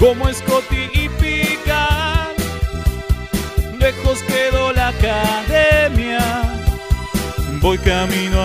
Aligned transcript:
como 0.00 0.32
Scotty 0.32 0.88
y 0.94 1.08
Picard. 1.20 2.34
Lejos 3.78 4.22
quedó 4.22 4.72
la 4.72 4.88
academia, 4.88 6.42
voy 7.60 7.76
camino 7.78 8.39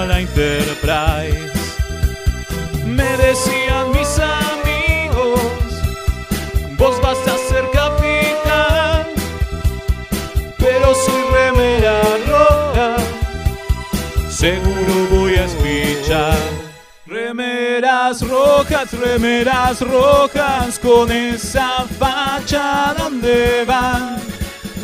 Remeras 18.15 18.29
rojas, 18.29 18.91
remeras 18.93 19.81
rojas, 19.81 20.79
con 20.79 21.11
esa 21.11 21.85
facha 21.99 22.93
donde 22.97 23.65
van. 23.65 24.21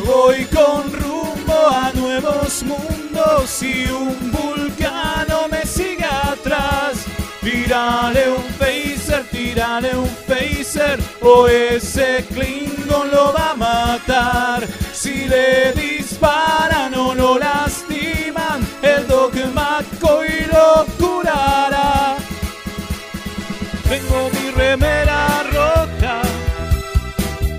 Voy 0.05 0.43
con 0.45 0.91
rumbo 0.91 1.67
a 1.69 1.93
nuevos 1.93 2.61
mundos 2.63 3.63
y 3.63 3.89
un 3.89 4.31
vulcano 4.31 5.47
me 5.49 5.65
sigue 5.65 6.03
atrás. 6.03 7.05
Tírale 7.41 8.31
un 8.31 8.43
phaser, 8.59 9.23
tírale 9.31 9.95
un 9.95 10.09
phaser, 10.27 10.99
o 11.21 11.47
ese 11.47 12.25
Klingon 12.33 13.11
lo 13.11 13.31
va 13.31 13.51
a 13.51 13.55
matar. 13.55 14.67
Si 14.91 15.25
le 15.29 15.71
disparan 15.71 16.93
o 16.95 17.15
lo 17.15 17.37
lastiman, 17.37 18.67
el 18.81 19.07
dogma 19.07 19.79
y 20.27 20.45
lo 20.51 20.85
curará. 20.99 21.90
Tengo 23.91 24.29
mi 24.29 24.49
remera 24.51 25.43
roja, 25.51 26.21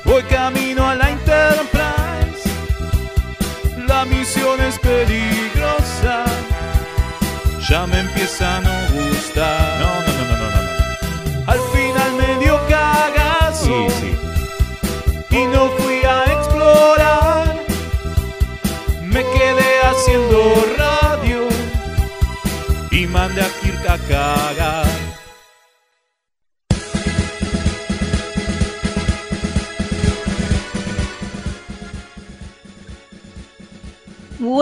voy 0.03 0.23
camino 0.23 0.89
a 0.89 0.95
la 0.95 1.11
Enterprise. 1.11 2.49
La 3.87 4.07
misión 4.07 4.59
es 4.63 4.79
peligrosa, 4.79 6.25
ya 7.69 7.87
me 7.87 8.01
empieza 8.01 8.57
a 8.57 8.61
no 8.63 8.71
gustar. 8.95 9.79
No, 9.83 9.91
no, 10.07 10.13
no, 10.19 10.25
no, 10.31 10.49
no, 10.55 10.63
no. 10.63 11.53
Al 11.53 11.61
final 11.75 12.13
me 12.17 12.43
dio 12.43 12.59
cagazo 12.67 13.89
y 15.29 15.47
no 15.53 15.69
fui 15.77 16.01
a 16.03 16.33
explorar. 16.33 17.57
Me 19.03 19.23
quedé 19.23 19.71
haciendo 19.85 20.65
radio 20.79 21.47
y 22.91 23.07
mandé 23.07 23.43
a 23.43 23.49
Kirk 23.61 23.87
a 23.87 23.99
cagar. 24.09 24.62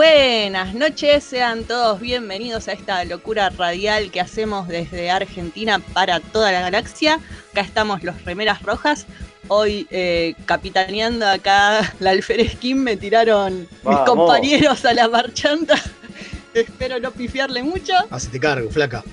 Buenas 0.01 0.73
noches, 0.73 1.23
sean 1.23 1.63
todos 1.63 1.99
bienvenidos 1.99 2.67
a 2.67 2.71
esta 2.71 3.05
locura 3.05 3.51
radial 3.51 4.09
que 4.09 4.19
hacemos 4.19 4.67
desde 4.67 5.11
Argentina 5.11 5.77
para 5.93 6.19
toda 6.19 6.51
la 6.51 6.61
galaxia. 6.61 7.19
Acá 7.51 7.61
estamos 7.61 8.01
los 8.01 8.25
remeras 8.25 8.63
rojas. 8.63 9.05
Hoy 9.47 9.85
eh, 9.91 10.33
capitaneando 10.47 11.27
acá 11.27 11.93
la 11.99 12.09
alferesquín 12.09 12.83
me 12.83 12.97
tiraron 12.97 13.67
mis 13.83 13.97
compañeros 13.99 14.83
a 14.85 14.95
la 14.95 15.07
marchanta. 15.07 15.75
Espero 16.55 16.99
no 16.99 17.11
pifiarle 17.11 17.61
mucho. 17.61 17.93
Hacete 18.09 18.39
cargo, 18.39 18.71
flaca. 18.71 19.03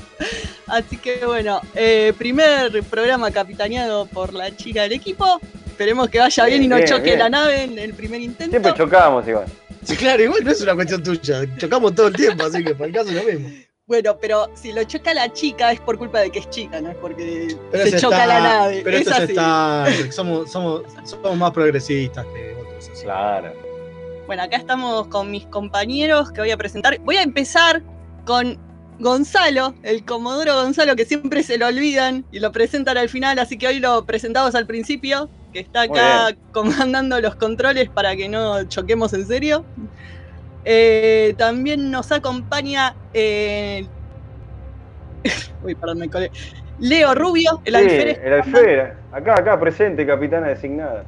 Así 0.66 0.96
que 0.96 1.26
bueno, 1.26 1.60
eh, 1.74 2.14
primer 2.16 2.82
programa 2.84 3.30
capitaneado 3.30 4.06
por 4.06 4.32
la 4.32 4.56
chica 4.56 4.84
del 4.84 4.92
equipo. 4.92 5.38
Esperemos 5.66 6.08
que 6.08 6.20
vaya 6.20 6.46
bien, 6.46 6.60
Bien, 6.60 6.64
y 6.64 6.68
no 6.68 6.76
bien, 6.76 6.88
choque 6.88 7.02
bien. 7.02 7.18
la 7.18 7.28
nave 7.28 7.64
en 7.64 7.78
el 7.78 7.92
primer 7.92 8.22
intento. 8.22 8.50
Siempre 8.50 8.72
chocábamos 8.72 9.28
igual. 9.28 9.44
Sí, 9.84 9.96
claro, 9.96 10.22
igual 10.22 10.44
no 10.44 10.50
es 10.50 10.60
una 10.60 10.74
cuestión 10.74 11.02
tuya. 11.02 11.42
Chocamos 11.58 11.94
todo 11.94 12.08
el 12.08 12.14
tiempo, 12.14 12.44
así 12.44 12.62
que 12.64 12.74
para 12.74 12.86
el 12.86 12.92
caso 12.92 13.08
es 13.10 13.14
lo 13.16 13.22
mismo. 13.24 13.48
Bueno, 13.86 14.16
pero 14.20 14.48
si 14.54 14.72
lo 14.72 14.84
choca 14.84 15.12
la 15.12 15.32
chica 15.32 15.72
es 15.72 15.80
por 15.80 15.98
culpa 15.98 16.20
de 16.20 16.30
que 16.30 16.38
es 16.38 16.48
chica, 16.50 16.80
no 16.80 16.90
es 16.90 16.96
porque 16.96 17.48
Pero 17.72 17.84
se 17.84 17.98
choca 17.98 18.22
está- 18.22 18.26
la 18.26 18.40
nave. 18.40 18.80
Pero 18.84 18.96
es 18.96 19.02
esto 19.06 19.14
así. 19.22 19.32
está. 19.32 19.86
Somos, 20.12 20.50
somos, 20.50 20.82
somos 21.04 21.36
más 21.36 21.50
progresistas 21.50 22.24
que 22.26 22.54
otros. 22.54 22.88
así. 22.92 23.02
Claro. 23.04 23.52
Bueno, 24.26 24.44
acá 24.44 24.56
estamos 24.56 25.08
con 25.08 25.30
mis 25.30 25.44
compañeros 25.46 26.30
que 26.30 26.40
voy 26.40 26.52
a 26.52 26.56
presentar. 26.56 26.98
Voy 27.00 27.16
a 27.16 27.22
empezar 27.22 27.82
con 28.24 28.56
Gonzalo, 29.00 29.74
el 29.82 30.04
Comodoro 30.04 30.54
Gonzalo, 30.54 30.94
que 30.94 31.04
siempre 31.04 31.42
se 31.42 31.58
lo 31.58 31.66
olvidan 31.66 32.24
y 32.30 32.38
lo 32.38 32.52
presentan 32.52 32.96
al 32.96 33.08
final, 33.08 33.38
así 33.40 33.58
que 33.58 33.66
hoy 33.66 33.80
lo 33.80 34.06
presentamos 34.06 34.54
al 34.54 34.66
principio, 34.66 35.28
que 35.52 35.60
está 35.60 35.82
acá 35.82 36.30
comandando 36.52 37.20
los 37.20 37.34
controles 37.36 37.88
para 37.90 38.16
que 38.16 38.28
no 38.28 38.64
choquemos 38.64 39.12
en 39.12 39.26
serio. 39.26 39.64
Eh, 40.64 41.34
también 41.36 41.90
nos 41.90 42.10
acompaña. 42.12 42.94
eh, 43.12 43.86
Uy, 45.64 45.74
perdón, 45.74 45.98
me 45.98 46.08
colé. 46.08 46.30
Leo 46.78 47.14
Rubio, 47.14 47.60
el 47.64 47.74
Sí, 47.74 47.80
alférez. 47.80 48.18
el 48.24 48.32
alférez. 48.32 48.92
Acá, 49.12 49.34
acá, 49.38 49.60
presente, 49.60 50.06
capitana 50.06 50.48
designada. 50.48 51.04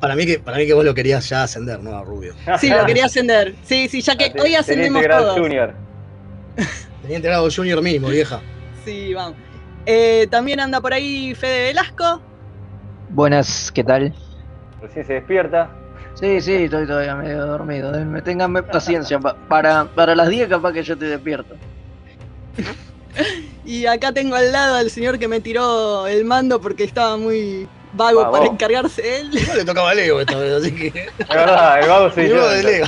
Para 0.00 0.14
mí, 0.14 0.26
que, 0.26 0.38
para 0.38 0.58
mí 0.58 0.66
que 0.66 0.74
vos 0.74 0.84
lo 0.84 0.94
querías 0.94 1.28
ya 1.28 1.42
ascender, 1.42 1.80
¿no? 1.82 2.04
Rubio. 2.04 2.34
Sí, 2.60 2.68
lo 2.70 2.86
quería 2.86 3.06
ascender. 3.06 3.54
Sí, 3.64 3.88
sí, 3.88 4.00
ya 4.00 4.16
que 4.16 4.30
Te- 4.30 4.40
hoy 4.40 4.54
ascendemos 4.54 5.02
Teniente 5.02 5.24
todos. 5.24 5.38
Junior. 5.40 5.74
Teniente 7.02 7.26
grado 7.28 7.48
junior 7.50 7.82
mismo, 7.82 8.08
vieja. 8.08 8.40
Sí, 8.84 9.12
vamos. 9.14 9.36
Eh, 9.86 10.28
también 10.30 10.60
anda 10.60 10.80
por 10.80 10.92
ahí 10.92 11.34
Fede 11.34 11.68
Velasco. 11.68 12.22
Buenas, 13.08 13.70
¿qué 13.72 13.84
tal? 13.84 14.14
Recién 14.80 15.04
se 15.06 15.14
despierta. 15.14 15.70
Sí, 16.14 16.40
sí, 16.40 16.54
estoy 16.54 16.86
todavía 16.86 17.14
medio 17.14 17.46
dormido. 17.46 17.92
Denme, 17.92 18.22
ténganme 18.22 18.62
paciencia. 18.62 19.18
pa- 19.20 19.36
para, 19.48 19.84
para 19.86 20.14
las 20.14 20.28
10 20.28 20.48
capaz 20.48 20.72
que 20.72 20.82
yo 20.82 20.96
te 20.96 21.06
despierto. 21.06 21.54
Y 23.64 23.84
acá 23.84 24.12
tengo 24.12 24.34
al 24.34 24.50
lado 24.50 24.76
al 24.76 24.90
señor 24.90 25.18
que 25.18 25.28
me 25.28 25.40
tiró 25.40 26.06
el 26.06 26.24
mando 26.24 26.58
porque 26.58 26.84
estaba 26.84 27.18
muy 27.18 27.68
vago 27.92 28.30
para 28.30 28.46
encargarse 28.46 29.02
de 29.02 29.20
él. 29.20 29.30
No 29.48 29.54
le 29.56 29.64
tocaba 29.64 29.90
a 29.90 29.94
Leo 29.94 30.20
esta 30.20 30.38
vez, 30.38 30.52
así 30.54 30.74
que. 30.74 30.86
Es 31.18 31.28
verdad, 31.28 31.82
el 31.82 31.88
vago 31.88 32.10
se 32.10 32.22
Ni 32.22 32.28
yo. 32.30 32.36
modo 32.36 32.48
de 32.50 32.62
Leo. 32.62 32.86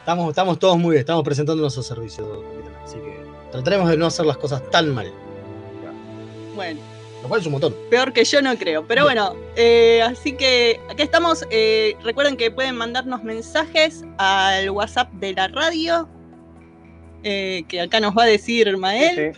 estamos, 0.00 0.28
estamos 0.30 0.58
todos 0.58 0.76
muy 0.76 0.90
bien, 0.90 1.00
estamos 1.00 1.22
presentando 1.24 1.62
nuestro 1.62 1.82
servicio, 1.82 2.42
capitán. 2.42 2.74
Así 2.84 2.96
que 2.96 3.24
trataremos 3.52 3.88
de 3.88 3.96
no 3.96 4.04
hacer 4.06 4.26
las 4.26 4.36
cosas 4.36 4.68
tan 4.70 4.92
mal. 4.92 5.10
Bueno, 6.54 6.80
Lo 7.22 7.28
cual 7.28 7.40
es 7.40 7.46
un 7.46 7.52
montón. 7.52 7.74
peor 7.90 8.12
que 8.12 8.24
yo 8.24 8.42
no 8.42 8.56
creo. 8.56 8.84
Pero 8.86 9.04
bueno, 9.04 9.34
eh, 9.56 10.02
así 10.02 10.32
que 10.32 10.80
acá 10.90 11.02
estamos. 11.02 11.46
Eh, 11.50 11.96
recuerden 12.02 12.36
que 12.36 12.50
pueden 12.50 12.76
mandarnos 12.76 13.22
mensajes 13.22 14.04
al 14.18 14.70
WhatsApp 14.70 15.10
de 15.14 15.32
la 15.34 15.48
radio. 15.48 16.08
eh, 17.24 17.62
que 17.68 17.80
acá 17.80 18.00
nos 18.00 18.16
va 18.16 18.24
a 18.24 18.26
decir 18.26 18.76
Mael. 18.76 19.32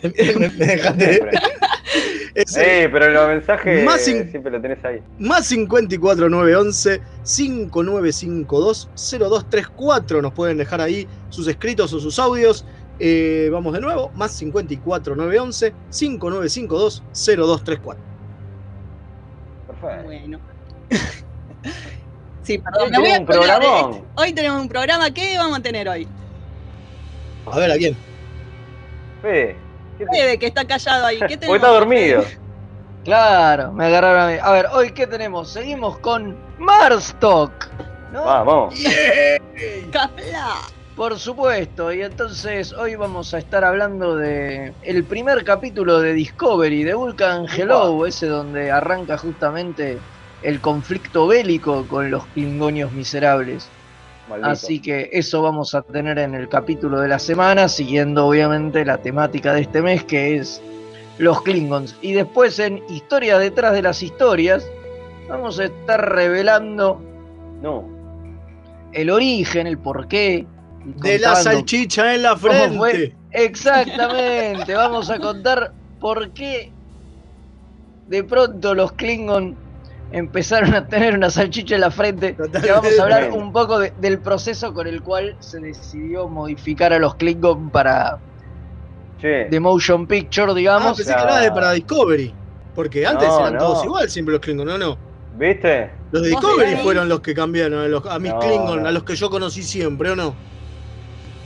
Sí, 2.47 2.55
pero 2.91 3.09
los 3.11 3.27
mensajes 3.27 3.85
Más 3.85 4.01
siempre 4.01 4.51
lo 4.51 4.59
tenés 4.59 4.83
ahí. 4.83 4.99
Más 5.19 5.45
54 5.45 6.27
911 6.27 6.99
5952 7.23 8.89
0234. 8.95 10.21
Nos 10.21 10.33
pueden 10.33 10.57
dejar 10.57 10.81
ahí 10.81 11.07
sus 11.29 11.47
escritos 11.47 11.93
o 11.93 11.99
sus 11.99 12.17
audios. 12.17 12.65
Eh, 12.99 13.49
vamos 13.51 13.73
de 13.73 13.81
nuevo. 13.81 14.09
Más 14.15 14.31
54 14.31 15.15
911 15.15 15.73
5952 15.89 17.03
0234. 17.13 18.03
Perfecto. 19.67 20.03
Bueno. 20.05 20.39
sí, 22.43 22.57
perdón. 22.57 22.83
Hoy 22.83 22.91
me 22.91 22.99
voy 22.99 23.09
a 23.09 23.13
tenemos 23.13 23.19
un 23.19 23.25
programón. 23.25 24.05
Hoy 24.15 24.33
tenemos 24.33 24.61
un 24.61 24.69
programa. 24.69 25.11
¿Qué 25.11 25.37
vamos 25.37 25.59
a 25.59 25.61
tener 25.61 25.89
hoy? 25.89 26.07
A 27.51 27.57
ver, 27.59 27.71
¿a 27.71 27.75
quién? 27.77 27.95
Fede, 29.21 29.55
¿qué 29.97 30.05
te- 30.05 30.11
Fede, 30.11 30.39
que 30.39 30.45
está 30.47 30.65
callado 30.65 31.05
ahí. 31.05 31.19
¿Qué 31.27 31.37
tenemos? 31.37 31.55
está 31.57 31.67
dormido. 31.69 32.23
Claro, 33.03 33.71
me 33.71 33.85
agarraron 33.85 34.21
a 34.21 34.27
mí. 34.31 34.37
A 34.41 34.51
ver, 34.51 34.65
hoy 34.73 34.91
qué 34.91 35.05
tenemos? 35.05 35.51
Seguimos 35.51 35.99
con 35.99 36.35
Marstock. 36.57 37.51
¿no? 38.11 38.23
Vamos. 38.25 38.73
Capla. 39.91 40.55
Por 40.95 41.19
supuesto, 41.19 41.91
y 41.91 42.01
entonces 42.03 42.71
hoy 42.71 42.95
vamos 42.95 43.33
a 43.33 43.39
estar 43.39 43.65
hablando 43.65 44.15
de 44.15 44.71
el 44.81 45.03
primer 45.03 45.43
capítulo 45.43 45.99
de 45.99 46.13
Discovery 46.13 46.83
de 46.85 46.93
Vulcan 46.93 47.47
Hello, 47.53 48.05
ese 48.05 48.27
donde 48.27 48.71
arranca 48.71 49.17
justamente 49.17 49.97
el 50.41 50.61
conflicto 50.61 51.27
bélico 51.27 51.85
con 51.89 52.09
los 52.11 52.25
klingonios 52.27 52.93
miserables. 52.93 53.67
Maldito. 54.29 54.49
Así 54.49 54.81
que 54.81 55.09
eso 55.11 55.41
vamos 55.41 55.75
a 55.75 55.81
tener 55.81 56.17
en 56.17 56.33
el 56.33 56.47
capítulo 56.47 57.01
de 57.01 57.09
la 57.09 57.19
semana, 57.19 57.67
siguiendo 57.67 58.27
obviamente 58.27 58.85
la 58.85 58.97
temática 58.97 59.53
de 59.53 59.61
este 59.61 59.81
mes 59.81 60.05
que 60.05 60.37
es 60.37 60.61
los 61.17 61.41
Klingons. 61.41 61.97
Y 62.01 62.13
después 62.13 62.57
en 62.59 62.81
Historia 62.87 63.37
detrás 63.37 63.73
de 63.73 63.81
las 63.81 64.01
historias, 64.01 64.65
vamos 65.27 65.59
a 65.59 65.65
estar 65.65 66.09
revelando 66.15 67.01
No. 67.61 67.83
el 68.93 69.09
origen, 69.09 69.67
el 69.67 69.77
porqué. 69.77 70.47
De 70.85 71.19
la 71.19 71.35
salchicha 71.35 72.13
en 72.13 72.21
la 72.23 72.37
frente. 72.37 73.15
Exactamente, 73.31 74.73
vamos 74.75 75.09
a 75.09 75.19
contar 75.19 75.73
por 75.99 76.31
qué 76.31 76.71
de 78.07 78.23
pronto 78.23 78.75
los 78.75 78.91
Klingon 78.93 79.57
empezaron 80.11 80.75
a 80.75 80.87
tener 80.87 81.15
una 81.15 81.29
salchicha 81.31 81.75
en 81.75 81.81
la 81.81 81.91
frente. 81.91 82.33
Totalmente. 82.33 82.67
Y 82.67 82.71
vamos 82.71 82.99
a 82.99 83.03
hablar 83.03 83.31
un 83.31 83.51
poco 83.51 83.79
de- 83.79 83.93
del 83.99 84.19
proceso 84.19 84.73
con 84.73 84.85
el 84.87 85.01
cual 85.01 85.35
se 85.39 85.59
decidió 85.59 86.27
modificar 86.27 86.93
a 86.93 86.99
los 86.99 87.15
Klingon 87.15 87.71
para 87.71 88.19
Che, 89.19 89.45
The 89.49 89.59
Motion 89.59 90.05
Picture, 90.05 90.51
Ah, 90.51 90.55
digamos. 90.55 90.97
pensé 90.97 91.13
que 91.13 91.19
hablabas 91.19 91.43
de 91.43 91.51
para 91.51 91.71
Discovery. 91.71 92.33
Porque 92.75 93.05
antes 93.07 93.27
No, 93.27 93.39
eran 93.39 93.53
no. 93.53 93.59
todos 93.59 93.85
igual, 93.85 94.09
siempre 94.09 94.33
los 94.33 94.41
Klingon, 94.41 94.67
¿no? 94.67 94.77
no. 94.77 94.97
¿viste? 95.37 95.89
Los 96.11 96.21
de 96.23 96.31
¿Vos 96.31 96.41
Discovery 96.41 96.75
fueron 96.77 97.09
los 97.09 97.19
que 97.21 97.33
cambiaron 97.33 97.79
a, 97.79 97.87
los- 97.87 98.05
a 98.05 98.19
mis 98.19 98.31
No, 98.33 98.39
Klingon, 98.39 98.83
no. 98.83 98.87
a 98.87 98.91
los 98.91 99.03
que 99.03 99.15
yo 99.15 99.29
conocí 99.29 99.63
siempre, 99.63 100.11
¿o 100.11 100.15
no? 100.15 100.35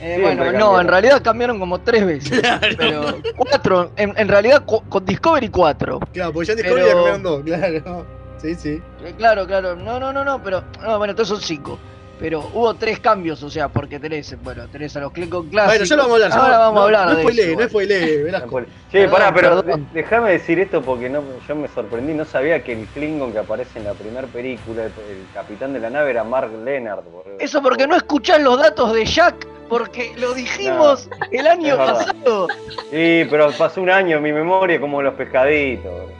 Eh, 0.00 0.18
bueno, 0.20 0.50
no, 0.52 0.80
en 0.80 0.88
realidad 0.88 1.20
cambiaron 1.22 1.58
como 1.58 1.78
tres 1.80 2.06
veces. 2.06 2.42
Pero 2.78 3.18
cuatro, 3.36 3.92
en, 3.96 4.14
en 4.16 4.28
realidad 4.28 4.64
cu- 4.64 4.82
con 4.88 5.04
Discovery 5.04 5.48
cuatro. 5.48 6.00
Claro, 6.12 6.32
porque 6.32 6.46
ya 6.46 6.52
en 6.54 6.58
Discovery 6.58 6.82
Pero- 6.86 6.88
ya 6.88 6.94
cambiaron 7.12 7.22
dos, 7.22 7.42
claro. 7.82 8.06
Sí, 8.38 8.54
sí. 8.54 8.80
Eh, 9.04 9.14
Claro, 9.18 9.46
claro. 9.46 9.76
No, 9.76 10.00
no, 10.00 10.12
no, 10.12 10.24
no, 10.24 10.42
pero. 10.42 10.64
No, 10.82 10.96
bueno, 10.98 11.10
entonces 11.12 11.28
son 11.36 11.42
cinco. 11.42 11.78
Pero 12.18 12.40
hubo 12.52 12.74
tres 12.74 13.00
cambios, 13.00 13.42
o 13.42 13.48
sea, 13.48 13.68
porque 13.68 13.98
tenés, 13.98 14.36
bueno, 14.42 14.68
tenés 14.68 14.94
a 14.94 15.00
los 15.00 15.10
Klingon 15.12 15.48
clásicos. 15.48 15.72
Bueno, 15.78 15.84
ya 15.86 15.96
lo 15.96 16.02
vamos 16.02 16.12
a 16.12 16.24
hablar. 16.24 16.30
ya 16.30 16.44
Ahora 16.44 16.58
vamos 16.58 16.74
no, 16.74 16.80
a 16.80 16.84
hablar 16.84 17.06
No 17.08 17.20
spoilee, 17.20 17.50
eso, 17.52 17.60
no 17.60 17.68
spoilee, 17.68 18.22
Velasco. 18.24 18.62
Che, 18.92 19.08
pará, 19.08 19.32
pero 19.32 19.62
déjame 19.94 20.32
decir 20.32 20.58
esto 20.60 20.82
porque 20.82 21.08
no, 21.08 21.22
yo 21.48 21.56
me 21.56 21.66
sorprendí, 21.68 22.12
no 22.12 22.26
sabía 22.26 22.62
que 22.62 22.72
el 22.74 22.86
Klingon 22.88 23.32
que 23.32 23.38
aparece 23.38 23.78
en 23.78 23.86
la 23.86 23.94
primera 23.94 24.26
película, 24.26 24.82
el, 24.84 24.92
el 25.10 25.24
capitán 25.32 25.72
de 25.72 25.80
la 25.80 25.88
nave 25.88 26.10
era 26.10 26.22
Mark 26.24 26.50
Leonard. 26.62 27.04
boludo. 27.04 27.36
Eso 27.38 27.62
porque 27.62 27.86
no 27.86 27.96
escuchás 27.96 28.38
los 28.42 28.58
datos 28.58 28.92
de 28.92 29.06
Jack, 29.06 29.46
porque 29.70 30.12
lo 30.18 30.34
dijimos 30.34 31.08
el 31.30 31.46
año 31.46 31.76
pasado. 31.78 32.48
Sí, 32.90 33.24
pero 33.30 33.52
pasó 33.52 33.80
un 33.80 33.88
año 33.88 34.18
en 34.18 34.22
mi 34.22 34.32
memoria 34.32 34.78
como 34.80 35.00
los 35.00 35.14
pescaditos. 35.14 36.10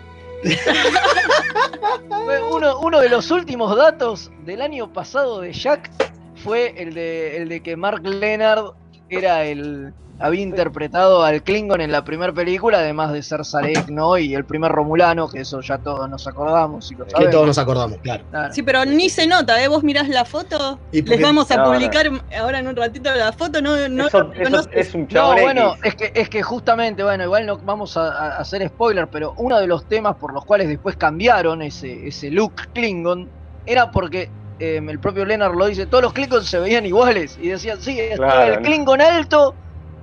uno 2.81 3.00
de 3.00 3.08
los 3.11 3.31
últimos 3.31 3.76
datos 3.76 4.31
del 4.47 4.62
año 4.62 4.91
pasado 4.91 5.41
de 5.41 5.52
Jack 5.52 5.91
fue 6.37 6.75
el 6.79 6.94
de, 6.94 7.37
el 7.37 7.49
de 7.49 7.62
que 7.62 7.76
Mark 7.76 8.02
Leonard 8.06 8.73
era 9.10 9.44
el. 9.44 9.92
Había 10.22 10.42
interpretado 10.42 11.24
al 11.24 11.42
Klingon 11.42 11.80
en 11.80 11.90
la 11.90 12.04
primera 12.04 12.30
película, 12.30 12.80
además 12.80 13.10
de 13.10 13.22
ser 13.22 13.42
Sarek, 13.42 13.88
¿no? 13.88 14.18
Y 14.18 14.34
el 14.34 14.44
primer 14.44 14.70
Romulano, 14.70 15.26
que 15.30 15.40
eso 15.40 15.62
ya 15.62 15.78
todos 15.78 16.10
nos 16.10 16.26
acordamos 16.26 16.92
y 16.92 16.94
lo 16.94 17.06
Que 17.06 17.28
todos 17.28 17.46
nos 17.46 17.56
acordamos, 17.56 17.96
claro. 18.02 18.24
Claro. 18.28 18.52
Sí, 18.52 18.62
pero 18.62 18.84
ni 18.84 19.08
se 19.08 19.26
nota, 19.26 19.62
¿eh? 19.64 19.68
Vos 19.68 19.82
mirás 19.82 20.10
la 20.10 20.26
foto, 20.26 20.78
¿Y 20.92 21.00
les 21.00 21.22
vamos 21.22 21.50
a 21.50 21.56
No, 21.56 21.64
no. 21.64 21.72
publicar 21.72 22.10
ahora 22.38 22.58
en 22.58 22.68
un 22.68 22.76
ratito 22.76 23.14
la 23.14 23.32
foto, 23.32 23.62
no, 23.62 23.88
no 23.88 24.08
eso, 24.08 24.30
es 24.72 24.94
un 24.94 25.08
No, 25.10 25.32
bueno, 25.40 25.76
es 25.82 25.94
que, 25.94 26.12
es 26.14 26.28
que 26.28 26.42
justamente, 26.42 27.02
bueno, 27.02 27.24
igual 27.24 27.46
no 27.46 27.56
vamos 27.56 27.96
a, 27.96 28.10
a 28.12 28.36
hacer 28.40 28.68
spoiler, 28.68 29.08
pero 29.08 29.32
uno 29.38 29.58
de 29.58 29.66
los 29.66 29.86
temas 29.88 30.16
por 30.16 30.34
los 30.34 30.44
cuales 30.44 30.68
después 30.68 30.96
cambiaron 30.96 31.62
ese, 31.62 32.08
ese 32.08 32.30
look 32.30 32.52
Klingon 32.74 33.26
era 33.64 33.90
porque 33.90 34.28
eh, 34.60 34.80
el 34.86 34.98
propio 35.00 35.24
Leonard 35.24 35.54
lo 35.54 35.66
dice, 35.66 35.86
todos 35.86 36.02
los 36.04 36.12
Klingons 36.12 36.46
se 36.46 36.58
veían 36.60 36.86
iguales 36.86 37.38
y 37.40 37.48
decían, 37.48 37.80
sí, 37.80 37.98
estaba 37.98 38.32
Claro, 38.32 38.52
el 38.54 38.60
¿no? 38.60 38.66
Klingon 38.66 39.00
alto, 39.00 39.54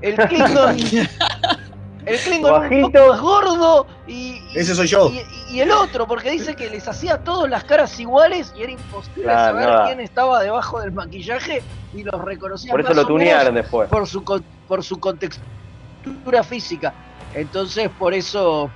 el 0.02 0.16
Klingon, 0.28 0.78
el 2.06 2.20
Klingon 2.20 2.54
un 2.54 2.60
Bajito. 2.62 2.92
poco 2.92 3.08
más 3.12 3.22
gordo 3.22 3.88
y, 4.08 4.14
y- 4.54 4.58
Ese 4.58 4.76
soy 4.76 4.88
yo. 4.88 5.10
y, 5.12 5.56
y 5.56 5.60
el 5.62 5.72
otro, 5.72 6.08
porque 6.08 6.32
dice 6.32 6.56
que 6.56 6.70
les 6.70 6.88
hacía 6.88 7.16
a 7.16 7.24
todos 7.24 7.50
las 7.50 7.64
caras 7.64 8.00
iguales 8.00 8.54
y 8.58 8.64
era 8.64 8.72
imposible 8.72 9.24
Claro, 9.24 9.54
saber 9.58 9.70
nada. 9.70 9.86
quién 9.86 10.00
estaba 10.00 10.42
debajo 10.42 10.82
del 10.82 10.92
maquillaje 10.92 11.62
y 11.94 12.04
los 12.04 12.22
reconocían 12.22 12.72
Por 12.72 12.82
eso 12.82 12.94
lo 12.94 13.06
tunearon 13.06 13.56
después. 13.56 13.90
por 13.90 14.08
su 14.08 14.24
con- 14.24 14.44
por 14.68 14.84
su 14.84 15.00
contextura 15.00 16.44
física. 16.44 16.94
Entonces, 17.34 17.90
por 17.98 18.14
eso 18.14 18.70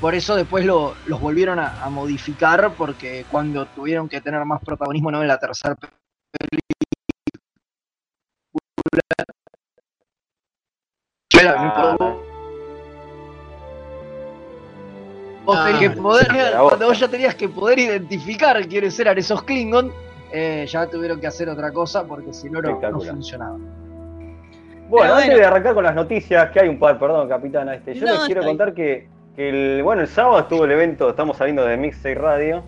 por 0.00 0.14
eso 0.14 0.36
después 0.36 0.64
lo- 0.64 0.94
los 1.06 1.20
volvieron 1.20 1.58
a, 1.58 1.82
a 1.82 1.90
modificar 1.90 2.72
porque 2.76 3.24
cuando 3.30 3.66
tuvieron 3.66 4.08
que 4.08 4.20
tener 4.20 4.44
más 4.44 4.60
protagonismo 4.62 5.10
no 5.10 5.22
en 5.22 5.28
la 5.28 5.38
tercera 5.38 5.74
película. 5.74 6.62
Ah, 15.50 15.64
tenés 15.64 15.76
Ah, 15.76 15.78
que 15.78 15.90
poder, 15.90 16.26
era 16.34 16.60
vos. 16.60 16.68
cuando 16.70 16.86
vos 16.88 16.98
ya 17.00 17.08
tenías 17.08 17.34
que 17.34 17.48
poder 17.48 17.78
identificar 17.78 18.66
quiénes 18.68 18.98
eran 19.00 19.16
esos 19.16 19.42
Klingon, 19.44 19.90
eh, 20.30 20.66
ya 20.68 20.86
tuvieron 20.86 21.20
que 21.20 21.26
hacer 21.26 21.48
otra 21.48 21.72
cosa 21.72 22.04
porque 22.04 22.34
si 22.34 22.50
no, 22.50 22.60
no, 22.60 22.78
funcionaba. 23.00 23.56
Bueno, 23.56 24.88
Pero 24.90 25.14
antes 25.14 25.26
bueno. 25.28 25.38
de 25.40 25.44
arrancar 25.46 25.74
con 25.74 25.84
las 25.84 25.94
noticias, 25.94 26.50
que 26.50 26.60
hay 26.60 26.68
un 26.68 26.78
par, 26.78 26.98
perdón, 26.98 27.28
capitana, 27.28 27.74
este, 27.74 27.94
yo 27.94 28.06
No, 28.06 28.12
les 28.12 28.26
quiero 28.26 28.42
contar 28.42 28.74
que 28.74 29.08
el, 29.38 29.82
bueno, 29.84 30.02
el 30.02 30.08
sábado 30.08 30.40
estuvo 30.40 30.64
el 30.64 30.72
evento, 30.72 31.08
estamos 31.08 31.36
saliendo 31.36 31.64
de 31.64 31.76
Mixtape 31.76 32.16
Radio, 32.16 32.64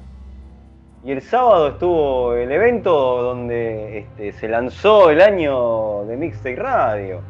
y 1.04 1.10
el 1.10 1.20
sábado 1.20 1.68
estuvo 1.68 2.34
el 2.34 2.52
evento 2.52 2.92
donde 3.22 3.98
este, 3.98 4.32
se 4.32 4.48
lanzó 4.48 5.10
el 5.10 5.20
año 5.20 6.04
de 6.04 6.16
Mixtape 6.16 6.54
Radio. 6.54 7.22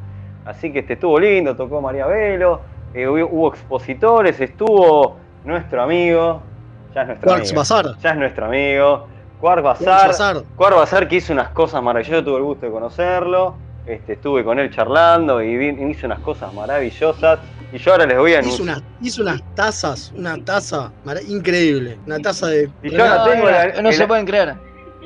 Así 0.44 0.70
que 0.70 0.80
este, 0.80 0.92
estuvo 0.94 1.18
lindo, 1.18 1.56
tocó 1.56 1.80
María 1.80 2.06
Velo, 2.06 2.60
eh, 2.92 3.08
hubo, 3.08 3.26
hubo 3.28 3.48
expositores, 3.48 4.38
estuvo 4.40 5.16
nuestro 5.44 5.82
amigo, 5.84 6.42
ya 6.94 7.02
es 7.02 7.06
nuestro 7.06 7.28
Quarks 7.28 7.48
amigo, 7.48 7.60
Bazar. 7.60 7.98
ya 7.98 8.10
es 8.10 8.16
nuestro 8.18 8.44
amigo, 8.44 9.06
Quark 9.40 9.62
Bazar, 9.62 10.08
Bazar. 10.08 10.36
Cuar 10.54 10.74
Bazar 10.74 11.08
que 11.08 11.16
hizo 11.16 11.32
unas 11.32 11.48
cosas 11.48 11.82
maravillosas, 11.82 12.26
tuve 12.26 12.36
el 12.36 12.42
gusto 12.42 12.66
de 12.66 12.72
conocerlo, 12.72 13.54
este, 13.86 14.14
estuve 14.14 14.44
con 14.44 14.58
él 14.58 14.70
charlando 14.70 15.42
y 15.42 15.54
hizo 15.90 16.06
unas 16.06 16.18
cosas 16.18 16.52
maravillosas 16.52 17.38
y 17.72 17.78
yo 17.78 17.92
ahora 17.92 18.06
les 18.06 18.18
voy 18.18 18.32
a 18.34 18.40
Hizo, 18.40 18.48
anunciar. 18.62 18.78
unas, 18.78 18.82
hizo 19.02 19.22
unas 19.22 19.42
tazas, 19.54 20.12
una 20.16 20.36
taza 20.44 20.92
increíble. 21.28 21.98
Una 22.06 22.18
taza 22.18 22.46
de. 22.48 22.70
Y 22.82 22.90
yo 22.90 23.02
ahora 23.04 23.16
No, 23.24 23.30
tengo 23.30 23.50
la- 23.50 23.82
no 23.82 23.88
el- 23.90 23.94
se 23.94 24.06
pueden 24.06 24.26
creer. 24.26 24.54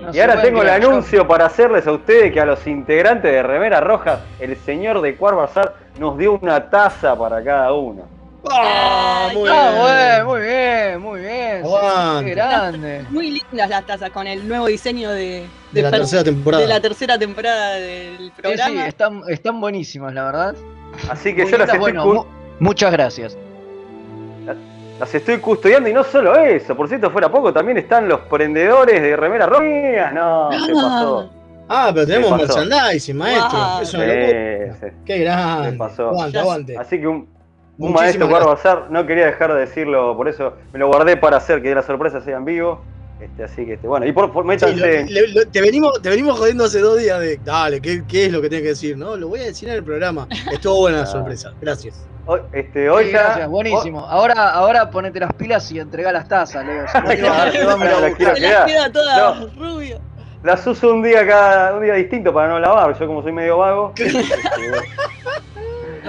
No 0.00 0.12
Y 0.14 0.20
ahora 0.20 0.42
tengo 0.42 0.62
el. 0.62 0.68
Yo- 0.68 0.74
anuncio 0.90 1.26
para 1.28 1.46
hacerles 1.46 1.86
a 1.86 1.92
ustedes 1.92 2.32
que 2.32 2.40
a 2.40 2.44
los 2.44 2.66
integrantes 2.66 3.30
de 3.30 3.42
Remera 3.42 3.80
Roja, 3.80 4.20
el 4.40 4.56
señor 4.56 5.00
de 5.00 5.16
Cuar 5.16 5.34
Bazar 5.36 5.74
nos 5.98 6.18
dio 6.18 6.32
una 6.40 6.68
taza 6.68 7.16
para 7.16 7.42
cada 7.42 7.72
uno. 7.72 8.08
¡Ah! 8.50 9.28
Muy 9.32 9.48
Ah, 9.50 10.14
bien. 10.16 10.26
muy 10.26 10.40
bien, 10.42 11.00
muy 11.00 11.20
bien. 11.20 11.62
sí, 11.62 11.68
Aguante. 11.68 12.24
Qué 12.26 12.34
grande. 12.34 13.06
Muy 13.08 13.30
lindas 13.30 13.70
las 13.70 13.86
tazas 13.86 14.10
con 14.10 14.26
el 14.26 14.46
nuevo 14.46 14.66
diseño 14.66 15.10
de, 15.12 15.46
De 15.72 15.82
la 15.82 15.90
tercera 15.90 16.22
temporada. 16.24 16.62
de 16.62 16.68
la 16.68 16.80
tercera 16.80 17.18
temporada 17.18 17.74
del 17.76 18.18
Sí, 18.18 18.24
sí, 18.24 18.32
programa. 18.42 18.86
están, 18.86 19.22
están 19.28 19.60
buenísimas, 19.60 20.12
la 20.12 20.24
verdad. 20.24 20.54
Así 21.08 21.34
que 21.34 21.42
Muy 21.44 21.52
yo 21.52 21.58
las 21.58 21.68
estoy, 21.68 21.80
bueno, 21.80 22.26
muchas 22.60 22.92
gracias. 22.92 23.36
las 24.98 25.14
estoy 25.14 25.38
custodiando 25.38 25.88
y 25.88 25.92
no 25.92 26.04
solo 26.04 26.36
eso, 26.36 26.76
por 26.76 26.88
cierto, 26.88 27.10
fuera 27.10 27.30
poco, 27.30 27.52
también 27.52 27.78
están 27.78 28.08
los 28.08 28.20
prendedores 28.20 29.02
de 29.02 29.16
Remera 29.16 29.46
Roja. 29.46 30.12
No, 30.12 30.50
se 30.52 30.72
pasó. 30.72 31.30
Ah, 31.68 31.90
pero 31.94 32.06
tenemos 32.06 32.36
merchandising, 32.38 33.16
maestro. 33.16 33.58
Wow. 33.58 33.80
Es 33.82 33.94
una 33.94 34.06
locura. 34.06 34.74
Sí, 34.74 34.78
sí. 34.80 34.86
Qué 35.06 35.18
grande. 35.18 35.70
Se 35.70 35.76
pasó. 35.76 36.08
Aguante, 36.10 36.38
aguante. 36.38 36.76
Así 36.78 37.00
que 37.00 37.06
un, 37.08 37.26
un 37.78 37.92
maestro 37.92 38.28
Bazar, 38.28 38.86
no 38.90 39.06
quería 39.06 39.26
dejar 39.26 39.52
de 39.54 39.60
decirlo, 39.60 40.14
por 40.16 40.28
eso 40.28 40.52
me 40.72 40.78
lo 40.78 40.88
guardé 40.88 41.16
para 41.16 41.38
hacer 41.38 41.62
que 41.62 41.74
la 41.74 41.82
sorpresa 41.82 42.20
sea 42.20 42.36
en 42.36 42.44
vivo. 42.44 42.82
Este, 43.20 43.44
así 43.44 43.64
que 43.64 43.74
este, 43.74 43.86
bueno, 43.88 44.04
y 44.06 44.12
por, 44.12 44.30
por 44.32 44.44
Sí, 44.44 44.48
métanse. 44.48 44.76
lo- 44.76 45.10
le- 45.10 45.28
lo- 45.28 45.46
te, 45.48 45.60
venimos, 45.62 46.02
te 46.02 46.10
venimos 46.10 46.38
jodiendo 46.38 46.64
hace 46.64 46.80
dos 46.80 46.98
días 46.98 47.18
de. 47.20 47.38
Dale, 47.42 47.80
¿qué, 47.80 48.02
qué 48.06 48.26
es 48.26 48.32
lo 48.32 48.42
que 48.42 48.48
tiene 48.50 48.62
que 48.62 48.68
decir? 48.70 48.98
No, 48.98 49.16
lo 49.16 49.28
voy 49.28 49.40
a 49.40 49.44
decir 49.44 49.68
en 49.70 49.76
el 49.76 49.84
programa. 49.84 50.28
Estuvo 50.52 50.80
buena 50.80 50.98
la 50.98 51.02
Ah. 51.04 51.06
sorpresa. 51.06 51.52
Gracias. 51.60 52.06
Hoy, 52.26 52.40
este, 52.52 52.88
hoy 52.88 53.06
Sí, 53.06 53.12
ya- 53.12 53.22
gracias, 53.24 53.48
buenísimo. 53.48 54.00
Ahora, 54.00 54.50
ahora 54.50 54.90
ponete 54.90 55.20
las 55.20 55.32
pilas 55.34 55.70
y 55.72 55.78
entregá 55.78 56.10
las 56.12 56.26
tazas, 56.26 56.64
Leo. 56.64 56.84
Las 60.42 60.66
uso 60.66 60.92
un 60.92 61.02
día 61.02 61.26
cada 61.26 61.74
un 61.74 61.82
día 61.82 61.94
distinto 61.94 62.32
para 62.32 62.48
no 62.48 62.58
lavar. 62.60 62.98
Yo 62.98 63.06
como 63.06 63.22
soy 63.22 63.32
medio 63.32 63.58
vago. 63.58 63.92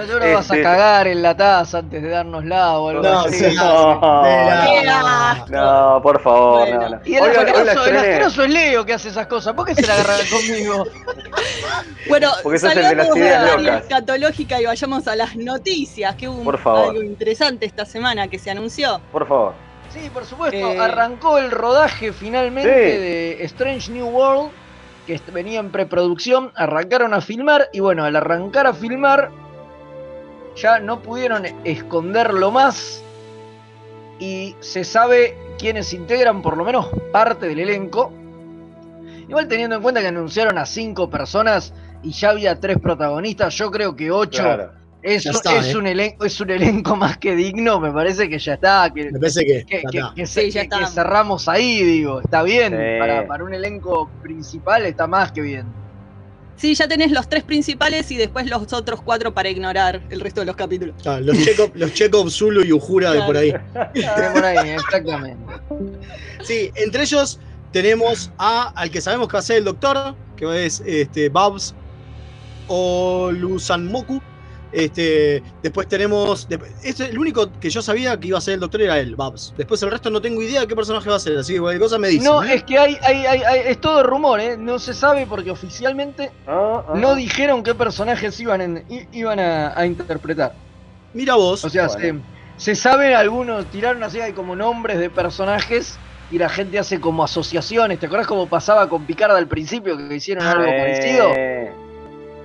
este, 0.02 0.12
No 0.12 0.18
te 0.20 0.28
lo 0.30 0.34
vas 0.36 0.50
a 0.50 0.54
Este- 0.54 0.62
cagar 0.62 1.06
en 1.08 1.22
la 1.22 1.36
taza 1.36 1.78
antes 1.78 2.02
de 2.02 2.08
dárnosla 2.08 2.78
o 2.78 2.88
algo 2.90 3.02
No, 3.02 3.20
así. 3.20 3.36
sí, 3.38 3.54
no, 3.56 4.00
no. 4.00 5.46
no, 5.48 6.02
por 6.02 6.20
favor, 6.22 6.60
Bueno. 6.68 6.80
no, 6.82 6.88
no. 6.90 7.00
Y 7.04 7.14
el 7.14 7.22
Hoy 7.22 7.32
la- 7.32 7.40
hoy 7.40 7.44
la 7.46 7.52
asqueroso, 7.52 7.86
el 7.86 7.96
asqueroso 7.96 8.42
es 8.44 8.50
Leo 8.50 8.84
que 8.86 8.92
hace 8.94 9.08
esas 9.08 9.26
cosas. 9.26 9.54
¿Por 9.54 9.66
qué 9.66 9.74
se 9.74 9.86
la 9.86 9.94
agarran 9.94 10.16
conmigo? 10.30 10.84
Bueno, 12.08 12.30
Porque 12.42 12.58
salgamos 12.58 13.14
de 13.14 13.20
ideas 13.20 13.42
la 13.42 13.52
área 13.54 13.58
locas. 13.72 13.82
escatológica 13.82 14.60
y 14.60 14.66
vayamos 14.66 15.08
a 15.08 15.16
las 15.16 15.36
noticias, 15.36 16.14
que 16.14 16.28
hubo 16.28 16.38
un- 16.38 16.44
Por 16.44 16.58
favor. 16.58 16.90
algo 16.90 17.02
interesante 17.02 17.66
esta 17.66 17.84
semana 17.84 18.28
que 18.28 18.38
se 18.38 18.50
anunció. 18.50 19.00
Por 19.12 19.26
favor. 19.26 19.54
Sí, 19.88 20.10
por 20.12 20.24
supuesto. 20.24 20.56
Eh. 20.56 20.78
Arrancó 20.78 21.38
el 21.38 21.50
rodaje 21.50 22.12
finalmente 22.12 22.68
Sí. 22.92 22.98
de 23.00 23.44
Strange 23.44 23.90
New 23.92 24.06
World, 24.08 24.50
que 25.06 25.18
venía 25.32 25.60
en 25.60 25.70
preproducción. 25.70 26.52
Arrancaron 26.54 27.14
a 27.14 27.20
filmar 27.20 27.68
y 27.72 27.80
bueno, 27.80 28.04
al 28.04 28.14
arrancar 28.16 28.66
a 28.66 28.74
filmar 28.74 29.30
ya 30.56 30.78
no 30.80 31.00
pudieron 31.02 31.44
esconderlo 31.64 32.50
más 32.50 33.02
y 34.18 34.56
se 34.60 34.84
sabe 34.84 35.36
quiénes 35.58 35.92
integran 35.92 36.42
por 36.42 36.56
lo 36.56 36.64
menos 36.64 36.88
parte 37.12 37.46
del 37.48 37.60
elenco. 37.60 38.12
Igual 39.28 39.48
teniendo 39.48 39.76
en 39.76 39.82
cuenta 39.82 40.00
que 40.00 40.06
anunciaron 40.08 40.56
a 40.58 40.66
cinco 40.66 41.10
personas 41.10 41.72
y 42.02 42.12
ya 42.12 42.30
había 42.30 42.58
tres 42.58 42.78
protagonistas, 42.78 43.54
yo 43.56 43.70
creo 43.70 43.96
que 43.96 44.10
ocho 44.10 44.42
Claro. 44.42 44.70
es, 45.02 45.26
un- 45.26 45.32
está, 45.34 45.58
es 45.58 45.74
¿eh? 45.74 45.76
un 45.76 45.86
elenco, 45.86 46.24
es 46.24 46.40
un 46.40 46.50
elenco 46.50 46.94
más 46.96 47.18
que 47.18 47.34
digno, 47.34 47.80
me 47.80 47.90
parece 47.90 48.28
que 48.28 48.38
ya 48.38 48.54
está, 48.54 48.90
que, 48.94 49.10
Me 49.10 49.18
parece 49.18 49.44
que. 49.44 50.26
Sí, 50.26 50.50
ya 50.50 50.86
cerramos 50.86 51.48
ahí, 51.48 51.82
digo, 51.82 52.20
está 52.20 52.42
bien, 52.42 52.72
Sí. 52.72 52.98
para, 53.00 53.26
para 53.26 53.44
un 53.44 53.52
elenco 53.52 54.08
principal 54.22 54.86
está 54.86 55.06
más 55.06 55.32
que 55.32 55.40
bien. 55.42 55.66
Sí, 56.56 56.74
ya 56.74 56.88
tenés 56.88 57.12
los 57.12 57.28
tres 57.28 57.44
principales 57.44 58.10
y 58.10 58.16
después 58.16 58.48
los 58.48 58.72
otros 58.72 59.02
cuatro 59.02 59.34
para 59.34 59.50
ignorar 59.50 60.02
el 60.08 60.20
resto 60.20 60.40
de 60.40 60.46
los 60.46 60.56
capítulos. 60.56 60.96
Ah, 61.04 61.20
los 61.20 61.36
Chekhov, 61.36 61.70
los 61.74 61.92
Chekhov, 61.92 62.30
Zulu 62.30 62.64
y 62.64 62.72
Ujura 62.72 63.12
de 63.12 63.22
por 63.22 63.36
ahí. 63.36 63.52
De 63.94 64.30
por 64.32 64.44
ahí, 64.44 64.70
exactamente. 64.70 65.44
Sí, 66.42 66.70
entre 66.76 67.02
ellos 67.02 67.38
tenemos 67.72 68.30
a, 68.38 68.70
al 68.70 68.90
que 68.90 69.00
sabemos 69.00 69.28
que 69.28 69.34
va 69.34 69.38
a 69.40 69.42
ser 69.42 69.58
el 69.58 69.64
doctor, 69.64 70.14
que 70.36 70.64
es 70.64 70.82
este, 70.86 71.28
Babs 71.28 71.74
Olusanmoku. 72.68 74.22
Este, 74.72 75.42
después 75.62 75.88
tenemos. 75.88 76.46
este, 76.82 77.06
el 77.06 77.18
único 77.18 77.50
que 77.60 77.70
yo 77.70 77.80
sabía 77.82 78.18
que 78.18 78.28
iba 78.28 78.38
a 78.38 78.40
ser 78.40 78.54
el 78.54 78.60
doctor 78.60 78.82
era 78.82 78.98
él, 78.98 79.14
Babs. 79.16 79.54
Después 79.56 79.82
el 79.82 79.90
resto 79.90 80.10
no 80.10 80.20
tengo 80.20 80.42
idea 80.42 80.60
de 80.62 80.66
qué 80.66 80.74
personaje 80.76 81.08
va 81.08 81.16
a 81.16 81.20
ser, 81.20 81.38
así 81.38 81.54
que 81.54 81.60
cualquier 81.60 81.82
cosa 81.82 81.98
me 81.98 82.08
dicen. 82.08 82.24
No, 82.24 82.42
¿eh? 82.42 82.54
es 82.54 82.64
que 82.64 82.78
hay, 82.78 82.98
hay, 83.02 83.26
hay, 83.26 83.42
hay- 83.42 83.60
es 83.66 83.80
todo 83.80 84.02
rumor, 84.02 84.40
¿eh? 84.40 84.56
No 84.58 84.78
se 84.78 84.92
sabe 84.92 85.26
porque 85.26 85.50
oficialmente 85.50 86.30
Ah, 86.46 86.84
ah. 86.88 86.92
no 86.96 87.14
dijeron 87.14 87.62
qué 87.62 87.74
personajes 87.74 88.38
iban, 88.40 88.60
en- 88.60 88.84
i- 88.88 89.06
iban 89.12 89.38
a, 89.40 89.78
a 89.78 89.86
interpretar. 89.86 90.52
Mira 91.14 91.36
vos. 91.36 91.64
O 91.64 91.70
sea, 91.70 91.86
Bueno. 91.86 92.22
se, 92.58 92.74
se 92.74 92.80
saben 92.80 93.14
algunos, 93.14 93.64
tiraron 93.70 94.02
así, 94.02 94.20
hay 94.20 94.32
como 94.32 94.56
nombres 94.56 94.98
de 94.98 95.08
personajes 95.10 95.98
y 96.30 96.38
la 96.38 96.48
gente 96.48 96.78
hace 96.78 97.00
como 97.00 97.22
asociaciones. 97.24 98.00
¿Te 98.00 98.06
acuerdas 98.06 98.26
cómo 98.26 98.48
pasaba 98.48 98.88
con 98.88 99.06
Picard 99.06 99.36
al 99.36 99.46
principio 99.46 99.96
que 99.96 100.14
hicieron 100.16 100.44
algo 100.44 100.64
Eh, 100.64 100.76
parecido? 100.76 101.30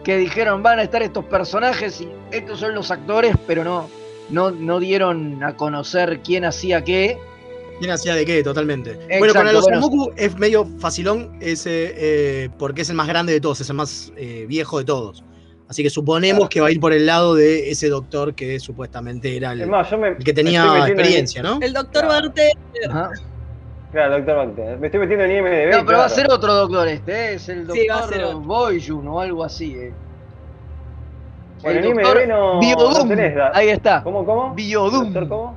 Que 0.03 0.17
dijeron 0.17 0.63
van 0.63 0.79
a 0.79 0.83
estar 0.83 1.01
estos 1.03 1.25
personajes 1.25 2.01
y 2.01 2.09
estos 2.31 2.59
son 2.59 2.73
los 2.73 2.89
actores, 2.91 3.35
pero 3.45 3.63
no, 3.63 3.89
no, 4.29 4.51
no 4.51 4.79
dieron 4.79 5.43
a 5.43 5.55
conocer 5.55 6.21
quién 6.23 6.45
hacía 6.45 6.83
qué. 6.83 7.17
¿Quién 7.79 7.91
hacía 7.91 8.15
de 8.15 8.25
qué? 8.25 8.43
Totalmente. 8.43 8.99
bueno, 9.19 9.33
los 9.51 9.63
bueno. 9.63 9.81
Sanmoku 9.81 10.11
es 10.15 10.37
medio 10.37 10.65
facilón 10.79 11.35
ese, 11.39 11.93
eh, 11.95 12.49
porque 12.59 12.83
es 12.83 12.89
el 12.89 12.95
más 12.95 13.07
grande 13.07 13.33
de 13.33 13.41
todos, 13.41 13.61
es 13.61 13.69
el 13.69 13.75
más 13.75 14.13
eh, 14.17 14.45
viejo 14.47 14.77
de 14.77 14.85
todos. 14.85 15.23
Así 15.67 15.83
que 15.83 15.89
suponemos 15.89 16.39
Claro. 16.39 16.49
que 16.49 16.61
va 16.61 16.67
a 16.67 16.71
ir 16.71 16.79
por 16.79 16.91
el 16.93 17.05
lado 17.05 17.33
de 17.33 17.71
ese 17.71 17.87
doctor 17.87 18.35
que 18.35 18.59
supuestamente 18.59 19.35
era 19.37 19.53
el, 19.53 19.67
más, 19.67 19.89
me. 19.93 20.09
el 20.09 20.17
que 20.17 20.33
tenía 20.33 20.85
experiencia, 20.85 21.41
¿no? 21.41 21.59
El 21.61 21.73
doctor 21.73 22.05
Claro. 22.07 22.33
Ajá. 22.89 23.11
Claro, 23.91 24.17
doctor 24.17 24.35
Bacte. 24.37 24.77
Me 24.77 24.87
estoy 24.87 24.99
metiendo 25.01 25.25
en 25.25 25.31
IMDB. 25.31 25.77
No, 25.79 25.85
pero 25.85 25.97
va 25.99 26.05
a 26.05 26.09
ser 26.09 26.31
otro 26.31 26.53
doctor 26.53 26.87
este, 26.87 27.11
¿eh? 27.11 27.33
es 27.33 27.49
el 27.49 27.69
Sí, 27.71 27.87
va 27.87 27.95
a 27.95 28.07
ser 28.07 28.21
doctor 28.21 28.35
otro. 28.35 28.39
Boyun 28.47 29.07
o 29.07 29.19
algo 29.19 29.43
así. 29.43 29.73
¿eh? 29.75 29.93
Bueno, 31.61 31.79
el 31.79 31.85
en 31.85 31.93
doctor 31.95 32.17
IMDB 32.21 32.27
no, 32.29 32.59
Biodum. 32.59 32.93
no 32.93 33.07
tenés 33.07 33.37
Ahí 33.53 33.69
está. 33.69 34.01
¿Cómo, 34.03 34.25
cómo? 34.25 34.53
Biodum. 34.55 35.03
¿Doctor 35.05 35.27
cómo? 35.27 35.55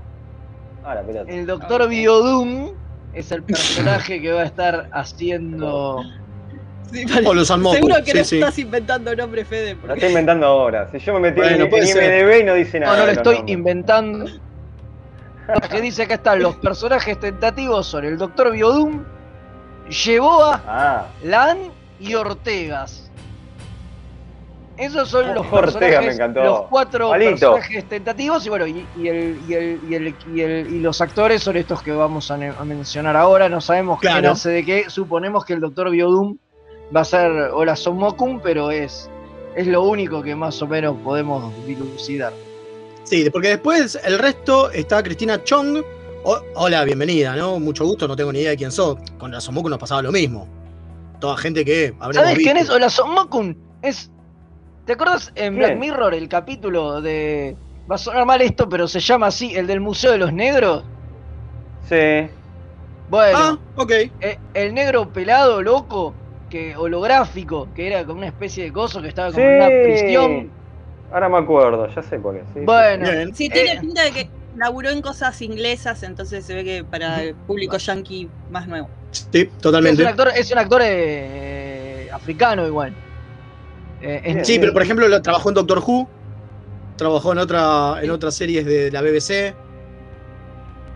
Ah, 0.85 0.97
la 0.97 1.03
pelota. 1.03 1.31
El 1.31 1.47
doctor 1.47 1.83
Ok. 1.83 1.88
Biodum 1.88 2.71
es 3.12 3.31
el 3.31 3.43
personaje 3.45 4.21
que 4.21 4.33
va 4.33 4.43
a 4.43 4.45
estar 4.45 4.88
haciendo. 4.93 6.03
Sí, 6.93 7.05
vale. 7.07 7.26
O 7.29 7.35
los 7.35 7.47
Sanmoku, 7.49 7.76
Seguro 7.76 7.95
que 8.05 8.11
sí, 8.12 8.19
no 8.19 8.25
sí. 8.25 8.38
estás 8.41 8.59
inventando 8.59 9.14
nombre, 9.17 9.45
Fede. 9.45 9.75
Lo 9.75 9.81
porque- 9.81 9.95
estoy 9.95 10.09
inventando 10.11 10.47
ahora. 10.47 10.88
Si 10.91 10.99
yo 10.99 11.14
me 11.14 11.21
metí 11.21 11.41
Bueno, 11.41 11.64
en, 11.67 11.73
en. 11.75 11.88
IMDB 12.26 12.41
y 12.41 12.45
no 12.45 12.55
dice 12.55 12.81
No, 12.81 12.87
nada. 12.87 12.99
no 12.99 13.03
lo 13.05 13.09
los 13.09 13.17
estoy 13.17 13.37
nombres. 13.37 13.55
inventando. 13.59 14.25
Que 15.71 15.81
dice 15.81 16.05
acá 16.05 16.15
están 16.15 16.41
los 16.43 16.57
personajes 16.57 17.19
tentativos 17.21 17.87
son 17.87 18.05
el 18.05 18.17
doctor 18.17 18.51
Biodum, 18.53 19.05
Yeboa, 19.89 20.63
Ah, 20.67 21.07
Lan 21.23 21.59
y 22.01 22.15
Ortegas. 22.15 23.11
Esos 24.77 25.09
son 25.09 25.35
los 25.35 25.47
Ortega 25.53 26.01
me 26.01 26.07
personajes, 26.09 26.15
encantó. 26.17 26.43
los 26.45 26.61
cuatro 26.63 27.11
personajes 27.13 27.89
tentativos 27.89 28.45
y 28.45 28.49
bueno, 28.49 28.67
y, 28.67 28.85
y 28.97 29.07
el, 29.09 29.41
y, 29.47 29.55
el, 29.55 29.81
y, 29.89 29.95
el- 29.95 30.15
y 30.35 30.41
el- 30.41 30.75
y 30.75 30.81
los 30.81 31.01
actores 31.01 31.43
son 31.45 31.57
estos 31.57 31.81
que 31.83 31.93
vamos 31.93 32.31
a, 32.33 32.37
mencionar 32.37 33.17
ahora. 33.17 33.49
No 33.49 33.61
sabemos 33.61 34.01
quién 34.01 34.13
Claro. 34.15 34.33
hace 34.33 34.51
de 34.51 34.65
qué. 34.65 34.91
Suponemos 34.91 35.45
que 35.45 35.53
el 35.53 35.61
doctor 35.61 35.91
Biodum 35.91 36.39
va 36.95 37.03
a 37.03 37.05
ser 37.05 37.31
Hola 37.53 37.77
Son 37.77 37.97
Mokun, 37.99 38.41
pero 38.41 38.73
es, 38.73 39.09
es 39.55 39.67
lo 39.69 39.83
único 39.83 40.23
que 40.25 40.35
más 40.35 40.61
o 40.61 40.67
menos 40.67 40.97
podemos 41.05 41.53
dilucidar. 41.67 42.33
Sí, 43.04 43.28
porque 43.30 43.49
después 43.49 43.99
el 44.04 44.18
resto 44.18 44.70
está 44.70 45.02
Cristina 45.02 45.42
Chong. 45.44 45.82
O- 46.25 46.40
hola, 46.54 46.84
bienvenida, 46.84 47.37
¿no? 47.37 47.61
Mucho 47.61 47.84
gusto, 47.84 48.08
no 48.08 48.16
tengo 48.16 48.32
ni 48.32 48.40
idea 48.40 48.50
de 48.50 48.56
quién 48.56 48.73
sos. 48.73 48.96
Con 49.18 49.30
la 49.30 49.40
Somoku 49.40 49.68
nos 49.68 49.78
pasaba 49.78 50.02
lo 50.02 50.11
mismo. 50.11 50.49
Toda 51.20 51.37
gente 51.37 51.64
que 51.64 51.94
¿Sabes 52.12 52.38
quién 52.38 52.56
es. 52.56 52.70
Hola 52.70 52.88
Son 52.88 53.12
Mokun? 53.12 53.56
Es. 53.82 54.11
¿Te 54.87 54.94
acuerdas 54.94 55.32
en 55.34 55.56
Black. 55.56 55.78
Mirror 55.78 56.14
el 56.14 56.28
capítulo 56.28 57.00
de. 57.00 57.56
Va 57.90 57.96
a 57.96 57.99
sonar 57.99 58.25
mal 58.25 58.40
esto, 58.40 58.68
pero 58.68 58.88
se 58.88 59.00
llama 59.00 59.26
así, 59.26 59.54
el 59.54 59.66
del 59.66 59.80
Museo 59.80 60.12
de 60.12 60.18
los 60.18 60.32
Negros? 60.32 60.84
sí. 61.88 62.28
Bueno. 63.11 63.38
Ah, 63.38 63.58
ok. 63.76 63.90
Eh, 64.20 64.38
el 64.54 64.73
negro 64.73 65.12
pelado, 65.12 65.61
loco, 65.61 66.14
que 66.49 66.75
holográfico, 66.75 67.68
que 67.75 67.87
era 67.87 68.02
como 68.06 68.18
una 68.18 68.28
especie 68.28 68.64
de 68.64 68.73
coso 68.73 69.02
que 69.02 69.08
estaba 69.08 69.30
como 69.30 69.44
en 69.44 69.56
una 69.56 69.68
prisión. 69.68 70.50
Ahora 71.14 71.28
me 71.28 71.38
acuerdo, 71.38 71.87
ya 71.94 72.02
sé 72.02 72.18
cuál 72.18 72.38
es. 72.38 72.42
sí, 72.49 72.59
sí. 72.59 72.61
Bueno, 72.64 73.09
Bien. 73.09 73.33
Sí, 73.35 73.49
tiene 73.49 73.75
Eh. 73.75 73.78
pinta 73.80 74.02
de 74.02 74.11
que 74.11 74.28
laburó 74.56 74.90
en 74.90 75.00
cosas 75.00 75.40
inglesas, 75.42 76.02
entonces 76.02 76.44
se 76.44 76.54
ve 76.56 76.64
que 76.64 76.83
para 76.85 77.23
el 77.23 77.37
público 77.37 77.76
yankee 77.78 78.28
más 78.50 78.66
nuevo. 78.66 78.88
Sí, 79.12 79.26
es 79.33 79.44
un 79.44 79.59
totalmente. 79.61 80.04
actor, 80.04 80.28
es 80.35 80.50
un 80.50 80.59
actor 80.59 80.80
eh, 80.85 82.09
africano 82.12 82.66
igual. 82.66 82.92
Eh. 84.02 84.40
Sí, 84.44 84.59
pero 84.59 84.73
por 84.73 84.83
ejemplo 84.83 85.06
lo- 85.06 85.23
trabajó 85.23 85.50
en 85.50 85.54
Doctor 85.54 85.78
Who, 85.87 86.09
trabajó 86.97 87.30
en 87.30 87.38
otra, 87.38 87.99
en 88.02 88.11
otras 88.11 88.35
series 88.35 88.66
de 88.66 88.90
la 88.90 89.00
BBC. 89.00 89.54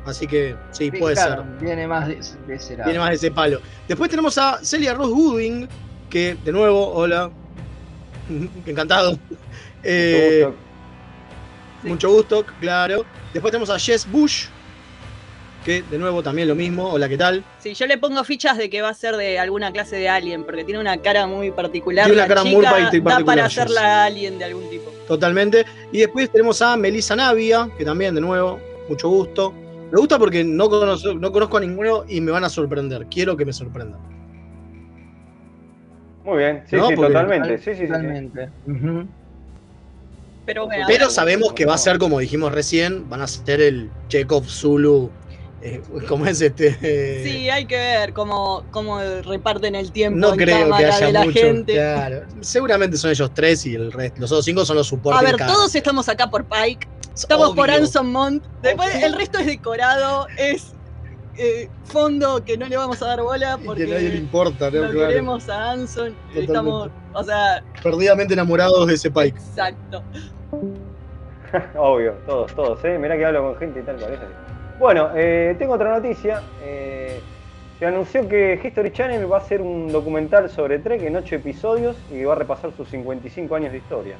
Así 0.04 0.26
que 0.26 0.56
sí, 0.72 0.90
sí, 0.90 0.98
puede 0.98 1.14
claro, 1.14 1.42
ser. 1.44 1.64
Viene 1.64 1.87
más 1.87 2.08
de, 2.08 2.18
de 2.48 2.54
ese 2.56 2.72
lado. 2.76 2.84
Tiene 2.90 2.98
más 2.98 3.10
de 3.10 3.14
ese 3.14 3.30
palo. 3.30 3.60
Después 3.87 4.10
tenemos 4.10 4.37
a 4.38 4.58
Celia 4.64 4.94
Ross 4.94 5.10
Gooding, 5.10 5.68
que 6.10 6.37
de 6.44 6.50
nuevo, 6.52 6.88
hola. 6.92 7.30
Encantado. 8.66 9.16
Eh, 9.82 10.42
Mucho 10.44 10.47
gusto. 10.50 10.68
Sí. 11.82 11.88
Mucho 11.88 12.11
gusto, 12.11 12.47
claro. 12.61 13.04
Después 13.32 13.52
tenemos 13.52 13.70
a 13.70 13.78
Jess 13.78 14.11
Bush, 14.11 14.47
que 15.64 15.82
de 15.82 15.99
nuevo 15.99 16.23
también 16.23 16.49
lo 16.49 16.54
mismo. 16.54 16.88
Hola, 16.90 17.08
¿qué 17.08 17.16
tal? 17.16 17.44
Sí, 17.61 17.75
yo 17.75 17.87
le 17.87 17.99
pongo 17.99 18.25
fichas 18.25 18.58
de 18.58 18.68
que 18.68 18.82
va 18.82 18.88
a 18.88 18.94
ser 18.94 19.16
de 19.16 19.38
alguna 19.38 19.70
clase 19.70 19.97
de 19.97 20.08
alien, 20.08 20.44
porque 20.44 20.64
tiene 20.64 20.80
una 20.80 20.97
cara 20.99 21.26
muy 21.26 21.50
particular. 21.52 22.06
Tiene 22.06 22.18
una 22.20 22.25
la 22.25 22.28
cara 22.28 22.42
muy 22.42 22.50
chica 22.64 22.70
parti- 22.70 22.99
Da 22.99 23.04
particular, 23.04 23.25
para 23.25 23.44
hacerla 23.44 24.04
alien 24.04 24.38
de 24.38 24.44
algún 24.44 24.68
tipo. 24.70 24.90
Totalmente. 25.06 25.64
Y 25.92 25.99
después 25.99 26.30
tenemos 26.30 26.61
a 26.62 26.76
Melissa 26.76 27.14
Navia, 27.14 27.68
que 27.78 27.85
también, 27.85 28.14
de 28.14 28.20
nuevo, 28.20 28.58
mucho 28.88 29.08
gusto. 29.08 29.52
Me 29.92 29.99
gusta 29.99 30.18
porque 30.18 30.42
no 30.44 30.68
conozco, 30.68 31.14
no 31.14 31.30
conozco 31.32 31.56
a 31.58 31.61
ninguno 31.61 32.04
y 32.08 32.20
me 32.20 32.32
van 32.32 32.44
a 32.44 32.49
sorprender. 32.50 33.06
Quiero 33.06 33.37
que 33.37 33.44
me 33.47 33.52
sorprendan. 33.52 34.00
Muy 36.25 36.38
bien, 36.38 36.62
sí, 36.66 36.76
No, 36.76 36.88
sí, 36.88 36.94
totalmente. 36.97 37.56
Sí, 37.58 37.64
sí, 37.64 37.70
sí, 37.75 37.80
sí. 37.82 37.87
Totalmente. 37.87 38.50
Ujú. 38.66 39.06
Pero 40.49 40.64
bueno, 40.64 40.85
Pero 40.88 40.99
bueno, 41.00 41.11
sabemos 41.11 41.52
que 41.52 41.67
va 41.67 41.75
a 41.75 41.78
ser, 41.78 41.99
como 41.99 42.19
dijimos 42.21 42.50
recién, 42.52 43.07
van 43.11 43.21
a 43.21 43.26
ser 43.26 43.61
el 43.61 43.90
Chekhov 44.09 44.47
Zulu. 44.49 45.11
Eh, 45.61 45.83
¿Cómo 46.09 46.25
es 46.25 46.40
este? 46.40 47.23
sí, 47.23 47.50
hay 47.50 47.67
que 47.67 47.76
ver 47.76 48.12
cómo, 48.14 48.64
cómo 48.71 48.99
reparten 49.25 49.75
el 49.75 49.93
tiempo 49.93 50.19
No 50.19 50.31
en 50.33 50.38
creo 50.38 50.69
que 50.75 50.85
haya 50.87 51.07
de 51.07 51.12
la 51.12 51.25
mucho. 51.25 51.38
gente. 51.38 51.73
claro. 51.75 52.23
Seguramente 52.40 52.97
son 52.97 53.11
ellos 53.11 53.31
tres 53.35 53.67
y 53.67 53.75
el 53.75 53.93
resto. 53.93 54.21
Los 54.23 54.33
otros 54.33 54.47
cinco 54.47 54.64
son 54.64 54.76
los 54.76 54.87
soportes. 54.87 55.21
A 55.21 55.23
ver, 55.23 55.37
todos 55.37 55.75
estamos 55.75 56.09
acá 56.09 56.31
por 56.31 56.47
Pike, 56.47 56.88
estamos 57.14 57.55
por. 57.55 57.71
Anson 57.71 58.11
Mount. 58.11 58.43
Después 58.62 58.88
Obvio. 58.95 59.07
el 59.07 59.12
resto 59.12 59.38
es 59.40 59.47
decorado, 59.47 60.28
es 60.38 60.73
eh, 61.37 61.69
fondo 61.85 62.43
que 62.45 62.57
no 62.57 62.67
le 62.67 62.76
vamos 62.76 63.02
a 63.02 63.07
dar 63.07 63.23
bola 63.23 63.59
Y 63.61 63.64
porque 63.67 63.85
que 63.85 63.90
a 63.93 63.95
nadie 63.97 64.09
le 64.11 64.17
importa, 64.17 64.71
¿no? 64.71 64.81
lo 64.83 64.90
Claro. 64.93 65.09
queremos 65.09 65.49
a 65.50 65.73
Anson. 65.73 66.14
Totalmente. 66.14 66.40
Estamos, 66.40 66.90
o 67.14 67.25
sea, 67.25 67.62
Perdidamente 67.83 68.33
enamorados 68.35 68.87
de 68.87 68.95
ese 68.95 69.11
Pike. 69.11 69.37
exacto. 69.38 70.02
Obvio, 71.76 72.12
todos, 72.26 72.55
todos, 72.55 72.85
¿eh? 72.85 72.99
Mirá 72.99 73.17
que 73.17 73.25
hablo 73.25 73.43
con 73.43 73.57
gente 73.57 73.81
y 73.81 73.83
tal, 73.83 73.97
parece. 73.97 74.25
Bueno, 74.78 75.11
eh, 75.14 75.57
tengo 75.59 75.75
otra 75.75 75.90
noticia. 75.90 76.43
Eh, 76.62 77.21
se 77.78 77.87
anunció 77.87 78.28
que 78.28 78.61
History 78.62 78.93
Channel 78.93 79.31
va 79.31 79.38
a 79.38 79.40
hacer 79.40 79.61
un 79.61 79.90
documental 79.90 80.50
sobre 80.50 80.78
Trek 80.78 81.02
en 81.02 81.17
8 81.17 81.37
episodios 81.37 81.97
y 82.11 82.25
va 82.25 82.33
a 82.33 82.37
repasar 82.37 82.73
sus 82.76 82.88
55 82.88 83.55
años 83.55 83.73
de 83.73 83.78
historia. 83.78 84.17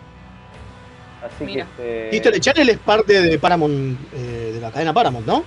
Así 1.25 1.45
Mira. 1.45 1.67
que 1.77 2.05
este. 2.07 2.17
History 2.17 2.41
Channel 2.41 2.69
es 2.71 2.79
parte 2.79 3.21
de 3.21 3.39
Paramount, 3.39 3.99
eh, 4.15 4.53
de 4.55 4.61
la 4.61 4.71
cadena 4.71 4.93
Paramount, 4.93 5.27
¿no? 5.27 5.45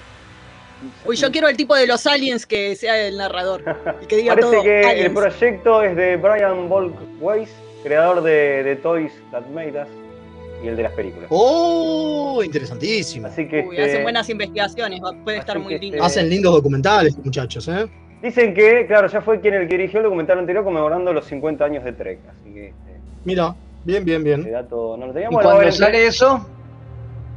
Uy, 1.05 1.15
yo 1.15 1.31
quiero 1.31 1.47
el 1.47 1.55
tipo 1.55 1.75
de 1.75 1.85
los 1.87 2.07
aliens 2.07 2.45
que 2.45 2.75
sea 2.75 2.99
el 3.07 3.17
narrador. 3.17 3.63
Y 4.01 4.05
que 4.07 4.17
diga 4.17 4.33
Parece 4.35 4.51
todo. 4.51 4.63
que 4.63 5.05
el 5.05 5.13
proyecto 5.13 5.83
es 5.83 5.95
de 5.95 6.17
Brian 6.17 6.67
Bolkweis, 6.67 7.49
creador 7.83 8.23
de, 8.23 8.63
de 8.63 8.75
Toys 8.77 9.13
That 9.31 9.45
Made 9.47 9.79
Us 9.83 10.00
y 10.63 10.67
el 10.67 10.75
de 10.75 10.83
las 10.83 10.91
películas. 10.93 11.27
¡Oh! 11.29 12.41
Interesantísimo. 12.43 13.27
Así 13.27 13.47
que 13.47 13.61
Uy, 13.67 13.77
este, 13.77 13.83
hacen 13.91 14.03
buenas 14.03 14.29
investigaciones, 14.29 14.99
puede 15.23 15.37
estar 15.37 15.57
muy 15.59 15.77
lindo. 15.79 15.97
este- 15.97 16.05
Hacen 16.05 16.29
lindos 16.29 16.53
documentales, 16.53 17.17
muchachos, 17.23 17.67
¿eh? 17.67 17.87
dicen 18.21 18.53
que, 18.53 18.85
claro, 18.87 19.07
ya 19.07 19.21
fue 19.21 19.39
quien 19.39 19.55
el 19.55 19.67
que 19.67 19.77
dirigió 19.77 19.99
el 19.99 20.03
documental 20.03 20.37
anterior 20.39 20.63
conmemorando 20.63 21.11
los 21.13 21.25
50 21.25 21.65
años 21.65 21.83
de 21.83 21.93
Trek. 21.93 22.19
Así 22.29 22.53
que 22.53 22.67
este, 22.67 22.99
Mira, 23.25 23.55
Bien, 23.83 24.05
bien, 24.05 24.21
Ese 24.21 24.41
bien. 24.41 24.51
dato 24.51 24.95
no 24.95 25.05
lo 25.07 25.11
¿Y 25.11 25.15
teníamos. 25.15 25.39
A 25.43 25.49
cuando 25.49 25.71
sale 25.71 26.05
eso? 26.05 26.45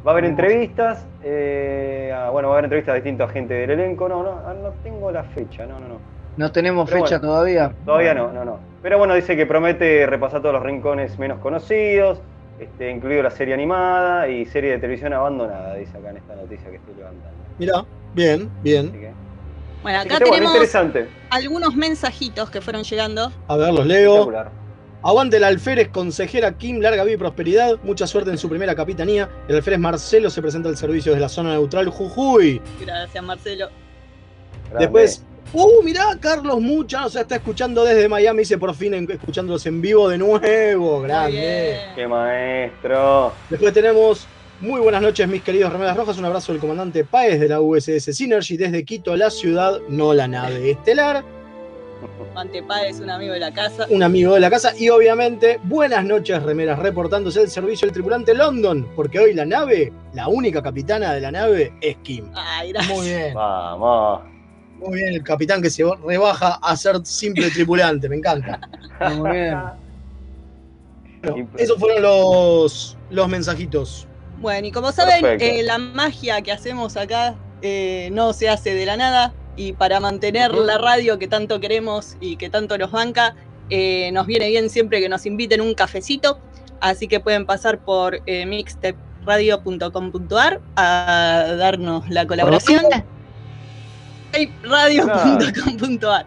va 0.07 0.11
a 0.11 0.13
haber 0.13 0.27
entrevistas. 0.27 1.07
eh, 1.23 2.13
ah, 2.15 2.29
bueno, 2.31 2.49
va 2.49 2.55
a 2.55 2.59
haber 2.59 2.65
entrevistas 2.67 2.93
a 2.93 2.97
distintos 2.97 3.31
agentes 3.31 3.59
del 3.67 3.71
elenco. 3.81 4.07
No, 4.11 4.23
no, 4.23 4.33
ah, 4.47 4.53
no 4.63 4.71
tengo 4.83 5.11
la 5.11 5.25
fecha. 5.25 5.65
No, 5.65 5.81
no, 5.81 5.89
no. 5.89 5.99
No 6.37 6.53
tenemos 6.53 6.91
Pero 6.91 7.03
fecha 7.03 7.17
bueno. 7.19 7.33
todavía. 7.33 7.73
Todavía 7.87 8.13
no, 8.13 8.31
no, 8.31 8.45
no. 8.45 8.59
Pero 8.83 8.99
bueno, 8.99 9.15
dice 9.15 9.37
que 9.39 9.47
promete 9.47 10.05
repasar 10.05 10.43
todos 10.43 10.53
los 10.53 10.63
rincones 10.63 11.19
menos 11.19 11.39
conocidos, 11.39 12.21
este, 12.59 12.91
incluido 12.91 13.23
la 13.23 13.31
serie 13.31 13.55
animada 13.55 14.29
y 14.29 14.45
serie 14.47 14.73
de 14.73 14.79
televisión 14.79 15.13
abandonada, 15.13 15.75
dice 15.75 15.97
acá 15.99 16.11
en 16.11 16.17
esta 16.19 16.35
noticia 16.37 16.71
que 16.71 16.77
estoy 16.77 16.95
levantando. 16.97 17.37
Mirá, 17.59 17.85
bien, 18.15 18.43
Así 18.43 18.63
bien. 18.63 18.93
que, 18.93 19.13
Bueno, 19.83 20.03
que 20.03 20.15
acá 20.15 20.25
tenemos 20.25 20.51
interesante. 20.53 21.09
algunos 21.31 21.75
mensajitos 21.77 22.51
que 22.51 22.61
fueron 22.61 22.83
llegando. 22.85 23.33
A 23.49 23.57
ver, 23.57 23.73
los 23.73 23.87
leo. 23.87 24.33
Aguante 25.07 25.37
el 25.37 25.45
alférez, 25.45 25.89
consejera 25.89 26.57
Kim, 26.57 26.81
larga 26.81 27.05
vida 27.05 27.15
y 27.15 27.19
prosperidad. 27.19 27.79
Mucha 27.83 28.07
suerte 28.07 28.31
en 28.31 28.39
su 28.39 28.49
primera 28.49 28.75
capitanía. 28.75 29.29
El 29.49 29.57
alférez 29.57 29.79
Marcelo 29.79 30.31
se 30.31 30.41
presenta 30.41 30.71
al 30.71 30.79
servicio 30.79 31.13
desde 31.13 31.21
la 31.21 31.29
zona 31.29 31.51
neutral 31.51 31.89
Jujuy. 31.91 32.63
Gracias, 32.81 33.23
Marcelo. 33.23 33.69
Grande. 34.71 34.79
Después, 34.87 35.23
uh, 35.53 35.83
mirá, 35.83 36.17
Carlos 36.21 36.61
Mucha 36.61 37.01
nos 37.03 37.15
está 37.17 37.37
escuchando 37.37 37.85
desde 37.85 38.09
Miami. 38.09 38.41
Dice 38.41 38.59
por 38.59 38.75
fin 38.75 38.95
en- 38.95 39.11
escuchándolos 39.11 39.65
en 39.67 39.81
vivo 39.81 40.09
de 40.09 40.19
nuevo. 40.19 41.03
Grande. 41.03 41.79
¡Qué 41.95 42.07
maestro! 42.07 43.33
Después 43.51 43.73
tenemos 43.73 44.27
muy 44.61 44.81
buenas 44.81 45.03
noches, 45.03 45.29
mis 45.29 45.43
queridos 45.43 45.73
remeras 45.73 45.97
rojas. 45.97 46.17
Un 46.19 46.25
abrazo 46.25 46.53
del 46.53 46.61
comandante 46.61 47.05
Páez 47.05 47.41
de 47.41 47.49
la 47.49 47.61
USS 47.61 48.15
Synergy 48.17 48.57
desde 48.57 48.85
Quito, 48.85 49.15
la 49.17 49.31
ciudad, 49.31 49.81
no 49.89 50.15
la 50.15 50.27
nave 50.29 50.71
estelar. 50.71 51.23
Mantepa 52.35 52.85
es 52.87 53.01
un 53.01 53.09
amigo 53.09 53.33
de 53.33 53.41
la 53.41 53.53
casa. 53.55 53.87
Un 53.89 54.03
amigo 54.03 54.35
de 54.35 54.41
la 54.41 54.51
casa. 54.51 54.73
Y 54.77 54.91
obviamente, 54.91 55.59
buenas 55.63 56.05
noches, 56.05 56.43
remeras, 56.43 56.79
reportándose 56.79 57.41
el 57.41 57.49
servicio 57.49 57.87
del 57.87 57.95
tripulante 57.95 58.35
London. 58.35 58.87
Porque 58.95 59.21
hoy 59.21 59.33
la 59.35 59.47
nave, 59.47 59.93
la 60.13 60.29
única 60.29 60.61
capitana 60.63 61.15
de 61.15 61.21
la 61.21 61.31
nave, 61.31 61.73
es 61.81 61.97
Kim. 62.03 62.31
Ay, 62.35 62.73
gracias. 62.73 62.97
Muy 62.99 63.07
bien. 63.07 63.35
Vamos. 63.35 64.34
Muy 64.85 64.99
bien, 64.99 65.15
el 65.15 65.23
capitán 65.23 65.63
que 65.63 65.71
se 65.71 65.85
rebaja 66.05 66.59
a 66.63 66.77
ser 66.77 67.01
simple 67.05 67.49
tripulante, 67.51 68.09
me 68.09 68.17
encanta. 68.17 68.61
Muy 69.17 69.31
bien. 69.31 69.59
Bueno, 71.23 71.49
esos 71.57 71.79
fueron 71.79 72.03
los, 72.03 72.99
los 73.11 73.29
mensajitos. 73.29 74.09
Bueno, 74.41 74.67
y 74.67 74.73
como 74.73 74.91
saben, 74.93 75.41
eh, 75.41 75.63
la 75.63 75.79
magia 75.79 76.43
que 76.43 76.53
hacemos 76.53 76.99
acá 76.99 77.35
eh, 77.63 78.11
no 78.13 78.35
se 78.35 78.51
hace 78.51 78.75
de 78.75 78.85
la 78.85 78.97
nada. 78.97 79.33
Y 79.57 79.73
para 79.73 80.01
mantener 80.01 80.53
la 80.53 80.79
radio 80.79 81.17
que 81.19 81.29
tanto 81.29 81.61
queremos 81.61 82.17
y 82.21 82.37
que 82.37 82.51
tanto 82.51 82.77
nos 82.77 82.91
banca, 82.91 83.37
eh, 83.71 84.11
nos 84.13 84.27
viene 84.27 84.49
bien 84.49 84.69
siempre 84.69 85.01
que 85.01 85.09
nos 85.09 85.25
inviten 85.27 85.61
un 85.61 85.75
cafecito. 85.75 86.41
Así 86.81 87.07
que 87.09 87.21
pueden 87.21 87.47
pasar 87.47 87.79
por 87.79 88.21
eh, 88.27 88.45
mixtaperadio.com.ar 88.45 90.61
a 90.77 91.55
darnos 91.57 92.11
la 92.11 92.27
colaboración. 92.27 92.85
Radio.com.ar 94.63 96.27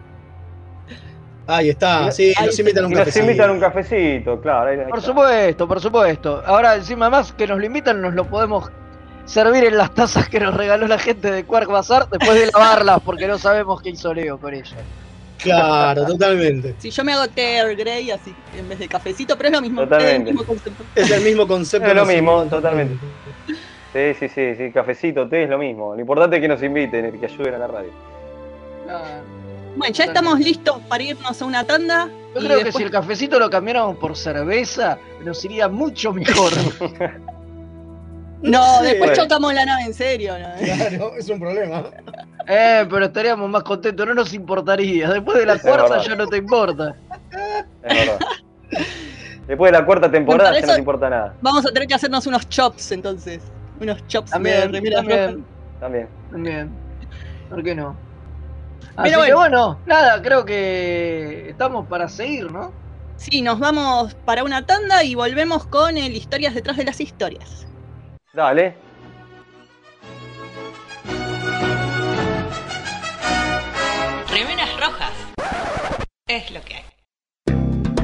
Ahí 1.46 1.70
está, 1.70 2.10
sí, 2.12 2.34
Ahí 2.36 2.46
nos 2.46 2.58
invitan 2.58 2.84
a 2.84 2.86
un 2.88 2.92
Y 2.92 2.94
nos 2.96 3.04
cafecito. 3.04 3.24
invitan 3.24 3.48
a 3.48 3.52
un 3.54 3.60
cafecito, 3.60 4.40
claro. 4.40 4.68
ahí- 4.70 4.78
ahí 4.80 4.86
Por 4.90 4.98
está. 4.98 5.10
supuesto, 5.10 5.66
por 5.68 5.80
supuesto. 5.80 6.42
Ahora, 6.44 6.74
encima 6.74 7.08
más 7.08 7.32
que 7.32 7.46
nos 7.46 7.58
lo 7.58 7.64
invitan, 7.64 8.02
nos 8.02 8.12
lo 8.12 8.24
podemos 8.26 8.70
servir 9.24 9.64
en 9.64 9.78
las 9.78 9.94
tazas 9.94 10.28
que 10.28 10.40
nos 10.40 10.54
regaló 10.54 10.86
la 10.86 10.98
gente 10.98 11.30
de 11.30 11.44
Quark 11.44 11.70
Bazar 11.70 12.06
después 12.10 12.34
de 12.38 12.50
lavarlas, 12.52 13.00
porque 13.02 13.26
no 13.26 13.38
sabemos 13.38 13.80
qué 13.80 13.90
hizo 13.90 14.12
Leo 14.12 14.38
con 14.38 14.52
ellas. 14.52 14.74
Claro, 15.38 16.04
totalmente. 16.06 16.74
Si 16.78 16.90
yo 16.90 17.02
me 17.02 17.14
hago 17.14 17.26
Ter 17.28 17.74
Grey 17.76 18.10
así 18.10 18.34
en 18.54 18.68
vez 18.68 18.78
de 18.78 18.88
cafecito, 18.88 19.34
pero 19.38 19.48
es 19.48 19.54
lo 19.54 19.62
mismo. 19.62 19.80
Totalmente. 19.84 20.30
Es 20.30 20.30
el 20.30 20.34
mismo 20.34 20.44
concepto. 20.46 20.84
Es 20.94 21.10
el 21.10 21.22
mismo 21.24 21.48
concepto. 21.48 21.88
Es 21.88 21.94
lo 21.94 22.04
mismo, 22.04 22.44
totalmente. 22.44 22.96
Sí, 23.98 24.14
sí, 24.14 24.28
sí, 24.28 24.54
sí, 24.54 24.70
cafecito, 24.72 25.28
té 25.28 25.42
es 25.44 25.50
lo 25.50 25.58
mismo. 25.58 25.92
Lo 25.94 26.00
importante 26.00 26.36
es 26.36 26.42
que 26.42 26.46
nos 26.48 26.62
inviten, 26.62 27.12
y 27.14 27.18
que 27.18 27.26
ayuden 27.26 27.54
a 27.54 27.58
la 27.58 27.66
radio. 27.66 27.90
Bueno, 29.76 29.92
ya 29.92 30.04
estamos 30.04 30.38
listos 30.38 30.78
para 30.88 31.02
irnos 31.02 31.42
a 31.42 31.44
una 31.44 31.64
tanda. 31.64 32.08
Yo 32.34 32.40
y 32.42 32.44
creo 32.46 32.62
que 32.64 32.70
si 32.72 32.82
el 32.84 32.90
cafecito 32.92 33.38
lo 33.40 33.50
cambiáramos 33.50 33.96
por 33.96 34.16
cerveza, 34.16 34.98
nos 35.24 35.44
iría 35.44 35.68
mucho 35.68 36.12
mejor. 36.12 36.52
No, 38.40 38.82
después 38.82 39.00
Bueno. 39.10 39.14
chocamos 39.24 39.52
la 39.52 39.64
nave 39.64 39.82
en 39.82 39.94
serio. 39.94 40.34
¿no? 40.38 40.46
Claro, 40.64 41.12
es 41.18 41.28
un 41.28 41.40
problema. 41.40 41.86
eh, 42.46 42.86
pero 42.88 43.06
estaríamos 43.06 43.50
más 43.50 43.64
contentos, 43.64 44.06
no 44.06 44.14
nos 44.14 44.32
importaría. 44.32 45.10
Después 45.10 45.38
de 45.38 45.46
la 45.46 45.54
Es 45.54 45.62
cuarta 45.62 45.82
verdad. 45.96 46.02
ya 46.06 46.14
no 46.14 46.26
te 46.28 46.36
importa. 46.36 46.94
Es 47.82 47.96
verdad. 48.06 48.18
Después 49.48 49.72
de 49.72 49.78
la 49.80 49.84
cuarta 49.84 50.08
temporada 50.08 50.50
Bueno, 50.50 50.60
ya 50.60 50.66
no 50.68 50.72
te 50.74 50.78
importa 50.78 51.10
nada. 51.10 51.34
Vamos 51.42 51.66
a 51.66 51.70
tener 51.72 51.88
que 51.88 51.94
hacernos 51.94 52.28
unos 52.28 52.48
chops 52.48 52.92
entonces. 52.92 53.42
Unos 53.80 54.06
chops 54.06 54.30
de 54.30 54.34
También, 54.34 54.72
remeras 54.72 55.04
rojas. 55.04 55.18
también, 55.18 55.46
También. 55.80 56.08
también. 56.30 56.70
¿Por 57.48 57.62
qué 57.62 57.74
no? 57.74 57.96
Pero 58.96 59.10
que 59.22 59.32
bueno. 59.32 59.36
bueno, 59.36 59.78
nada, 59.86 60.20
creo 60.22 60.44
que 60.44 61.50
estamos 61.50 61.86
para 61.86 62.08
seguir, 62.08 62.50
¿no? 62.50 62.72
Sí, 63.16 63.42
nos 63.42 63.58
vamos 63.58 64.14
para 64.24 64.44
una 64.44 64.66
tanda 64.66 65.02
y 65.04 65.14
volvemos 65.14 65.66
con 65.66 65.96
el 65.96 66.12
Historias 66.14 66.54
detrás 66.54 66.76
de 66.76 66.84
las 66.84 67.00
historias. 67.00 67.66
Dale. 68.32 68.76
Remeras 74.30 74.68
rojas. 74.80 75.12
Es 76.26 76.50
lo 76.50 76.60
que 76.62 76.74
hay. 76.76 76.84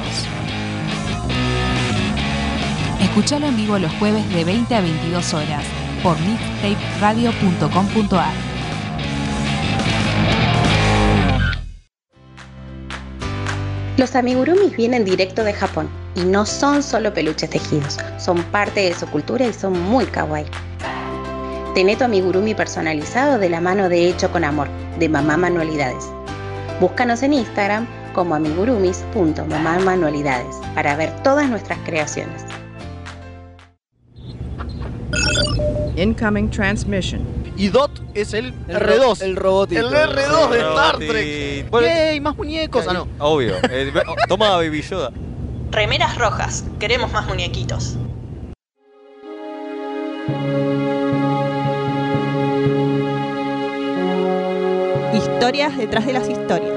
Escuchalo 3.16 3.46
en 3.46 3.57
vivo 3.57 3.79
los 3.79 3.90
jueves 3.94 4.31
de 4.35 4.44
20 4.44 4.74
a 4.74 4.83
22 4.83 5.33
horas 5.33 5.64
por 6.02 6.18
mixtaperadio.com.ar. 6.20 8.35
Los 13.96 14.14
amigurumis 14.14 14.76
vienen 14.76 15.07
directo 15.07 15.44
de 15.44 15.55
Japón 15.55 15.88
y 16.14 16.24
no 16.24 16.44
son 16.44 16.83
solo 16.83 17.14
peluches 17.14 17.48
tejidos, 17.48 17.96
son 18.18 18.42
parte 18.42 18.81
de 18.81 18.94
su 18.94 19.07
cultura 19.07 19.46
y 19.46 19.55
son 19.55 19.81
muy 19.81 20.05
kawaii. 20.05 20.44
Tené 21.74 21.96
tu 21.96 22.05
amigurumi 22.05 22.55
personalizado 22.55 23.38
de 23.38 23.48
la 23.48 23.62
mano 23.62 23.88
de 23.88 24.11
Hecho 24.11 24.31
con 24.31 24.44
Amor, 24.44 24.68
de 24.98 25.09
Mamá 25.09 25.38
Manualidades. 25.38 26.05
Búscanos 26.81 27.22
en 27.22 27.33
Instagram 27.33 27.87
como 28.12 28.35
amigurumis.mamamanualidades 28.35 30.55
para 30.74 30.96
ver 30.96 31.22
todas 31.22 31.48
nuestras 31.48 31.79
creaciones. 31.87 32.44
Incoming 35.96 36.51
transmission. 36.51 37.22
Y 37.57 37.68
Dot 37.68 37.90
es 38.14 38.35
el 38.35 38.55
R2. 38.66 39.22
El 39.22 39.37
robotito. 39.37 39.88
El 39.88 39.94
R2 39.94 40.51
de 40.51 40.59
Star. 40.59 40.99
Trek. 40.99 41.70
Bueno, 41.70 41.87
¡Yay! 41.87 42.20
Más 42.20 42.37
muñecos. 42.37 42.85
Ah, 42.88 42.92
no. 42.92 43.09
Obvio. 43.18 43.55
Eh, 43.70 43.92
toma 44.29 44.51
Baby 44.57 44.83
Yoda. 44.83 45.11
Remeras 45.70 46.16
rojas, 46.16 46.64
queremos 46.79 47.12
más 47.12 47.27
muñequitos. 47.27 47.96
Historias 55.14 55.77
detrás 55.77 56.07
de 56.07 56.12
las 56.12 56.29
historias. 56.29 56.75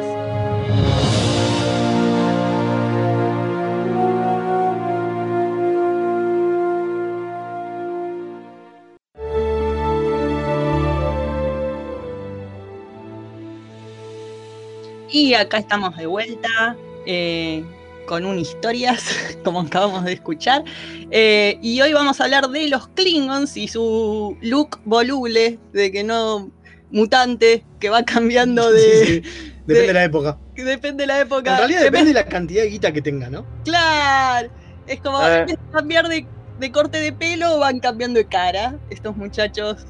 Y 15.11 15.33
acá 15.33 15.57
estamos 15.57 15.95
de 15.97 16.05
vuelta 16.05 16.75
eh, 17.05 17.63
con 18.07 18.25
un 18.25 18.39
historias, 18.39 19.03
como 19.43 19.61
acabamos 19.61 20.05
de 20.05 20.13
escuchar. 20.13 20.63
Eh, 21.11 21.57
y 21.61 21.81
hoy 21.81 21.93
vamos 21.93 22.19
a 22.21 22.25
hablar 22.25 22.47
de 22.49 22.67
los 22.69 22.87
Klingons 22.89 23.57
y 23.57 23.67
su 23.67 24.37
look 24.41 24.79
voluble, 24.85 25.59
de 25.73 25.91
que 25.91 26.03
no 26.03 26.51
mutante, 26.91 27.63
que 27.79 27.89
va 27.89 28.03
cambiando 28.03 28.71
de. 28.71 29.05
Sí, 29.05 29.05
sí. 29.23 29.53
Depende 29.69 29.81
de- 29.81 29.87
de 29.87 29.93
la 29.93 30.03
época. 30.03 30.37
que 30.55 30.63
depende 30.63 31.03
de 31.03 31.07
la 31.07 31.19
época. 31.19 31.51
En 31.51 31.57
realidad 31.57 31.79
Depende- 31.81 31.83
depende 31.85 32.07
de 32.09 32.13
la 32.13 32.25
cantidad 32.25 32.63
de 32.63 32.69
guita 32.69 32.91
que 32.91 33.01
tenga, 33.03 33.29
¿no? 33.29 33.45
Claro. 33.63 34.49
Es 34.87 34.99
como, 35.01 35.21
Eh. 35.27 35.55
cambiar 35.71 36.07
de, 36.07 36.25
de 36.59 36.71
corte 36.71 36.99
de 36.99 37.13
pelo, 37.13 37.59
van 37.59 37.79
cambiando 37.79 38.17
de 38.17 38.25
cara 38.25 38.75
estos 38.89 39.15
muchachos. 39.15 39.85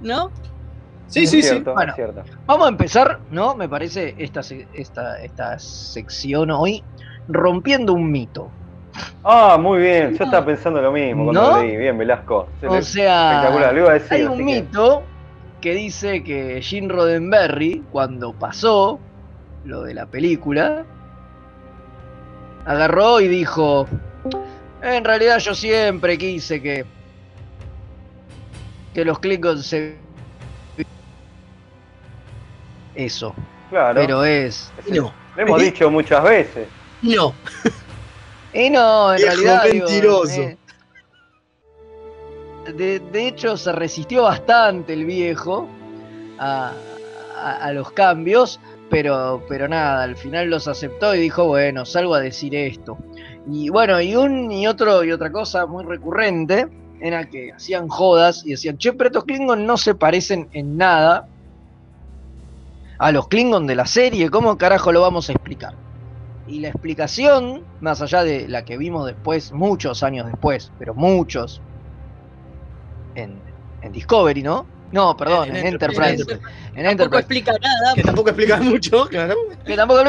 ¿No? 0.00 0.30
Sí, 1.08 1.24
Es 1.24 1.30
sí, 1.30 1.42
cierto, 1.42 1.70
sí. 1.70 1.74
Bueno, 1.74 1.94
vamos 2.46 2.66
a 2.66 2.68
empezar, 2.68 3.18
¿no? 3.30 3.54
Me 3.54 3.68
parece 3.68 4.14
esta, 4.18 4.40
esta, 4.74 5.20
esta 5.22 5.58
sección 5.58 6.50
hoy 6.50 6.84
rompiendo 7.28 7.94
un 7.94 8.10
mito. 8.10 8.50
Ah, 9.24 9.58
muy 9.60 9.80
bien. 9.80 10.16
Yo 10.16 10.24
estaba 10.24 10.44
pensando 10.44 10.80
lo 10.82 10.92
mismo 10.92 11.24
cuando 11.24 11.42
¿No? 11.42 11.56
lo 11.56 11.62
leí. 11.62 11.76
Bien, 11.76 11.96
Velasco. 11.96 12.48
O 12.66 12.82
sea, 12.82 13.32
Espectacular. 13.32 13.74
Lo 13.74 13.80
iba 13.80 13.90
a 13.90 13.94
decir. 13.94 14.12
hay 14.12 14.24
un 14.24 14.44
mito 14.44 15.02
que 15.60 15.74
dice 15.74 16.22
que 16.22 16.60
Gene 16.62 16.88
Roddenberry, 16.88 17.84
cuando 17.90 18.32
pasó 18.32 19.00
lo 19.64 19.82
de 19.82 19.94
la 19.94 20.06
película, 20.06 20.84
agarró 22.64 23.20
y 23.20 23.28
dijo, 23.28 23.86
en 24.82 25.04
realidad 25.04 25.38
yo 25.38 25.54
siempre 25.54 26.16
quise 26.18 26.60
que, 26.62 26.84
que 28.94 29.04
los 29.04 29.18
Klingons 29.18 29.66
se... 29.66 29.96
Eso. 32.98 33.34
Claro. 33.70 34.00
Pero 34.00 34.24
es... 34.24 34.70
No. 34.90 35.12
Lo 35.36 35.42
hemos 35.42 35.62
dicho 35.62 35.90
muchas 35.90 36.22
veces. 36.24 36.68
No. 37.02 37.32
Y 38.52 38.70
no, 38.70 39.12
en 39.12 39.18
Viejo 39.18 39.30
realidad. 39.34 39.62
digo, 39.70 39.86
mentiroso. 39.86 40.40
eh, 40.40 40.56
de, 42.74 42.98
de 43.00 43.28
hecho, 43.28 43.56
se 43.56 43.72
resistió 43.72 44.22
bastante 44.22 44.94
el 44.94 45.04
viejo 45.04 45.68
a, 46.38 46.72
a- 47.36 47.56
a 47.56 47.72
los 47.72 47.92
cambios, 47.92 48.58
pero, 48.90 49.44
pero 49.48 49.68
nada, 49.68 50.02
al 50.02 50.16
final 50.16 50.48
los 50.50 50.66
aceptó 50.66 51.14
y 51.14 51.20
dijo, 51.20 51.44
bueno, 51.46 51.84
salgo 51.84 52.14
a 52.14 52.20
decir 52.20 52.54
esto. 52.54 52.96
Y 53.50 53.68
bueno, 53.68 54.00
y 54.00 54.16
un 54.16 54.50
y 54.50 54.66
otro 54.66 55.04
y 55.04 55.12
otra 55.12 55.30
cosa 55.30 55.66
muy 55.66 55.84
recurrente 55.84 56.68
era 57.00 57.24
que 57.28 57.52
hacían 57.52 57.88
jodas 57.88 58.44
y 58.44 58.50
decían, 58.52 58.76
che, 58.78 58.92
pero 58.92 59.08
estos 59.08 59.24
Klingon 59.24 59.66
no 59.66 59.76
se 59.76 59.94
parecen 59.94 60.48
en 60.52 60.76
nada 60.76 61.26
a 62.98 63.12
los 63.12 63.28
Klingon 63.28 63.66
de 63.66 63.74
la 63.76 63.86
serie, 63.86 64.28
¿cómo 64.30 64.58
carajo 64.58 64.92
lo 64.92 65.00
vamos 65.00 65.28
a 65.28 65.32
explicar? 65.32 65.74
Y 66.46 66.60
la 66.60 66.68
explicación, 66.68 67.62
más 67.80 68.00
allá 68.00 68.24
de 68.24 68.48
la 68.48 68.64
que 68.64 68.76
vimos 68.76 69.06
después, 69.06 69.52
muchos 69.52 70.02
años 70.02 70.26
después, 70.26 70.72
pero 70.78 70.94
muchos, 70.94 71.60
en, 73.14 73.38
en 73.82 73.92
Discovery, 73.92 74.42
¿no? 74.42 74.66
No, 74.90 75.16
perdón, 75.16 75.50
en, 75.50 75.56
En 75.56 75.66
Enterprise. 75.66 76.22
Enterprise. 76.22 76.40
En 76.74 76.84
Tampoco 76.84 76.90
Enterprise. 76.90 77.18
explica 77.20 77.52
nada. 77.52 77.94
Que 77.94 78.02
tampoco 78.02 78.28
explica 78.30 78.56
mucho, 78.56 79.06
claro. 79.06 79.34
Que 79.66 79.76
tampoco 79.76 80.02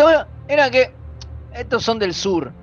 era 0.47 0.71
que 0.71 0.93
estos 1.54 1.84
son 1.84 1.99
del 1.99 2.13
sur. 2.13 2.54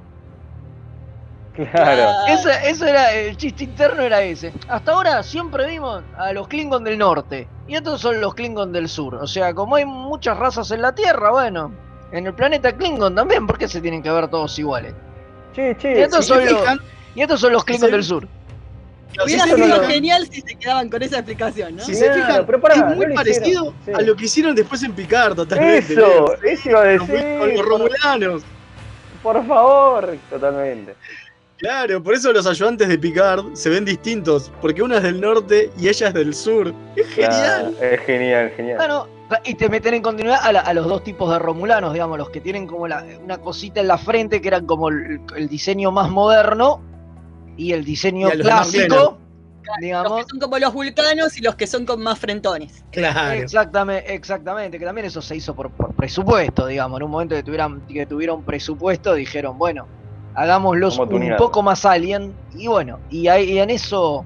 Claro. 1.73 2.11
Ese, 2.29 2.51
eso 2.69 2.85
era 2.87 3.13
el 3.13 3.37
chiste 3.37 3.65
interno 3.65 4.03
era 4.03 4.23
ese. 4.23 4.53
Hasta 4.69 4.93
ahora 4.93 5.23
siempre 5.23 5.67
vimos 5.67 6.03
a 6.19 6.33
los 6.33 6.49
Klingon 6.49 6.85
del 6.85 6.99
norte 6.99 7.49
y 7.67 7.75
estos 7.77 8.01
son 8.01 8.21
los 8.21 8.35
Klingon 8.35 8.73
del 8.73 8.89
sur. 8.89 9.15
O 9.17 9.27
sea, 9.27 9.55
como 9.55 9.77
hay 9.77 9.85
muchas 9.87 10.37
razas 10.37 10.71
en 10.71 10.83
la 10.83 10.95
Tierra, 10.95 11.31
bueno, 11.31 11.73
en 12.13 12.27
el 12.27 12.35
planeta 12.35 12.73
Klingon 12.77 13.15
también, 13.15 13.47
¿por 13.47 13.57
qué 13.59 13.69
se 13.69 13.81
tienen 13.81 14.03
que 14.03 14.11
ver 14.11 14.29
todos 14.29 14.59
iguales? 14.59 14.95
Che, 15.55 15.71
Y 15.71 15.75
che. 15.77 16.03
estos, 16.03 16.27
si 16.27 16.33
son 16.33 16.45
los, 16.45 16.61
fijan, 16.61 16.81
y 17.15 17.23
estos 17.23 17.41
son 17.41 17.53
los 17.53 17.65
Klingon 17.65 17.91
del 17.91 18.05
sur. 18.05 18.29
Hubiera 19.25 19.45
si 19.45 19.49
se 19.51 19.57
sido 19.57 19.67
fijan- 19.79 19.87
genial 19.87 20.27
si 20.31 20.41
se 20.43 20.55
quedaban 20.57 20.91
con 20.91 21.03
esa 21.03 21.17
explicación, 21.17 21.77
¿no? 21.77 21.83
Si 21.83 21.95
se 21.95 22.13
fijan, 22.13 22.45
pero 22.45 22.61
pará, 22.61 22.75
es 22.91 22.97
muy 22.97 23.15
parecido 23.15 23.73
hicieron, 23.73 23.75
sí. 23.87 23.91
a 23.95 24.01
lo 24.03 24.15
que 24.15 24.25
hicieron 24.27 24.55
después 24.55 24.83
en 24.83 24.93
Picard, 24.93 25.35
totalmente. 25.35 25.95
Eso, 25.95 26.03
¿no? 26.43 26.49
eso 26.49 26.69
iba 26.69 26.81
a 26.81 26.85
decir. 26.85 27.39
con 27.39 27.55
los 27.55 27.65
romulanos. 27.65 28.43
Por 29.23 29.47
favor, 29.47 30.17
totalmente. 30.29 30.95
Claro, 31.59 32.03
por 32.03 32.15
eso 32.15 32.33
los 32.33 32.47
ayudantes 32.47 32.87
de 32.89 32.99
Picard 32.99 33.55
se 33.55 33.71
ven 33.71 33.85
distintos, 33.85 34.53
porque 34.61 34.83
uno 34.83 34.97
es 34.97 35.03
del 35.03 35.21
norte 35.21 35.71
y 35.79 35.89
ella 35.89 36.09
es 36.09 36.15
del 36.15 36.35
sur. 36.35 36.75
Es 36.95 37.07
genial. 37.09 37.75
es 37.81 38.01
genial, 38.03 38.51
genial. 38.57 38.77
Bueno, 38.77 39.07
y 39.45 39.55
te 39.55 39.69
meten 39.71 39.95
en 39.95 40.03
continuidad 40.03 40.41
a, 40.43 40.53
la- 40.53 40.61
a 40.61 40.75
los 40.75 40.87
dos 40.87 41.03
tipos 41.03 41.31
de 41.33 41.39
romulanos, 41.39 41.93
digamos, 41.95 42.19
los 42.19 42.29
que 42.31 42.41
tienen 42.43 42.67
como 42.67 42.87
la- 42.87 43.05
una 43.25 43.39
cosita 43.39 43.81
en 43.81 43.89
la 43.89 43.97
frente 43.99 44.41
que 44.43 44.49
eran 44.49 44.67
como 44.67 44.91
el, 44.91 45.21
el 45.35 45.49
diseño 45.49 45.91
más 45.91 46.11
moderno 46.11 46.81
y 47.57 47.73
el 47.73 47.85
diseño 47.85 48.29
Y 48.33 48.37
los 48.37 48.47
clásico, 48.47 49.19
Los 49.65 49.77
digamos. 49.81 50.25
que 50.25 50.31
son 50.31 50.39
como 50.39 50.59
los 50.59 50.73
vulcanos 50.75 51.39
y 51.39 51.41
los 51.41 51.55
que 51.57 51.67
son 51.67 51.87
con 51.87 52.03
más 52.03 52.19
frentones. 52.19 52.85
Claro. 52.93 53.33
Exactamente, 53.41 54.15
exactamente, 54.15 54.79
que 54.79 54.85
también 54.85 55.07
eso 55.07 55.23
se 55.23 55.35
hizo 55.35 55.55
por, 55.55 55.71
por 55.71 55.95
presupuesto, 55.95 56.67
digamos. 56.67 57.01
En 57.01 57.05
un 57.05 57.11
momento 57.11 57.35
que 57.35 57.43
tuvieran, 57.43 57.81
que 57.87 58.05
tuvieron 58.05 58.45
presupuesto, 58.45 59.15
dijeron, 59.15 59.57
bueno, 59.59 59.89
hagámoslos 60.37 60.99
un 60.99 61.35
poco 61.37 61.63
más 61.63 61.85
alien. 61.85 62.35
Y 62.53 62.69
bueno, 62.69 63.01
y, 63.11 63.29
ahí- 63.29 63.53
y 63.53 63.59
en 63.59 63.71
eso 63.71 64.25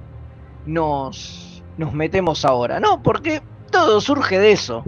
nos, 0.66 1.62
nos 1.76 1.92
metemos 1.94 2.44
ahora, 2.44 2.80
¿no? 2.80 3.02
Porque 3.02 3.42
todo 3.70 4.00
surge 4.00 4.38
de 4.38 4.52
eso. 4.52 4.84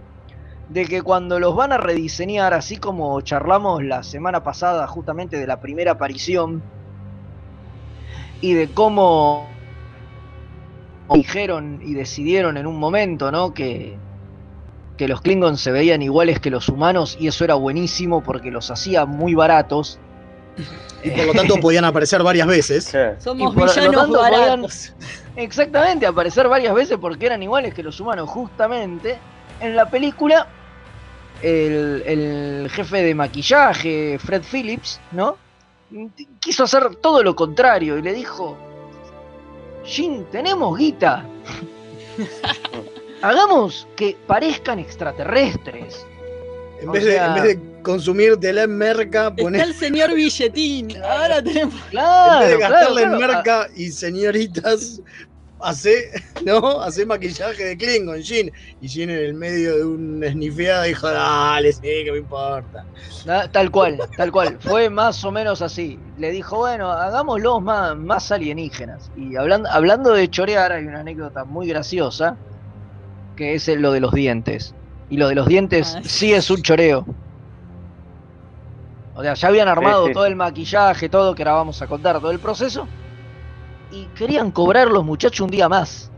De 0.69 0.87
que 0.87 1.03
cuando 1.03 1.39
los 1.39 1.55
van 1.55 1.73
a 1.73 1.79
rediseñar, 1.79 2.55
así 2.55 2.77
como 2.77 3.21
charlamos 3.21 3.83
la 3.85 4.03
semana 4.03 4.43
pasada 4.43 4.87
justamente 4.87 5.37
de 5.39 5.47
la 5.47 5.61
primera 5.61 5.93
aparición, 5.93 6.63
y 8.41 8.55
de 8.55 8.69
cómo 8.75 9.49
dijeron 11.15 11.81
y 11.83 11.95
decidieron 11.95 12.57
en 12.57 12.67
un 12.67 12.79
momento, 12.79 13.31
¿no? 13.31 13.53
Que, 13.55 13.99
que 14.97 15.09
los 15.09 15.21
Klingons 15.21 15.61
se 15.61 15.73
veían 15.73 16.03
iguales 16.03 16.41
que 16.41 16.51
los 16.51 16.69
humanos 16.69 17.17
y 17.21 17.29
eso 17.29 17.45
era 17.45 17.55
buenísimo 17.55 18.23
porque 18.23 18.51
los 18.51 18.71
hacía 18.71 19.05
muy 19.07 19.35
baratos. 19.35 20.01
Y 21.03 21.11
por 21.11 21.27
lo 21.27 21.33
tanto 21.33 21.57
podían 21.57 21.85
aparecer 21.85 22.23
varias 22.23 22.47
veces. 22.47 22.85
Sí. 22.85 22.99
Somos 23.19 23.55
por 23.55 23.69
villanos 23.69 24.09
podían-. 24.09 24.67
Exactamente, 25.37 26.07
aparecer 26.07 26.49
varias 26.49 26.75
veces 26.75 26.99
porque 27.01 27.27
eran 27.27 27.43
iguales 27.43 27.75
que 27.75 27.83
los 27.83 27.99
humanos. 28.01 28.29
Justamente 28.29 29.19
en 29.61 29.75
la 29.75 29.89
película, 29.89 30.47
el, 31.41 32.03
el 32.07 32.71
jefe 32.71 33.03
de 33.03 33.15
maquillaje, 33.15 34.19
Fred 34.19 34.43
Phillips, 34.51 35.01
¿no? 35.13 35.37
Quiso 36.41 36.65
hacer 36.65 36.97
todo 36.97 37.23
lo 37.23 37.35
contrario 37.35 37.99
y 37.99 38.03
le 38.03 38.13
dijo: 38.13 38.57
Jin, 39.85 40.27
tenemos 40.31 40.79
guita. 40.79 41.25
Hagamos 43.23 43.87
que 43.97 44.17
parezcan 44.27 44.79
extraterrestres. 44.79 46.07
En 46.81 46.91
vez, 46.91 47.05
de, 47.05 47.17
en 47.17 47.35
vez 47.35 47.43
de 47.45 47.72
consumir 47.83 48.37
tela 48.39 48.63
en 48.63 48.77
merca, 48.77 49.29
Está 49.29 49.37
poner, 49.43 49.63
el 49.69 49.75
señor 49.75 50.15
Billetín. 50.15 50.97
Ahora 51.05 51.43
tenemos. 51.43 51.75
en 51.75 51.91
Claro, 51.91 52.41
vez 52.41 52.51
de 52.51 52.57
claro, 52.57 52.75
gastarle 52.75 53.03
en 53.03 53.17
merca 53.19 53.69
y 53.77 53.91
señoritas, 53.91 55.01
hace, 55.61 56.11
¿no? 56.45 56.81
Hace 56.81 57.07
maquillaje 57.07 57.65
de 57.65 57.77
Klingon, 57.77 58.23
Jin. 58.23 58.51
Y 58.81 58.89
Jin 58.89 59.11
en 59.11 59.19
el 59.19 59.35
medio 59.35 59.77
de 59.77 59.85
una 59.85 60.27
esnifeada 60.27 60.85
dijo, 60.85 61.09
dale, 61.09 61.73
sí, 61.73 61.81
que 61.83 62.13
me 62.13 62.19
importa. 62.19 62.85
Tal 63.53 63.71
cual, 63.71 63.99
tal 64.17 64.33
cual. 64.33 64.59
Fue 64.61 64.91
más 64.91 65.25
o 65.25 65.31
menos 65.31 65.63
así. 65.63 65.99
Le 66.19 66.31
dijo, 66.33 66.59
bueno, 66.59 66.91
hagámoslos 66.91 67.63
más, 67.63 67.97
más 67.97 68.33
alienígenas. 68.33 69.11
Y 69.17 69.37
hablando, 69.37 69.69
hablando 69.71 70.13
de 70.13 70.29
chorear, 70.29 70.73
hay 70.73 70.85
una 70.85 71.01
anécdota 71.01 71.45
muy 71.45 71.69
graciosa, 71.69 72.37
que 73.37 73.55
es 73.55 73.69
lo 73.69 73.93
de 73.93 74.01
los 74.01 74.13
dientes. 74.13 74.75
Y 75.09 75.19
lo 75.19 75.29
de 75.29 75.35
los 75.35 75.47
dientes 75.47 75.95
Ah. 75.97 76.03
sí 76.05 76.33
es 76.33 76.51
un 76.51 76.63
choreo. 76.63 77.07
O 79.15 79.23
sea, 79.23 79.35
ya 79.35 79.49
habían 79.49 79.69
armado 79.69 80.07
sí. 80.07 80.13
todo 80.13 80.27
el 80.27 80.37
maquillaje, 80.37 81.09
todo, 81.09 81.35
que 81.35 81.43
ahora 81.43 81.55
vamos 81.55 81.81
a 81.83 81.87
contar 81.87 82.19
todo 82.21 82.31
el 82.31 82.39
proceso. 82.39 82.89
Y 83.91 84.07
querían 84.15 84.51
cobrar 84.51 84.89
los 84.89 85.05
muchachos 85.05 85.41
un 85.41 85.51
día 85.51 85.69
más. 85.69 86.11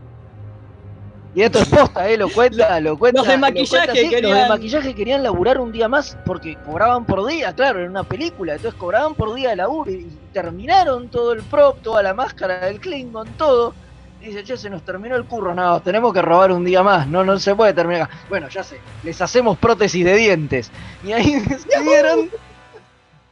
Y 1.33 1.41
esto 1.41 1.59
es 1.59 1.67
posta, 1.67 2.07
¿eh? 2.07 2.15
Lo 2.17 2.29
cuenta, 2.29 2.79
lo 2.79 2.97
cuenta. 2.97 3.19
Los 3.19 3.27
de 3.27 3.33
lo 3.33 3.39
maquillaje 3.41 3.69
cuenta 3.87 3.91
así, 3.91 4.01
Los 4.03 4.11
de 4.11 4.21
querían- 4.21 4.47
maquillaje 4.47 4.95
querían 4.95 5.23
laburar 5.23 5.59
un 5.59 5.73
día 5.73 5.89
más 5.89 6.17
porque 6.25 6.55
cobraban 6.65 7.05
por 7.05 7.25
día, 7.27 7.53
claro, 7.53 7.81
en 7.83 7.89
una 7.89 8.03
película. 8.05 8.53
Entonces 8.55 8.79
cobraban 8.79 9.15
por 9.15 9.33
día 9.33 9.49
de 9.49 9.57
laburo 9.57 9.91
y, 9.91 9.95
y 9.95 10.19
terminaron 10.31 11.09
todo 11.09 11.33
el 11.33 11.41
prop, 11.43 11.81
toda 11.81 12.01
la 12.01 12.13
máscara 12.13 12.65
del 12.67 12.79
Klingon, 12.79 13.27
todo. 13.37 13.73
Y 14.21 14.27
dice, 14.27 14.45
che, 14.45 14.55
se 14.55 14.69
nos 14.69 14.83
terminó 14.83 15.17
el 15.17 15.25
curro, 15.25 15.53
no, 15.53 15.81
tenemos 15.81 16.13
que 16.13 16.21
robar 16.21 16.53
un 16.53 16.63
día 16.63 16.81
más, 16.81 17.05
no, 17.05 17.25
no 17.25 17.37
se 17.37 17.53
puede 17.53 17.73
terminar 17.73 18.03
acá. 18.03 18.15
Bueno, 18.29 18.47
ya 18.47 18.63
sé, 18.63 18.79
les 19.03 19.21
hacemos 19.21 19.57
prótesis 19.57 20.05
de 20.05 20.15
dientes. 20.15 20.71
Y 21.03 21.11
ahí 21.11 21.35
decidieron 21.47 22.29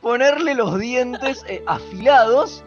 ponerle 0.03 0.53
los 0.53 0.77
dientes 0.79 1.43
eh, 1.47 1.63
afilados. 1.65 2.63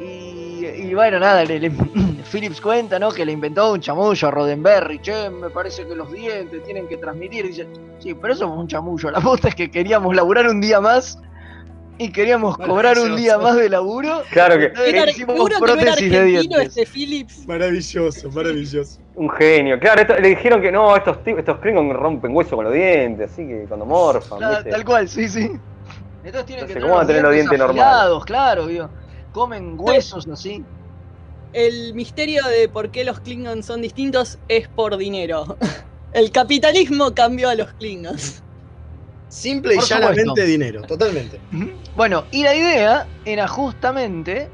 Y, 0.00 0.66
y 0.66 0.94
bueno, 0.94 1.18
nada, 1.20 1.44
le- 1.44 1.60
le- 1.60 1.70
Phillips 2.32 2.60
cuenta, 2.60 2.98
¿no? 2.98 3.12
Que 3.12 3.24
le 3.24 3.32
inventó 3.32 3.72
un 3.72 3.80
chamullo 3.80 4.28
a 4.28 4.30
Roddenberry. 4.30 4.98
Che, 5.00 5.30
me 5.30 5.48
parece 5.50 5.86
que 5.86 5.94
los 5.94 6.10
dientes 6.12 6.62
tienen 6.64 6.88
que 6.88 6.96
transmitir. 6.96 7.44
Y 7.44 7.48
dice, 7.48 7.66
sí, 8.00 8.14
pero 8.14 8.34
eso 8.34 8.48
fue 8.48 8.56
un 8.58 8.66
chamullo. 8.68 9.10
La 9.10 9.20
posta 9.20 9.48
es 9.48 9.54
que 9.54 9.70
queríamos 9.70 10.14
laburar 10.16 10.48
un 10.48 10.60
día 10.60 10.80
más 10.80 11.18
y 11.98 12.10
queríamos 12.12 12.58
cobrar 12.58 12.98
un 12.98 13.16
día 13.16 13.38
más 13.38 13.56
de 13.56 13.70
laburo. 13.70 14.22
Claro 14.30 14.58
que- 14.58 14.72
Era, 14.86 15.08
hicimos 15.10 15.34
seguro 15.36 15.54
que 15.54 15.60
no 15.60 15.66
era 15.66 15.82
prótesis 15.92 16.12
de 16.12 16.24
dientes. 16.24 16.66
este 16.76 16.84
Phillips. 16.86 17.46
Maravilloso, 17.46 18.30
maravilloso. 18.32 19.00
Un 19.14 19.30
genio. 19.30 19.78
Claro, 19.80 20.02
esto- 20.02 20.18
le 20.18 20.28
dijeron 20.28 20.60
que 20.60 20.70
no, 20.70 20.94
estos, 20.94 21.16
estos 21.24 21.58
Klingon 21.60 21.90
rompen 21.94 22.36
hueso 22.36 22.54
con 22.56 22.66
los 22.66 22.74
dientes, 22.74 23.30
así 23.32 23.46
que 23.46 23.64
cuando 23.66 23.86
morfan, 23.86 24.40
tal 24.40 24.84
cual, 24.84 25.08
sí, 25.08 25.26
sí. 25.26 25.52
Entonces 26.26 26.46
tienen 26.46 26.64
Entonces, 26.64 26.82
que 26.82 26.90
¿cómo 26.90 27.06
tener 27.06 27.22
los 27.22 27.34
dientes 27.34 27.58
normales? 27.58 28.24
claro, 28.24 28.66
digo. 28.66 28.90
Comen 29.32 29.76
huesos 29.78 30.26
así. 30.28 30.64
El 31.52 31.94
misterio 31.94 32.44
de 32.46 32.68
por 32.68 32.90
qué 32.90 33.04
los 33.04 33.20
Klingons 33.20 33.64
son 33.64 33.80
distintos 33.80 34.38
es 34.48 34.66
por 34.68 34.96
dinero. 34.96 35.56
El 36.12 36.32
capitalismo 36.32 37.14
cambió 37.14 37.48
a 37.48 37.54
los 37.54 37.72
Klingons. 37.74 38.42
Simple 39.28 39.74
y 39.74 39.76
Por 39.76 39.86
llanamente 39.86 40.24
supuesto. 40.24 40.46
dinero, 40.50 40.82
totalmente. 40.82 41.38
Bueno, 41.94 42.24
y 42.32 42.42
la 42.42 42.54
idea 42.56 43.06
era 43.24 43.46
justamente 43.46 44.48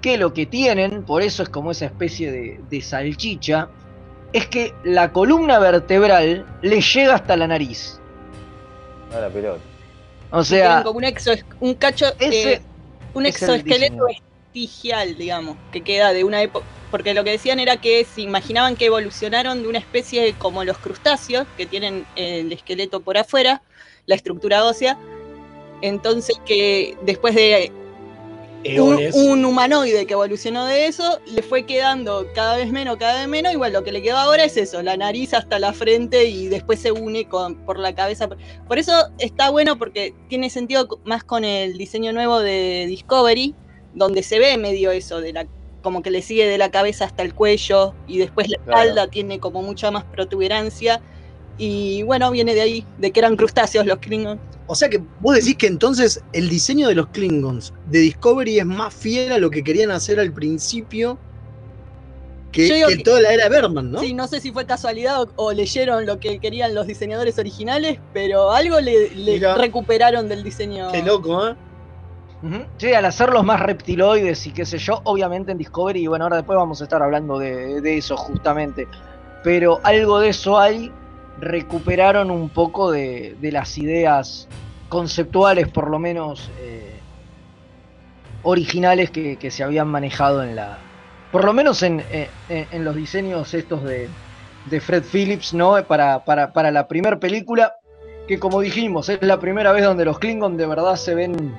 que 0.00 0.16
lo 0.16 0.32
que 0.32 0.46
tienen, 0.46 1.02
por 1.04 1.20
eso 1.20 1.42
es 1.42 1.48
como 1.50 1.72
esa 1.72 1.86
especie 1.86 2.32
de, 2.32 2.60
de 2.70 2.80
salchicha, 2.80 3.68
es 4.32 4.46
que 4.46 4.72
la 4.84 5.12
columna 5.12 5.58
vertebral 5.58 6.46
le 6.62 6.80
llega 6.80 7.16
hasta 7.16 7.36
la 7.36 7.46
nariz. 7.46 8.00
A 9.14 9.20
la 9.20 9.28
pelota. 9.28 9.69
O 10.32 10.44
Tienen 10.44 10.44
sea, 10.44 10.82
como 10.82 10.98
un 10.98 11.04
exo, 11.04 11.32
un 11.60 11.74
cacho, 11.74 12.06
ese 12.18 12.54
eh, 12.54 12.62
un 13.14 13.26
es 13.26 13.42
el 13.42 13.48
exoesqueleto 13.50 14.06
vestigial, 14.06 15.16
digamos, 15.16 15.56
que 15.72 15.82
queda 15.82 16.12
de 16.12 16.24
una 16.24 16.42
época. 16.42 16.64
Porque 16.90 17.14
lo 17.14 17.22
que 17.24 17.30
decían 17.30 17.60
era 17.60 17.76
que 17.76 18.04
se 18.04 18.20
imaginaban 18.20 18.76
que 18.76 18.86
evolucionaron 18.86 19.62
de 19.62 19.68
una 19.68 19.78
especie 19.78 20.34
como 20.34 20.64
los 20.64 20.78
crustáceos, 20.78 21.46
que 21.56 21.66
tienen 21.66 22.04
el 22.16 22.52
esqueleto 22.52 23.00
por 23.00 23.16
afuera, 23.16 23.62
la 24.06 24.14
estructura 24.14 24.64
ósea. 24.64 24.98
Entonces 25.82 26.40
que 26.44 26.96
después 27.02 27.34
de 27.34 27.72
Eones. 28.64 29.14
un 29.14 29.44
humanoide 29.44 30.06
que 30.06 30.12
evolucionó 30.12 30.66
de 30.66 30.86
eso, 30.86 31.18
le 31.26 31.42
fue 31.42 31.64
quedando 31.64 32.26
cada 32.34 32.56
vez 32.56 32.70
menos, 32.70 32.96
cada 32.98 33.20
vez 33.20 33.28
menos, 33.28 33.52
igual 33.52 33.72
lo 33.72 33.82
que 33.84 33.92
le 33.92 34.02
quedó 34.02 34.18
ahora 34.18 34.44
es 34.44 34.56
eso, 34.56 34.82
la 34.82 34.96
nariz 34.96 35.32
hasta 35.34 35.58
la 35.58 35.72
frente 35.72 36.24
y 36.26 36.48
después 36.48 36.78
se 36.80 36.92
une 36.92 37.26
con, 37.28 37.54
por 37.64 37.78
la 37.78 37.94
cabeza. 37.94 38.28
Por 38.68 38.78
eso 38.78 38.92
está 39.18 39.50
bueno 39.50 39.78
porque 39.78 40.14
tiene 40.28 40.50
sentido 40.50 41.00
más 41.04 41.24
con 41.24 41.44
el 41.44 41.78
diseño 41.78 42.12
nuevo 42.12 42.40
de 42.40 42.86
Discovery, 42.88 43.54
donde 43.94 44.22
se 44.22 44.38
ve 44.38 44.56
medio 44.58 44.90
eso, 44.90 45.20
de 45.20 45.32
la, 45.32 45.46
como 45.82 46.02
que 46.02 46.10
le 46.10 46.20
sigue 46.22 46.46
de 46.46 46.58
la 46.58 46.70
cabeza 46.70 47.06
hasta 47.06 47.22
el 47.22 47.34
cuello 47.34 47.94
y 48.06 48.18
después 48.18 48.48
la 48.48 48.58
Claro. 48.58 48.80
espalda 48.82 49.10
tiene 49.10 49.40
como 49.40 49.62
mucha 49.62 49.90
más 49.90 50.04
protuberancia. 50.04 51.00
Y 51.62 52.02
bueno, 52.04 52.30
viene 52.30 52.54
de 52.54 52.62
ahí, 52.62 52.86
de 52.96 53.12
que 53.12 53.20
eran 53.20 53.36
crustáceos 53.36 53.84
los 53.84 53.98
Klingons. 53.98 54.40
O 54.66 54.74
sea 54.74 54.88
que 54.88 54.98
vos 55.18 55.34
decís 55.34 55.56
que 55.58 55.66
entonces 55.66 56.22
el 56.32 56.48
diseño 56.48 56.88
de 56.88 56.94
los 56.94 57.08
Klingons 57.08 57.72
de 57.84 57.98
Discovery 57.98 58.60
es 58.60 58.64
más 58.64 58.94
fiel 58.94 59.30
a 59.32 59.38
lo 59.38 59.50
que 59.50 59.62
querían 59.62 59.90
hacer 59.90 60.18
al 60.18 60.32
principio 60.32 61.18
que, 62.50 63.02
toda 63.04 63.20
la 63.20 63.32
era 63.34 63.48
Berman, 63.50 63.92
¿no? 63.92 64.00
Sí, 64.00 64.14
no 64.14 64.26
sé 64.26 64.40
si 64.40 64.52
fue 64.52 64.64
casualidad 64.64 65.20
o, 65.20 65.32
o 65.36 65.52
leyeron 65.52 66.06
lo 66.06 66.18
que 66.18 66.40
querían 66.40 66.74
los 66.74 66.86
diseñadores 66.86 67.38
originales, 67.38 67.98
pero 68.12 68.52
algo 68.52 68.80
le, 68.80 69.10
le 69.14 69.34
Mira. 69.34 69.54
recuperaron 69.54 70.28
del 70.28 70.42
diseño. 70.42 70.90
Qué 70.90 71.02
loco, 71.02 71.46
¿eh? 71.46 71.56
Ujú. 72.42 72.64
Sí, 72.78 72.94
al 72.94 73.04
hacerlos 73.04 73.44
más 73.44 73.60
reptiloides 73.60 74.46
y 74.46 74.52
qué 74.52 74.64
sé 74.64 74.78
yo, 74.78 75.00
obviamente 75.04 75.52
en 75.52 75.58
Discovery, 75.58 76.04
y 76.04 76.06
bueno, 76.06 76.24
ahora 76.24 76.36
después 76.38 76.56
vamos 76.56 76.80
a 76.80 76.84
estar 76.84 77.02
hablando 77.02 77.38
de, 77.38 77.82
de 77.82 77.98
eso 77.98 78.16
justamente. 78.16 78.88
Pero 79.44 79.78
algo 79.84 80.20
de 80.20 80.30
eso 80.30 80.58
hay, 80.58 80.90
recuperaron 81.40 82.30
un 82.30 82.48
poco 82.48 82.90
de, 82.90 83.36
las 83.40 83.78
ideas 83.78 84.48
conceptuales, 84.88 85.68
por 85.68 85.90
lo 85.90 85.98
menos 85.98 86.50
eh, 86.60 86.98
originales 88.42 89.10
que, 89.10 89.50
se 89.50 89.62
habían 89.62 89.88
manejado 89.88 90.42
en 90.42 90.56
la. 90.56 90.78
Por 91.32 91.44
lo 91.44 91.52
menos 91.52 91.82
en, 91.82 92.02
eh, 92.10 92.28
en 92.48 92.84
los 92.84 92.96
diseños 92.96 93.54
estos 93.54 93.82
de, 93.84 94.08
Fred 94.80 95.04
Phillips, 95.04 95.54
¿no? 95.54 95.82
Para, 95.84 96.24
para, 96.24 96.52
para 96.52 96.70
la 96.70 96.86
primera 96.86 97.18
película, 97.18 97.74
que 98.28 98.38
como 98.38 98.60
dijimos, 98.60 99.08
es 99.08 99.22
la 99.22 99.40
primera 99.40 99.72
vez 99.72 99.84
donde 99.84 100.04
los 100.04 100.18
Klingon 100.18 100.56
de 100.56 100.66
verdad 100.66 100.96
se 100.96 101.14
ven 101.14 101.54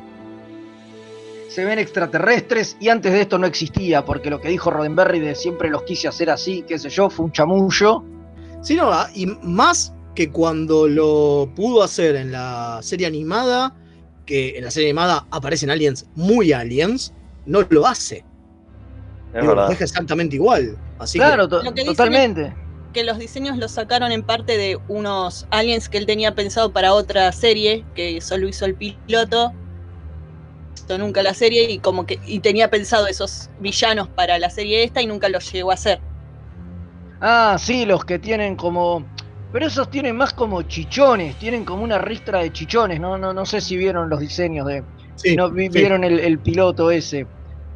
se 1.52 1.65
ven 1.65 1.80
extraterrestres 1.80 2.78
y 2.80 2.88
antes 2.88 3.12
de 3.12 3.22
esto 3.22 3.38
no 3.38 3.46
existía, 3.46 4.06
porque 4.06 4.30
lo 4.30 4.39
que 4.39 4.48
dijo 4.48 4.72
Roddenberry 4.72 5.20
de 5.20 5.36
siempre 5.36 5.70
los 5.70 5.84
quise 5.84 6.08
hacer 6.08 6.30
así, 6.30 6.63
qué 6.65 6.80
sé 6.80 6.89
yo, 6.89 7.10
fue 7.10 7.26
un 7.26 7.34
chamullo. 7.34 8.06
Sí, 8.62 8.76
no, 8.76 8.91
ah, 8.91 9.10
y 9.13 9.26
más 9.26 9.93
que 10.15 10.30
cuando 10.30 10.88
lo 10.88 11.52
pudo 11.56 11.84
hacer 11.84 12.15
en 12.15 12.32
la 12.32 12.80
serie 12.82 13.08
animada, 13.08 13.76
que 14.26 14.58
en 14.58 14.63
la 14.63 14.71
serie 14.71 14.89
animada 14.89 15.26
aparecen 15.32 15.71
aliens 15.71 16.06
muy 16.15 16.54
aliens, 16.54 17.13
no 17.45 17.62
lo 17.69 17.88
hace. 17.88 18.17
Es 19.34 19.41
Digo, 19.41 19.47
verdad. 19.47 19.63
lo 19.63 19.69
deja 19.69 19.84
exactamente 19.84 20.36
igual. 20.36 20.78
Así 21.00 21.17
claro, 21.17 21.50
que, 21.50 21.63
Lo 21.63 21.74
totalmente. 21.86 22.54
Que 22.93 23.04
los 23.04 23.17
diseños 23.17 23.58
los 23.58 23.71
sacaron 23.71 24.12
en 24.12 24.21
parte 24.21 24.58
de 24.58 24.78
unos 24.89 25.47
aliens 25.50 25.89
que 25.89 25.97
él 25.97 26.06
tenía 26.06 26.36
pensado 26.36 26.71
para 26.71 26.93
otra 26.93 27.32
serie, 27.32 27.86
que 27.95 28.21
solo 28.21 28.47
hizo 28.47 28.65
el 28.65 28.76
piloto. 28.76 29.54
Nunca 31.00 31.24
la 31.24 31.34
serie 31.34 31.71
y 31.71 31.80
como 31.80 32.06
que 32.06 32.19
y 32.28 32.39
tenía 32.41 32.69
pensado 32.69 33.08
esos 33.08 33.50
villanos 33.62 34.10
para 34.10 34.38
la 34.39 34.50
serie 34.50 34.84
esta 34.84 35.02
y 35.02 35.08
nunca 35.08 35.30
los 35.30 35.50
llegó 35.50 35.71
a 35.71 35.76
hacer. 35.76 36.02
Ah, 37.21 37.57
sí, 37.60 37.86
los 37.86 38.03
que 38.05 38.19
tienen 38.19 38.55
como... 38.55 39.05
Pero 39.51 39.67
esos 39.67 39.89
tienen 39.89 40.15
más 40.15 40.34
como 40.34 40.62
chichones, 40.63 41.38
tienen 41.38 41.65
como 41.65 41.84
una 41.84 41.97
ristra 41.97 42.39
de 42.39 42.51
chichones, 42.53 42.99
no, 43.01 43.17
no, 43.17 43.34
no 43.34 43.45
sé 43.45 43.60
si 43.60 43.75
vieron 43.75 44.10
los 44.10 44.19
diseños 44.19 44.65
de... 44.65 44.84
sí, 45.15 45.36
no 45.36 45.51
vi- 45.51 45.67
sí. 45.69 45.79
vieron 45.79 46.03
el, 46.05 46.19
el 46.19 46.39
piloto 46.39 46.89
ese, 46.89 47.27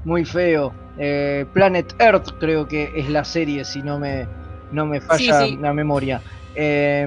muy 0.04 0.24
feo. 0.24 0.74
Eh, 0.98 1.46
Planet 1.54 1.94
Earth 2.00 2.30
creo 2.40 2.66
que 2.66 2.90
es 2.96 3.10
la 3.10 3.26
serie, 3.26 3.66
si 3.66 3.82
no 3.82 4.00
me, 4.00 4.26
no 4.72 4.86
me 4.86 5.02
falla 5.02 5.40
Sí, 5.42 5.50
sí. 5.50 5.58
la 5.62 5.74
memoria. 5.74 6.24
Eh, 6.56 7.06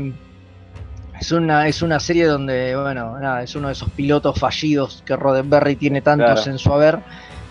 es 1.19 1.33
una, 1.33 1.67
es 1.67 1.83
una 1.83 1.99
serie 1.99 2.27
donde, 2.27 2.77
bueno, 2.77 3.19
nada, 3.19 3.43
es 3.43 3.55
uno 3.57 3.69
de 3.69 3.73
esos 3.73 3.91
pilotos 3.93 4.39
fallidos 4.39 5.03
que 5.05 5.17
Roddenberry 5.17 5.77
tiene 5.77 6.03
tantos 6.03 6.27
Claro. 6.45 6.51
en 6.53 6.59
su 6.59 6.73
haber. 6.73 7.03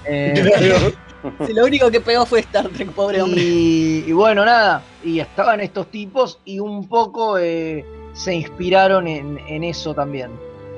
Eh, 0.09 0.43
Si 1.45 1.53
lo 1.53 1.65
único 1.65 1.89
que 1.89 1.99
pegó 1.99 2.25
fue 2.25 2.39
Star 2.39 2.69
Trek, 2.69 2.91
pobre 2.91 3.21
hombre. 3.21 3.41
y, 3.41 4.03
y 4.07 4.11
bueno, 4.11 4.45
nada, 4.45 4.81
y 5.03 5.19
estaban 5.19 5.59
estos 5.61 5.87
tipos 5.87 6.39
y 6.45 6.59
un 6.59 6.87
poco 6.87 7.37
eh, 7.37 7.85
se 8.13 8.35
inspiraron 8.35 9.07
en, 9.07 9.39
en 9.47 9.63
eso 9.63 9.93
también. 9.93 10.31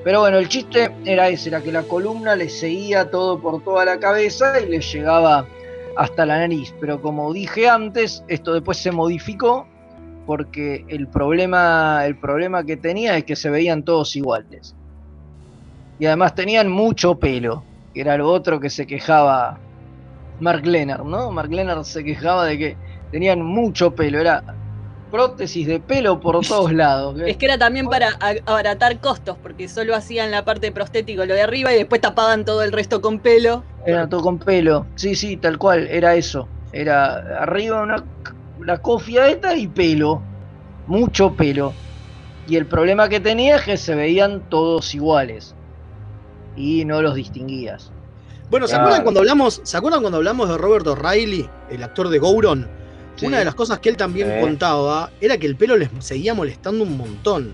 Pero 0.03 0.21
bueno, 0.21 0.37
el 0.37 0.47
chiste 0.47 0.91
era 1.05 1.27
ese, 1.27 1.49
era 1.49 1.61
que 1.61 1.71
la 1.71 1.83
columna 1.83 2.35
le 2.35 2.49
seguía 2.49 3.11
todo 3.11 3.39
por 3.39 3.63
toda 3.63 3.83
la 3.83 3.99
cabeza 3.99 4.59
y 4.61 4.67
le 4.67 4.79
llegaba 4.79 5.45
hasta 5.97 6.25
la 6.25 6.39
nariz. 6.39 6.73
Pero 6.79 7.01
como 7.01 7.33
dije 7.33 7.67
antes, 7.67 8.23
esto 8.27 8.53
después 8.53 8.77
se 8.77 8.91
modificó 8.91 9.67
porque 10.25 10.85
el 10.87 11.07
problema, 11.07 12.05
el 12.05 12.15
problema 12.17 12.63
que 12.63 12.77
tenía 12.77 13.17
es 13.17 13.25
que 13.25 13.35
se 13.35 13.49
veían 13.49 13.83
todos 13.83 14.15
iguales. 14.15 14.75
Y 15.99 16.05
además 16.05 16.33
tenían 16.33 16.69
mucho 16.69 17.15
pelo, 17.15 17.63
que 17.93 18.01
era 18.01 18.15
lo 18.15 18.31
otro 18.31 18.59
que 18.59 18.69
se 18.69 18.87
quejaba 18.87 19.59
Mark 20.39 20.65
Leonard, 20.65 21.03
¿no? 21.03 21.31
Mark 21.31 21.51
Leonard 21.51 21.83
se 21.83 22.03
quejaba 22.03 22.45
de 22.45 22.57
que 22.57 22.77
tenían 23.11 23.41
mucho 23.41 23.95
pelo, 23.95 24.19
era 24.19 24.43
prótesis 25.09 25.67
de 25.67 25.79
pelo 25.79 26.19
por 26.19 26.39
todos 26.47 26.71
lados. 26.71 27.19
Es 27.25 27.37
que 27.37 27.45
era 27.45 27.57
también 27.57 27.87
para 27.87 28.09
abaratar 28.45 28.99
costos, 28.99 29.37
porque 29.41 29.67
solo 29.67 29.95
hacían 29.95 30.31
la 30.31 30.45
parte 30.45 30.71
prostético 30.71 31.25
lo 31.25 31.33
de 31.33 31.41
arriba 31.41 31.73
y 31.73 31.77
después 31.77 32.01
tapaban 32.01 32.45
todo 32.45 32.63
el 32.63 32.71
resto 32.71 33.01
con 33.01 33.19
pelo. 33.19 33.63
Era 33.85 34.07
todo 34.07 34.21
con 34.21 34.39
pelo. 34.39 34.85
Sí, 34.95 35.15
sí, 35.15 35.37
tal 35.37 35.57
cual, 35.57 35.87
era 35.87 36.15
eso. 36.15 36.47
Era 36.71 37.41
arriba 37.41 37.81
una 37.81 38.03
la 38.59 38.77
cofia 38.77 39.27
esta 39.27 39.55
y 39.55 39.67
pelo. 39.67 40.21
Mucho 40.87 41.35
pelo. 41.35 41.73
Y 42.47 42.55
el 42.55 42.65
problema 42.65 43.09
que 43.09 43.19
tenía 43.19 43.57
es 43.57 43.61
que 43.63 43.77
se 43.77 43.95
veían 43.95 44.49
todos 44.49 44.93
iguales. 44.95 45.55
Y 46.55 46.83
no 46.85 47.01
los 47.01 47.15
distinguías. 47.15 47.91
Bueno, 48.49 48.67
¿se 48.67 48.71
Claro. 48.71 48.85
acuerdan 48.85 49.03
cuando 49.03 49.19
hablamos, 49.19 49.61
¿se 49.63 49.77
acuerdan 49.77 50.01
cuando 50.01 50.17
hablamos 50.17 50.49
de 50.49 50.57
Robert 50.57 50.87
O'Reilly, 50.87 51.47
el 51.69 51.83
actor 51.83 52.09
de 52.09 52.17
Gouron? 52.19 52.67
Sí. 53.15 53.25
Una 53.27 53.39
de 53.39 53.45
las 53.45 53.53
cosas 53.55 53.79
que 53.79 53.89
él 53.89 53.97
también 53.97 54.31
Sí. 54.35 54.41
contaba 54.41 55.11
era 55.21 55.37
que 55.37 55.45
el 55.45 55.55
pelo 55.55 55.75
les 55.77 55.89
seguía 55.99 56.33
molestando 56.33 56.83
un 56.83 56.97
montón. 56.97 57.53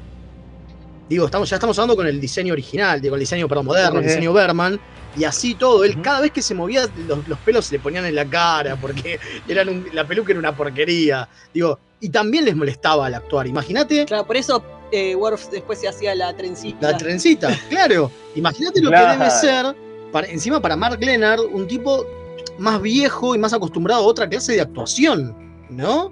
Digo, 1.10 1.26
estamos, 1.26 1.50
ya 1.50 1.58
estamos 1.58 1.78
hablando 1.78 1.96
con 1.96 2.08
el 2.08 2.20
diseño 2.20 2.54
original, 2.54 3.00
digo, 3.02 3.16
el 3.16 3.20
diseño 3.20 3.48
perdón, 3.48 3.66
moderno, 3.68 4.00
el 4.00 4.06
diseño 4.06 4.32
Berman, 4.34 4.80
y 5.18 5.24
así 5.24 5.54
todo. 5.56 5.84
Él, 5.84 6.02
cada 6.02 6.22
vez 6.22 6.32
que 6.32 6.42
se 6.42 6.54
movía, 6.56 6.88
los, 7.08 7.28
los 7.28 7.38
pelos 7.40 7.66
se 7.66 7.76
le 7.76 7.80
ponían 7.80 8.06
en 8.06 8.16
la 8.16 8.26
cara, 8.26 8.76
porque 8.76 9.20
eran 9.48 9.70
un- 9.70 9.88
la 9.94 10.06
peluca 10.08 10.32
era 10.32 10.40
una 10.40 10.56
porquería. 10.56 11.28
Digo, 11.54 11.80
y 12.00 12.10
también 12.10 12.46
les 12.46 12.56
molestaba 12.56 13.06
al 13.08 13.14
actuar. 13.16 13.48
Imagínate 13.48 14.06
Claro, 14.06 14.26
por 14.26 14.36
eso 14.38 14.64
eh, 14.92 15.16
Worf 15.16 15.50
después 15.50 15.80
se 15.80 15.88
hacía 15.88 16.14
la 16.16 16.36
trencita. 16.36 16.92
la 16.92 16.98
trencita, 16.98 17.50
claro. 17.70 18.12
Imagínate 18.36 18.82
lo 18.82 18.90
Claro. 18.90 19.12
que 19.14 19.18
debe 19.18 19.32
ser, 19.32 19.76
para, 20.16 20.28
encima 20.28 20.62
para 20.62 20.78
Mark 20.78 20.98
Leonard, 21.02 21.42
un 21.52 21.68
tipo 21.68 22.06
más 22.58 22.82
viejo 22.82 23.36
y 23.36 23.38
más 23.38 23.52
acostumbrado 23.52 24.02
a 24.02 24.06
otra 24.06 24.30
clase 24.30 24.54
de 24.54 24.62
actuación, 24.62 25.36
¿no? 25.70 26.10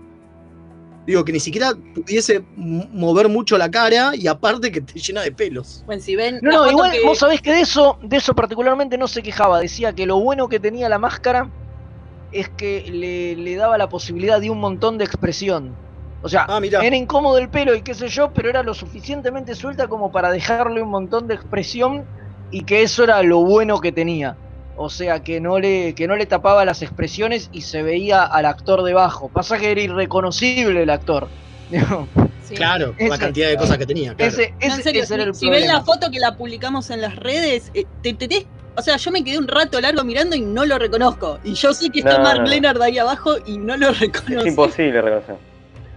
Digo, 1.07 1.23
que 1.23 1.31
ni 1.31 1.39
siquiera 1.39 1.71
pudiese 1.95 2.43
mover 2.57 3.29
mucho 3.29 3.57
la 3.57 3.71
cara 3.71 4.13
y 4.13 4.27
aparte 4.27 4.73
que 4.73 4.81
te 4.81 4.99
llena 4.99 5.21
de 5.21 5.31
pelos. 5.31 5.83
Bueno, 5.85 6.01
si 6.01 6.17
ven 6.17 6.39
No, 6.41 6.51
no, 6.51 6.71
igual 6.71 6.91
que- 6.91 7.05
vos 7.05 7.17
sabés 7.17 7.41
que 7.41 7.53
de 7.53 7.61
eso, 7.61 7.97
de 8.03 8.17
eso 8.17 8.35
particularmente 8.35 8.97
no 8.97 9.07
se 9.07 9.23
quejaba. 9.23 9.61
Decía 9.61 9.93
que 9.93 10.05
lo 10.05 10.19
bueno 10.19 10.49
que 10.49 10.59
tenía 10.59 10.89
la 10.89 10.99
máscara 10.99 11.49
es 12.33 12.49
que 12.49 12.83
le, 12.91 13.37
le 13.41 13.55
daba 13.55 13.77
la 13.77 13.87
posibilidad 13.87 14.41
de 14.41 14.49
un 14.49 14.59
montón 14.59 14.97
de 14.97 15.05
expresión. 15.05 15.77
O 16.23 16.27
sea, 16.27 16.45
Ah, 16.49 16.59
era 16.61 16.95
incómodo 16.97 17.37
el 17.37 17.47
pelo 17.47 17.73
y 17.73 17.81
qué 17.83 17.93
sé 17.93 18.09
yo, 18.09 18.33
pero 18.33 18.49
era 18.49 18.63
lo 18.63 18.73
suficientemente 18.73 19.55
suelta 19.55 19.87
como 19.87 20.11
para 20.11 20.29
dejarle 20.29 20.81
un 20.81 20.89
montón 20.89 21.25
de 21.27 21.35
expresión 21.35 22.05
y 22.53 22.63
que 22.63 22.83
eso 22.83 23.03
era 23.03 23.21
lo 23.23 23.39
bueno 23.39 23.81
que 23.81 23.91
tenía. 23.91 24.37
O 24.77 24.89
sea, 24.89 25.21
que 25.23 25.39
no 25.41 25.59
le, 25.59 25.93
que 25.93 26.07
no 26.07 26.15
le 26.15 26.25
tapaba 26.25 26.65
las 26.65 26.81
expresiones 26.81 27.49
y 27.51 27.61
se 27.61 27.83
veía 27.83 28.23
al 28.23 28.45
actor 28.45 28.81
debajo. 28.83 29.29
Pasa 29.29 29.57
que 29.59 29.71
era 29.71 29.81
irreconocible 29.81 30.83
el 30.83 30.89
actor. 30.89 31.27
Sí. 32.43 32.55
Claro, 32.55 32.91
por 32.91 33.07
la 33.07 33.15
Ese- 33.15 33.23
cantidad 33.23 33.47
de 33.47 33.55
cosas 33.55 33.77
que 33.77 33.85
tenía. 33.85 34.13
claro. 34.15 34.29
ese, 34.29 34.49
No, 34.51 34.57
ese- 34.59 34.75
en 34.75 34.83
serio, 34.83 35.03
ese 35.03 35.13
era 35.13 35.23
el 35.23 35.33
si 35.33 35.49
ven 35.49 35.65
la 35.65 35.81
foto 35.81 36.11
que 36.11 36.19
la 36.19 36.35
publicamos 36.35 36.89
en 36.89 36.99
las 36.99 37.15
redes, 37.15 37.71
eh, 37.73 37.85
te, 38.01 38.13
te- 38.15 38.27
te- 38.27 38.45
o 38.75 38.81
sea, 38.81 38.97
yo 38.97 39.11
me 39.11 39.23
quedé 39.23 39.37
un 39.37 39.47
rato 39.47 39.79
largo 39.79 40.03
mirando 40.03 40.35
y 40.35 40.41
no 40.41 40.65
lo 40.65 40.77
reconozco. 40.77 41.39
Y 41.45 41.53
yo 41.53 41.73
sé 41.73 41.89
que 41.89 41.99
está 41.99 42.17
No, 42.17 42.23
Mark 42.25 42.39
no, 42.39 42.43
no. 42.43 42.49
Leonard 42.49 42.81
ahí 42.81 42.97
abajo 42.97 43.35
y 43.45 43.57
no 43.57 43.77
lo 43.77 43.89
Es 43.91 43.99
reconozco. 44.01 44.45
imposible 44.49 45.01
reconocer. 45.01 45.35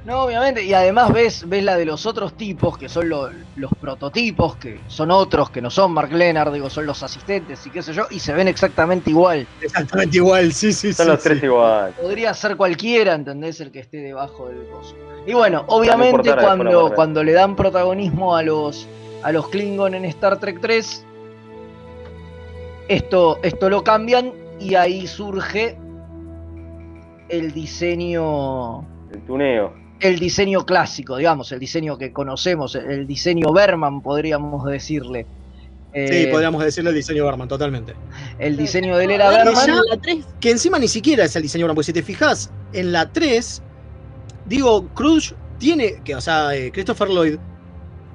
No, 0.07 0.23
obviamente, 0.23 0.63
y 0.63 0.73
además 0.73 1.13
ves, 1.13 1.49
ves 1.49 1.65
la 1.65 1.77
de 1.77 1.85
los 1.85 2.07
otros 2.07 2.35
tipos, 2.37 2.79
que 2.79 2.89
son 2.89 3.09
lo- 3.09 3.29
los 3.57 3.73
prototipos, 3.81 4.55
que 4.57 4.79
son 4.87 5.11
otros, 5.11 5.51
que 5.51 5.61
no 5.61 5.69
son 5.69 5.91
Mark 5.93 6.13
Leonard, 6.13 6.53
digo, 6.53 6.71
son 6.71 6.87
los 6.87 7.03
asistentes 7.03 7.67
y 7.67 7.71
qué 7.71 7.83
sé 7.83 7.93
yo, 7.93 8.05
y 8.09 8.21
se 8.21 8.33
ven 8.33 8.47
exactamente 8.47 9.11
igual. 9.11 9.49
Exactamente 9.61 10.17
igual, 10.19 10.53
sí, 10.53 10.73
sí, 10.73 10.93
Son 10.93 11.07
sí. 11.07 11.13
los 11.13 11.23
tres 11.25 11.41
sí. 11.41 11.47
igual. 11.47 11.93
Podría 12.01 12.33
ser 12.35 12.57
cualquiera, 12.57 13.15
¿entendés? 13.15 13.61
El 13.61 13.73
que 13.73 13.81
esté 13.81 13.97
debajo 13.97 14.47
del 14.49 14.65
coso. 14.69 14.95
Y 15.27 15.33
bueno, 15.35 15.65
obviamente 15.67 16.37
cuando, 16.37 16.93
cuando 16.95 17.25
le 17.25 17.33
dan 17.33 17.57
protagonismo 17.57 18.37
a 18.37 18.45
los, 18.45 18.87
a 19.25 19.33
los 19.33 19.49
Klingon 19.49 19.95
en 19.97 20.05
Star 20.05 20.39
Trek 20.39 20.61
3, 20.61 21.05
esto, 22.87 23.41
esto 23.43 23.69
lo 23.69 23.83
cambian 23.83 24.33
y 24.61 24.77
ahí 24.77 25.09
surge 25.09 25.77
el 27.29 27.51
diseño 27.51 28.83
El 29.13 29.21
tuneo. 29.27 29.86
El 30.01 30.19
diseño 30.19 30.65
clásico, 30.67 31.17
digamos, 31.17 31.51
el 31.53 31.59
diseño 31.59 31.97
que 31.99 32.13
conocemos, 32.13 32.75
el 32.75 33.07
diseño 33.07 33.53
Berman, 33.53 34.03
podríamos 34.03 34.65
decirle. 34.67 35.27
Sí, 35.95 36.01
Eh, 36.03 36.29
podríamos 36.31 36.63
decirle 36.63 36.91
el 36.91 36.97
diseño 36.97 37.25
Berman, 37.25 37.49
totalmente. 37.49 37.95
El 38.39 38.57
diseño 38.57 38.97
de 38.99 39.05
él 39.05 39.11
era 39.13 39.31
Berman. 39.31 39.87
Que 40.41 40.51
encima 40.51 40.79
ni 40.79 40.89
siquiera 40.89 41.25
es 41.25 41.35
el 41.37 41.43
diseño 41.43 41.65
Berman, 41.65 41.77
porque 41.77 41.87
si 41.87 41.93
te 41.95 42.03
fijas, 42.03 42.51
en 42.75 42.93
la 42.93 43.11
3, 43.11 43.63
digo, 44.45 44.89
Cruz 44.89 45.35
tiene, 45.59 46.03
que, 46.05 46.15
o 46.15 46.21
sea, 46.21 46.55
eh, 46.55 46.71
Christopher 46.71 47.09
Lloyd 47.09 47.39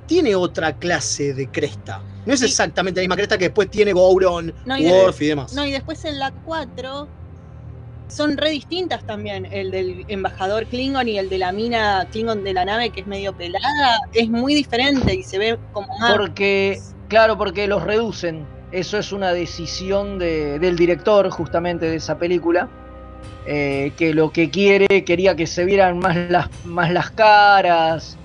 tiene 0.05 0.35
otra 0.35 0.77
clase 0.77 1.33
de 1.33 1.47
cresta. 1.49 2.03
No 2.25 2.33
es 2.33 2.41
Sí. 2.41 2.45
exactamente 2.45 2.99
la 2.99 3.03
misma 3.05 3.15
cresta 3.15 3.37
que 3.39 3.45
después 3.45 3.71
tiene 3.71 3.93
Gouron, 3.93 4.53
No, 4.65 4.77
y 4.77 4.83
de- 4.83 4.91
Worf 4.91 5.19
y 5.23 5.27
demás. 5.27 5.53
No, 5.53 5.65
y 5.65 5.71
después 5.71 6.05
en 6.05 6.19
la 6.19 6.31
4 6.31 7.07
son 8.15 8.37
re 8.37 8.49
distintas 8.49 9.03
también. 9.05 9.47
El 9.51 9.71
del 9.71 10.05
embajador 10.07 10.67
Klingon 10.67 11.07
y 11.07 11.17
el 11.17 11.29
de 11.29 11.37
la 11.37 11.51
mina 11.51 12.07
Klingon 12.11 12.43
de 12.43 12.53
la 12.53 12.65
nave, 12.65 12.89
que 12.89 13.01
es 13.01 13.07
medio 13.07 13.33
pelada, 13.33 13.99
es 14.13 14.29
muy 14.29 14.53
diferente 14.53 15.13
y 15.15 15.23
se 15.23 15.37
ve 15.39 15.59
como 15.71 15.87
más. 15.99 16.17
Porque, 16.17 16.77
claro, 17.07 17.37
porque 17.37 17.67
los 17.67 17.83
reducen. 17.83 18.45
Eso 18.71 18.97
es 18.97 19.11
una 19.11 19.33
decisión 19.33 20.17
de- 20.17 20.57
del 20.59 20.77
director, 20.77 21.29
justamente, 21.29 21.87
de 21.87 21.95
esa 21.97 22.17
película. 22.17 22.69
eh, 23.43 23.91
que 23.97 24.13
lo 24.13 24.31
que 24.31 24.51
quiere, 24.51 25.03
quería 25.03 25.35
que 25.35 25.47
se 25.47 25.65
vieran 25.65 25.97
más 25.97 26.15
las, 26.29 26.47
más 26.63 26.91
las 26.91 27.09
caras. 27.09 28.19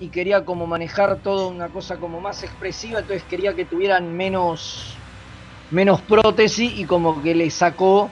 Y 0.00 0.08
quería 0.10 0.44
como 0.44 0.66
manejar 0.66 1.22
todo 1.22 1.48
una 1.48 1.68
cosa 1.70 1.98
como 1.98 2.20
más 2.20 2.42
expresiva. 2.42 3.00
Entonces 3.00 3.24
quería 3.24 3.54
que 3.54 3.64
tuvieran 3.64 4.16
menos, 4.16 4.96
menos 5.70 6.02
prótesis 6.02 6.72
y 6.78 6.84
como 6.84 7.22
que 7.22 7.34
le 7.34 7.50
sacó 7.50 8.10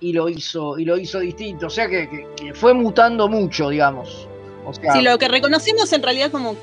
y 0.00 0.12
lo 0.12 0.28
hizo, 0.28 0.78
y 0.78 0.84
lo 0.84 0.98
hizo 0.98 1.20
distinto. 1.20 1.66
O 1.66 1.70
sea 1.70 1.88
que, 1.88 2.26
fue 2.54 2.74
mutando 2.74 3.28
mucho, 3.28 3.68
digamos. 3.68 4.26
O 4.64 4.72
Sí, 4.74 5.02
lo 5.02 5.18
que 5.18 5.28
reconocemos 5.28 5.92
en 5.92 6.02
realidad 6.02 6.30
como 6.30 6.56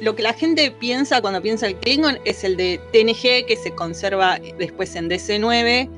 lo 0.00 0.14
que 0.14 0.22
la 0.22 0.32
gente 0.32 0.70
piensa 0.70 1.20
cuando 1.20 1.42
piensa 1.42 1.66
el 1.66 1.76
Klingon 1.76 2.18
es 2.24 2.44
el 2.44 2.56
de 2.56 2.80
TNG 2.92 3.46
que 3.46 3.56
se 3.56 3.74
conserva 3.74 4.38
después 4.58 4.94
en 4.96 5.10
DC9 5.10 5.88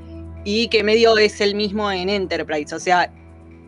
y 0.44 0.68
que 0.68 0.82
medio 0.82 1.16
es 1.18 1.40
el 1.40 1.54
mismo 1.54 1.90
en 1.90 2.08
Enterprise. 2.08 2.74
O 2.74 2.80
sea, 2.80 3.12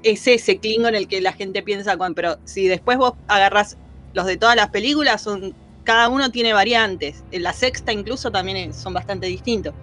es 0.03 0.27
ese 0.27 0.59
Klingon 0.59 0.95
el 0.95 1.09
que 1.09 1.21
la 1.21 1.33
gente 1.33 1.63
piensa 1.63 1.97
con. 1.97 2.15
Pero 2.15 2.39
si 2.45 2.69
después 2.69 2.99
vos 2.99 3.15
agarrás 3.29 3.77
los 4.15 4.27
de 4.27 4.37
todas 4.37 4.57
las 4.57 4.71
películas, 4.71 5.23
son, 5.23 5.55
cada 5.85 6.09
uno 6.09 6.31
tiene 6.31 6.53
variantes. 6.53 7.25
En 7.33 7.43
la 7.43 7.53
sexta 7.53 7.93
incluso 7.93 8.31
también 8.31 8.73
son 8.73 8.95
bastante 8.95 9.27
distintos. 9.27 9.75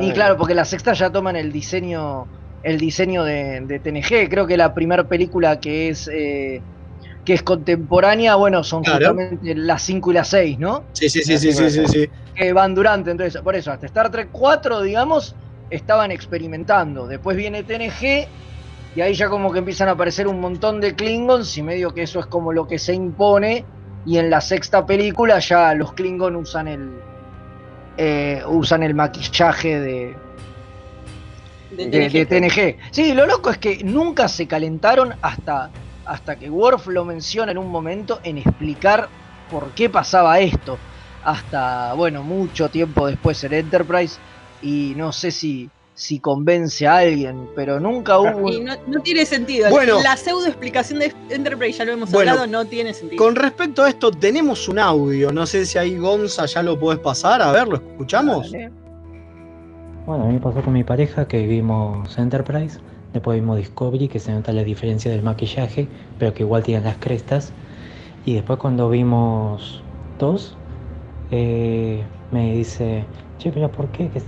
Y 0.00 0.12
claro, 0.12 0.36
porque 0.36 0.54
la 0.54 0.64
sexta 0.64 0.92
ya 0.92 1.10
toman 1.10 1.36
el 1.36 1.52
diseño, 1.52 2.26
el 2.62 2.78
diseño 2.78 3.24
de, 3.24 3.60
de 3.60 3.78
TNG. 3.78 4.28
Creo 4.28 4.46
que 4.46 4.56
la 4.56 4.74
primera 4.74 5.04
película 5.04 5.58
que 5.60 5.88
es 5.88 6.08
eh, 6.12 6.60
que 7.24 7.34
es 7.34 7.42
contemporánea, 7.42 8.36
bueno, 8.36 8.62
son 8.62 8.84
Claro. 8.84 8.98
justamente 9.08 9.54
las 9.56 9.82
5 9.82 10.10
y 10.12 10.14
las 10.14 10.28
6, 10.28 10.58
¿no? 10.60 10.84
Sí, 10.92 11.08
sí, 11.08 11.22
sí, 11.22 11.36
sí, 11.38 11.52
sí, 11.52 11.70
sí, 11.70 11.86
sí. 11.88 12.08
Que 12.34 12.52
van 12.52 12.72
durante, 12.74 13.10
entonces, 13.10 13.40
por 13.42 13.56
eso, 13.56 13.72
hasta 13.72 13.86
Star 13.86 14.10
Trek 14.10 14.28
4, 14.30 14.82
digamos, 14.82 15.34
estaban 15.68 16.12
experimentando. 16.12 17.08
Después 17.08 17.36
viene 17.36 17.64
TNG 17.64 18.28
y 18.94 19.00
ahí 19.00 19.14
ya 19.14 19.28
como 19.28 19.52
que 19.52 19.58
empiezan 19.58 19.88
a 19.88 19.92
aparecer 19.92 20.28
un 20.28 20.38
montón 20.40 20.80
de 20.80 20.94
Klingons 20.94 21.58
y 21.58 21.62
medio 21.64 21.92
que 21.92 22.02
eso 22.02 22.20
es 22.20 22.26
como 22.26 22.52
lo 22.52 22.66
que 22.68 22.78
se 22.78 22.94
impone. 22.94 23.64
Y 24.04 24.18
en 24.18 24.30
la 24.30 24.40
sexta 24.40 24.86
película 24.86 25.40
ya 25.40 25.74
los 25.74 25.94
Klingon 25.94 26.36
usan 26.36 26.68
el 26.68 26.90
eh, 27.96 28.42
usan 28.46 28.82
el 28.82 28.94
maquillaje 28.94 29.80
de, 29.80 30.16
De 31.70 31.86
de, 31.86 32.08
TNG. 32.08 32.12
de 32.12 32.26
TNG. 32.26 32.76
Sí, 32.90 33.14
lo 33.14 33.26
loco 33.26 33.50
es 33.50 33.58
que 33.58 33.82
nunca 33.84 34.28
se 34.28 34.46
calentaron 34.46 35.14
hasta, 35.22 35.70
hasta 36.04 36.36
que 36.36 36.50
Worf 36.50 36.86
lo 36.88 37.04
menciona 37.04 37.52
en 37.52 37.58
un 37.58 37.68
momento 37.70 38.20
en 38.22 38.38
explicar 38.38 39.08
por 39.50 39.70
qué 39.72 39.88
pasaba 39.90 40.38
esto. 40.40 40.78
Hasta, 41.24 41.92
bueno, 41.94 42.22
mucho 42.22 42.68
tiempo 42.70 43.06
después 43.06 43.42
en 43.44 43.52
Enterprise. 43.54 44.18
Y 44.62 44.94
no 44.96 45.12
sé 45.12 45.30
si, 45.30 45.70
si 45.96 46.20
convence 46.20 46.86
a 46.86 46.98
alguien, 46.98 47.48
pero 47.56 47.80
nunca 47.80 48.20
hubo. 48.20 48.52
Y 48.52 48.60
no, 48.60 48.74
no 48.86 49.00
tiene 49.00 49.24
sentido. 49.24 49.70
Bueno. 49.70 50.00
la 50.02 50.16
pseudo 50.16 50.46
explicación 50.46 50.98
de 50.98 51.12
Enterprise, 51.30 51.78
ya 51.78 51.86
lo 51.86 51.92
hemos 51.92 52.12
Bueno, 52.12 52.32
hablado, 52.32 52.46
no 52.46 52.66
tiene 52.66 52.92
sentido. 52.92 53.22
Con 53.22 53.34
respecto 53.34 53.82
a 53.82 53.88
esto, 53.88 54.10
tenemos 54.10 54.68
un 54.68 54.78
audio. 54.78 55.32
No 55.32 55.46
sé 55.46 55.64
si 55.64 55.78
ahí 55.78 55.96
Gonza 55.96 56.44
ya 56.44 56.62
lo 56.62 56.78
podés 56.78 57.00
pasar. 57.00 57.40
A 57.40 57.50
ver, 57.50 57.66
¿lo 57.66 57.76
escuchamos? 57.76 58.52
Bueno, 60.06 60.24
a 60.24 60.26
mí 60.26 60.34
me 60.34 60.40
pasó 60.40 60.60
con 60.60 60.74
mi 60.74 60.84
pareja 60.84 61.26
que 61.26 61.46
vimos 61.46 62.16
Enterprise, 62.18 62.78
después 63.14 63.40
vimos 63.40 63.56
Discovery, 63.56 64.06
que 64.06 64.20
se 64.20 64.32
nota 64.32 64.52
la 64.52 64.62
diferencia 64.64 65.10
del 65.10 65.22
maquillaje, 65.22 65.88
pero 66.18 66.34
que 66.34 66.42
igual 66.42 66.62
tienen 66.62 66.84
las 66.84 66.98
crestas. 66.98 67.52
Y 68.26 68.34
después 68.34 68.58
cuando 68.58 68.90
vimos 68.90 69.82
TOS, 70.18 70.56
eh, 71.30 72.04
me 72.30 72.54
dice, 72.54 73.04
che, 73.38 73.50
pero 73.50 73.72
¿por 73.72 73.88
qué? 73.88 74.08
Que, 74.10 74.20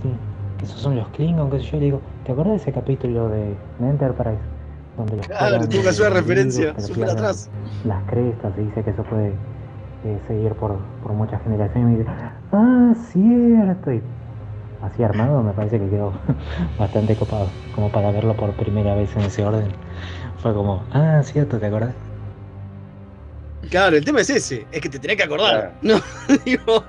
que 0.59 0.65
esos 0.65 0.79
son 0.81 0.95
los 0.95 1.07
Klingon, 1.09 1.49
qué 1.49 1.59
sé 1.59 1.65
yo. 1.65 1.77
Le 1.79 1.85
digo, 1.85 2.01
¿te 2.25 2.31
acuerdas 2.33 2.57
de 2.57 2.61
ese 2.61 2.71
capítulo 2.71 3.29
de, 3.29 3.55
de 3.79 3.89
Enterprise? 3.89 4.37
Donde 4.97 5.17
los 5.17 5.27
Claro, 5.27 5.67
tuvo 5.67 5.81
que 5.81 5.89
hacer 5.89 6.13
referencia 6.13 6.73
que 6.73 6.81
súper 6.81 7.09
atrás. 7.09 7.49
Las 7.85 8.03
crestas, 8.03 8.51
y 8.57 8.61
dice 8.63 8.83
que 8.83 8.89
eso 8.89 9.03
puede 9.03 9.29
eh, 9.29 10.19
seguir 10.27 10.53
por, 10.53 10.77
por 11.01 11.13
muchas 11.13 11.41
generaciones. 11.43 11.83
Y 11.83 11.91
me 11.91 11.97
dice, 11.99 12.11
ah, 12.51 12.93
cierto. 13.11 13.93
Y 13.93 14.01
así 14.83 15.03
armado 15.03 15.41
me 15.41 15.53
parece 15.53 15.79
que 15.79 15.89
quedó 15.89 16.11
bastante 16.79 17.15
copado, 17.15 17.47
como 17.75 17.89
para 17.89 18.11
verlo 18.11 18.35
por 18.35 18.51
primera 18.53 18.95
vez 18.95 19.15
en 19.15 19.23
ese 19.23 19.45
orden. 19.45 19.67
Fue 20.39 20.53
como, 20.53 20.83
ah, 20.91 21.21
cierto, 21.23 21.57
¿te 21.59 21.67
acordás? 21.67 21.95
Claro, 23.69 23.97
el 23.97 24.05
tema 24.05 24.21
es 24.21 24.29
ese, 24.29 24.65
es 24.71 24.81
que 24.81 24.89
te 24.89 24.99
tenés 24.99 25.17
que 25.17 25.23
acordar. 25.23 25.73
No, 25.81 26.01
digo, 26.45 26.83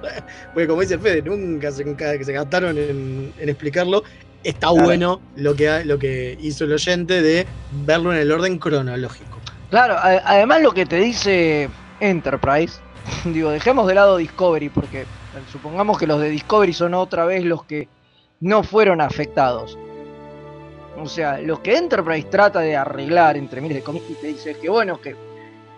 porque 0.54 0.68
como 0.68 0.80
dice 0.82 0.98
Fede, 0.98 1.22
nunca 1.22 1.70
se, 1.72 1.84
nunca 1.84 2.12
se 2.22 2.32
gastaron 2.32 2.78
en, 2.78 3.32
en 3.38 3.48
explicarlo. 3.48 4.02
Está 4.44 4.68
Claro. 4.68 4.84
bueno 4.84 5.20
lo 5.36 5.54
que, 5.54 5.84
lo 5.84 5.98
que 5.98 6.38
hizo 6.40 6.64
el 6.64 6.72
oyente 6.72 7.20
de 7.20 7.46
verlo 7.84 8.12
en 8.12 8.20
el 8.20 8.32
orden 8.32 8.58
cronológico. 8.58 9.38
Claro, 9.68 9.96
además 9.98 10.62
lo 10.62 10.72
que 10.72 10.86
te 10.86 10.96
dice 10.96 11.68
Enterprise, 12.00 12.80
digo, 13.26 13.50
dejemos 13.50 13.86
de 13.86 13.94
lado 13.94 14.16
Discovery 14.16 14.68
porque 14.70 15.02
eh, 15.02 15.06
supongamos 15.52 15.98
que 15.98 16.06
los 16.06 16.20
de 16.20 16.30
Discovery 16.30 16.72
son 16.72 16.94
otra 16.94 17.26
vez 17.26 17.44
los 17.44 17.64
que 17.64 17.88
no 18.40 18.62
fueron 18.62 19.00
afectados. 19.02 19.76
O 20.96 21.06
sea, 21.06 21.38
lo 21.38 21.62
que 21.62 21.76
Enterprise 21.76 22.28
trata 22.30 22.60
de 22.60 22.76
arreglar, 22.76 23.36
entre 23.36 23.60
miles 23.60 23.76
de 23.76 23.82
comillas, 23.82 24.08
te 24.20 24.26
dice 24.28 24.50
es 24.52 24.56
que 24.56 24.68
bueno, 24.70 25.00
que, 25.00 25.14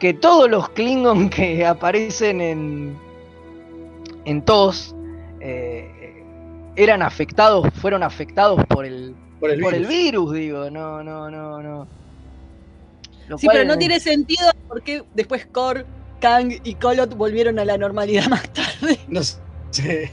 que 0.02 0.14
todos 0.14 0.50
los 0.50 0.68
Klingon 0.70 1.30
que 1.36 1.64
aparecen 1.64 2.40
en, 2.40 2.98
en 4.24 4.44
TOS 4.44 4.96
eh, 5.40 6.24
eran 6.74 7.02
afectados, 7.02 7.68
fueron 7.80 8.02
afectados 8.02 8.64
por 8.66 8.84
el, 8.84 9.14
Por 9.38 9.52
el 9.52 9.60
virus. 9.60 9.88
virus, 9.88 10.32
digo, 10.32 10.70
no, 10.70 11.04
no, 11.04 11.30
no, 11.30 11.62
no. 11.62 11.86
Lo 13.28 13.38
Sí, 13.38 13.46
cual- 13.46 13.58
pero 13.58 13.68
no 13.68 13.78
tiene 13.78 14.00
sentido 14.00 14.50
porque 14.66 15.04
después 15.14 15.46
Kor, 15.46 15.86
Kang 16.20 16.52
y 16.64 16.74
Kolot 16.74 17.14
volvieron 17.16 17.60
a 17.60 17.64
la 17.64 17.78
normalidad 17.78 18.26
más 18.28 18.42
tarde. 18.52 18.98
No 19.06 19.22
sé. 19.22 20.10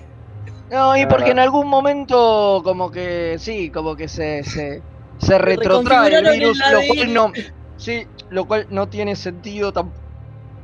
No, 0.70 0.96
y 0.96 1.08
porque 1.08 1.32
en 1.32 1.40
algún 1.40 1.68
momento 1.68 2.62
como 2.64 2.92
que 2.92 3.38
sí, 3.40 3.72
como 3.72 3.96
que 3.96 4.08
se, 4.08 4.44
se, 4.44 4.84
se 5.20 5.38
retrotrae 5.40 6.14
el 6.16 6.28
el 6.28 6.40
virus, 6.40 6.60
lo 6.72 6.82
cual 6.94 7.12
no, 7.12 7.32
sí, 7.80 8.06
lo 8.30 8.46
cual 8.46 8.68
no 8.70 8.88
tiene 8.88 9.16
sentido 9.16 9.74
tam- 9.74 9.90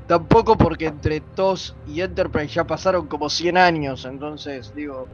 tampoco 0.07 0.55
porque 0.55 0.85
entre 0.85 1.19
TOS 1.21 1.75
y 1.87 2.01
Enterprise 2.01 2.53
ya 2.53 2.63
pasaron 2.65 3.07
como 3.07 3.27
100 3.31 3.57
años, 3.57 4.05
entonces 4.05 4.71
digo, 4.75 5.07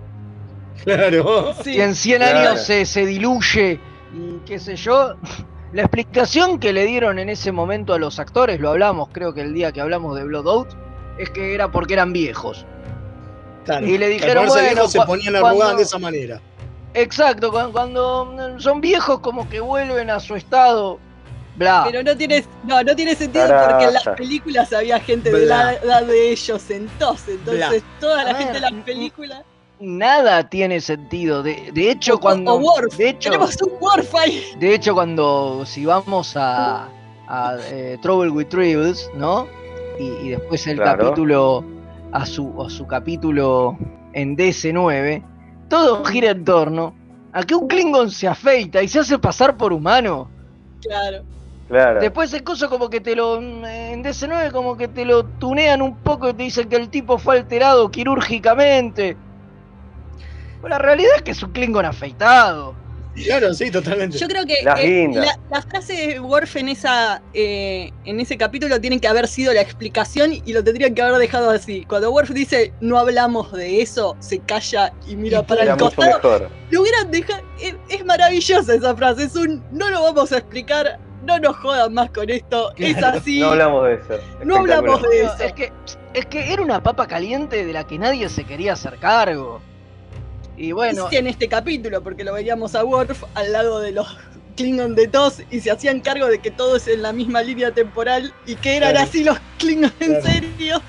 Claro. 0.84 1.54
si 1.64 1.80
en 1.80 1.96
100 1.96 2.18
Claro. 2.22 2.40
años 2.40 2.62
se, 2.64 2.86
se 2.86 3.06
diluye 3.06 3.80
y 4.14 4.40
qué 4.46 4.60
sé 4.60 4.76
yo, 4.76 5.16
la 5.74 5.84
explicación 5.84 6.60
que 6.60 6.74
le 6.74 6.86
dieron 6.86 7.20
en 7.20 7.30
ese 7.30 7.52
momento 7.54 7.94
a 7.94 8.00
los 8.00 8.20
actores, 8.20 8.60
lo 8.60 8.70
hablamos 8.72 9.08
creo 9.14 9.34
que 9.34 9.42
el 9.42 9.54
día 9.54 9.72
que 9.72 9.80
hablamos 9.80 10.16
de 10.18 10.24
Blood 10.26 10.48
Out, 10.48 10.68
es 11.18 11.30
que 11.30 11.54
era 11.54 11.72
porque 11.72 11.94
eran 11.94 12.12
viejos. 12.14 12.66
Claro. 13.66 13.86
Y 13.86 13.98
le 14.00 14.08
dijeron, 14.10 14.48
bueno, 14.48 14.88
se 14.88 15.00
ponían 15.02 15.34
cuando- 15.34 15.48
arrugadas 15.50 15.78
de 15.78 15.84
esa 15.84 16.00
manera. 16.00 16.42
Exacto, 16.94 17.52
cuando, 17.52 17.72
cuando 17.72 18.60
son 18.60 18.82
viejos 18.82 19.20
como 19.20 19.48
que 19.48 19.60
vuelven 19.62 20.10
a 20.10 20.20
su 20.20 20.36
estado, 20.36 21.00
bla. 21.56 21.84
Pero 21.86 22.04
no 22.04 22.16
tiene, 22.18 22.44
no, 22.64 22.84
no 22.84 22.96
tiene 22.96 23.16
sentido 23.16 23.46
porque 23.48 23.86
en 23.86 23.94
las 23.94 24.08
películas 24.10 24.72
había 24.74 25.00
gente 25.00 25.32
de 25.32 25.46
la 25.46 25.74
edad 25.74 26.04
de 26.04 26.32
ellos 26.32 26.70
en 26.70 26.88
TOS. 27.00 27.28
Entonces 27.30 27.84
toda 28.00 28.24
la 28.24 28.32
A 28.32 28.36
gente 28.36 28.54
de 28.54 28.60
ver, 28.62 28.72
la 28.72 28.84
película. 28.86 29.44
Nada 29.80 30.48
tiene 30.50 30.80
sentido. 30.80 31.42
De, 31.42 31.72
de 31.74 31.90
hecho, 31.92 32.20
cuando. 32.20 32.54
o 32.54 32.58
Worf. 32.60 32.98
De 32.98 33.10
hecho, 33.10 33.32
Tenemos 33.32 33.58
un 33.62 33.72
Worf 33.80 34.14
ahí. 34.16 34.44
de 34.60 34.76
hecho, 34.76 34.94
cuando 34.94 35.64
si 35.66 35.86
vamos 35.86 36.36
a, 36.38 36.88
a 37.28 37.56
eh, 37.72 37.98
Trouble 38.02 38.30
with 38.30 38.48
Tribbles, 38.50 39.10
¿no? 39.16 39.48
Y, 40.00 40.04
y 40.28 40.30
después 40.30 40.66
el 40.68 40.78
Claro. 40.78 41.06
capítulo 41.06 41.66
a 42.12 42.26
su, 42.26 42.62
a 42.62 42.70
su 42.70 42.86
capítulo 42.86 43.78
en 44.14 44.38
DC9, 44.38 45.24
todo 45.70 46.04
gira 46.06 46.30
en 46.32 46.44
torno 46.46 46.94
a 47.34 47.42
que 47.44 47.56
un 47.56 47.68
Klingon 47.68 48.12
se 48.12 48.28
afeita 48.28 48.84
y 48.84 48.88
se 48.88 49.00
hace 49.00 49.18
pasar 49.18 49.58
por 49.58 49.74
humano. 49.74 50.30
Claro. 50.82 51.24
Claro. 51.72 52.02
Después 52.02 52.34
el 52.34 52.44
coso 52.44 52.70
como 52.70 52.90
que 52.90 53.00
te 53.00 53.16
lo. 53.16 53.38
En 53.38 54.04
DC9 54.04 54.52
como 54.52 54.76
que 54.76 54.90
te 54.90 55.06
lo 55.06 55.24
tunean 55.24 55.82
un 55.82 55.96
poco 55.96 56.28
y 56.28 56.34
te 56.34 56.44
dicen 56.44 56.68
que 56.68 56.76
el 56.76 56.90
tipo 56.90 57.18
fue 57.18 57.38
alterado 57.38 57.90
quirúrgicamente. 57.90 59.16
Pero 60.62 60.68
la 60.68 60.80
realidad 60.80 61.12
es 61.16 61.22
que 61.22 61.32
es 61.32 61.42
un 61.42 61.52
Klingon 61.54 61.86
afeitado. 61.86 62.76
Claro, 63.16 63.54
sí, 63.54 63.72
totalmente. 63.72 64.18
Yo 64.18 64.28
creo 64.28 64.46
que 64.46 64.56
Las 64.64 64.80
eh, 64.82 65.10
la, 65.14 65.38
la 65.50 65.62
frase 65.62 65.94
de 65.94 66.20
Worf 66.20 66.58
en 66.58 66.70
esa 66.70 67.22
eh, 67.34 67.92
en 68.04 68.20
ese 68.20 68.38
capítulo 68.38 68.80
tiene 68.82 69.00
que 69.00 69.08
haber 69.08 69.30
sido 69.30 69.54
la 69.54 69.62
explicación 69.62 70.34
y 70.34 70.52
lo 70.52 70.64
tendrían 70.66 70.94
que 70.94 71.02
haber 71.02 71.20
dejado 71.20 71.52
así. 71.52 71.86
Cuando 71.86 72.12
Worf 72.12 72.32
dice 72.32 72.74
no 72.82 73.00
hablamos 73.00 73.54
de 73.54 73.82
eso, 73.82 74.18
se 74.20 74.40
calla 74.40 74.92
y 75.08 75.16
mira 75.16 75.42
para 75.42 75.64
el 75.64 75.78
costado. 75.78 76.16
mejor. 76.18 76.50
Lo 76.70 76.82
hubieran 76.82 77.12
dejado. 77.12 77.42
Es, 77.62 77.76
es 77.88 78.04
maravillosa 78.06 78.76
esa 78.76 78.94
frase. 78.94 79.24
Es 79.24 79.36
un 79.38 79.64
no 79.72 79.90
lo 79.90 80.04
vamos 80.04 80.34
a 80.34 80.38
explicar. 80.40 81.00
No 81.24 81.38
nos 81.40 81.56
jodan 81.58 81.94
más 81.94 82.10
con 82.12 82.30
esto. 82.30 82.72
Es 82.78 83.02
así. 83.04 83.40
No 83.40 83.50
hablamos 83.52 83.86
de 83.86 83.94
eso. 83.96 84.24
No 84.44 84.58
hablamos 84.58 85.02
de 85.04 85.22
eso. 85.24 85.36
Es 85.44 85.54
que, 85.54 85.72
es 86.14 86.26
que 86.26 86.52
era 86.54 86.62
una 86.62 86.82
papa 86.82 87.08
caliente 87.08 87.66
de 87.66 87.74
la 87.74 87.86
que 87.86 88.00
nadie 88.00 88.28
se 88.30 88.44
quería 88.44 88.74
hacer 88.74 88.98
cargo. 88.98 89.62
Y 90.58 90.72
bueno, 90.74 91.08
Sí, 91.10 91.18
en 91.18 91.28
este 91.28 91.48
capítulo, 91.48 92.02
porque 92.02 92.24
lo 92.24 92.34
veíamos 92.34 92.76
a 92.76 92.84
Worf 92.84 93.24
al 93.36 93.52
lado 93.52 93.80
de 93.80 93.92
los 93.92 94.08
Klingon 94.58 94.96
de 94.96 95.08
TOS 95.08 95.42
y 95.50 95.60
se 95.62 95.72
hacían 95.72 96.02
cargo 96.02 96.28
de 96.28 96.40
que 96.40 96.52
todo 96.52 96.76
es 96.76 96.88
en 96.88 97.02
la 97.02 97.14
misma 97.14 97.42
línea 97.42 97.72
temporal 97.72 98.34
y 98.46 98.56
que 98.56 98.78
eran 98.78 98.92
Claro. 98.92 99.08
así 99.08 99.24
los 99.24 99.38
Klingon 99.58 99.92
en 100.00 100.22
serio. 100.22 100.82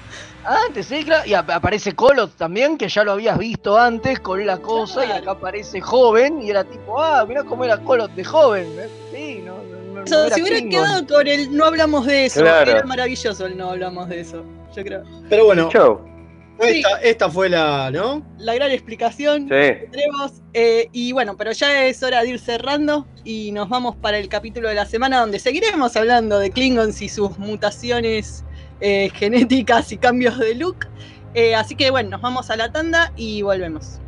Antes, 0.44 0.86
sí, 0.86 1.04
claro. 1.04 1.26
Y 1.26 1.34
ap- 1.34 1.50
aparece 1.50 1.92
Kolot 1.94 2.36
también, 2.36 2.76
que 2.78 2.88
ya 2.88 3.04
lo 3.04 3.12
habías 3.12 3.38
visto 3.38 3.78
antes 3.78 4.20
con 4.20 4.44
la 4.46 4.58
cosa, 4.58 5.04
y 5.06 5.10
acá 5.10 5.32
aparece 5.32 5.80
joven, 5.80 6.42
y 6.42 6.50
era 6.50 6.64
tipo, 6.64 7.00
ah, 7.00 7.24
mirá 7.26 7.44
cómo 7.44 7.64
era 7.64 7.78
Kolot 7.78 8.12
de 8.14 8.24
joven. 8.24 8.66
¿eh? 8.78 8.88
Sí, 9.12 9.42
no, 9.44 9.56
no, 9.62 9.94
no 9.94 10.04
Eso, 10.04 10.26
era 10.26 10.34
si 10.34 10.42
hubieran 10.42 10.68
quedado 10.68 11.06
con 11.06 11.26
el 11.26 11.54
no 11.56 11.64
hablamos 11.66 12.06
de 12.06 12.26
eso, 12.26 12.40
Claro. 12.40 12.70
era 12.70 12.82
maravilloso 12.84 13.46
el 13.46 13.56
no 13.56 13.70
hablamos 13.70 14.08
de 14.08 14.20
eso, 14.20 14.44
yo 14.74 14.82
creo. 14.84 15.02
Pero 15.28 15.44
bueno, 15.46 15.68
Chau. 15.70 16.00
esta, 16.58 17.00
esta 17.02 17.30
fue 17.30 17.48
la, 17.48 17.90
¿no? 17.90 18.22
La 18.38 18.54
gran 18.54 18.70
explicación 18.70 19.42
Sí. 19.42 19.48
que 19.48 19.88
tenemos. 19.90 20.32
eh, 20.54 20.88
y 20.92 21.12
bueno, 21.12 21.36
pero 21.36 21.50
ya 21.52 21.86
es 21.86 22.02
hora 22.02 22.22
de 22.22 22.28
ir 22.30 22.38
cerrando 22.38 23.06
y 23.24 23.52
nos 23.52 23.68
vamos 23.68 23.96
para 23.96 24.18
el 24.18 24.28
capítulo 24.28 24.68
de 24.68 24.74
la 24.74 24.84
semana 24.86 25.20
donde 25.20 25.38
seguiremos 25.38 25.96
hablando 25.96 26.38
de 26.38 26.50
Klingons 26.50 27.00
y 27.02 27.08
sus 27.08 27.38
mutaciones 27.38 28.44
eh, 28.82 29.10
genéticas 29.14 29.92
y 29.92 29.96
cambios 29.96 30.38
de 30.38 30.54
look. 30.54 30.88
Eh, 31.34 31.54
así 31.54 31.76
que 31.76 31.90
bueno, 31.90 32.10
nos 32.10 32.20
vamos 32.20 32.50
a 32.50 32.56
la 32.56 32.70
tanda 32.70 33.12
y 33.16 33.40
volvemos. 33.40 34.00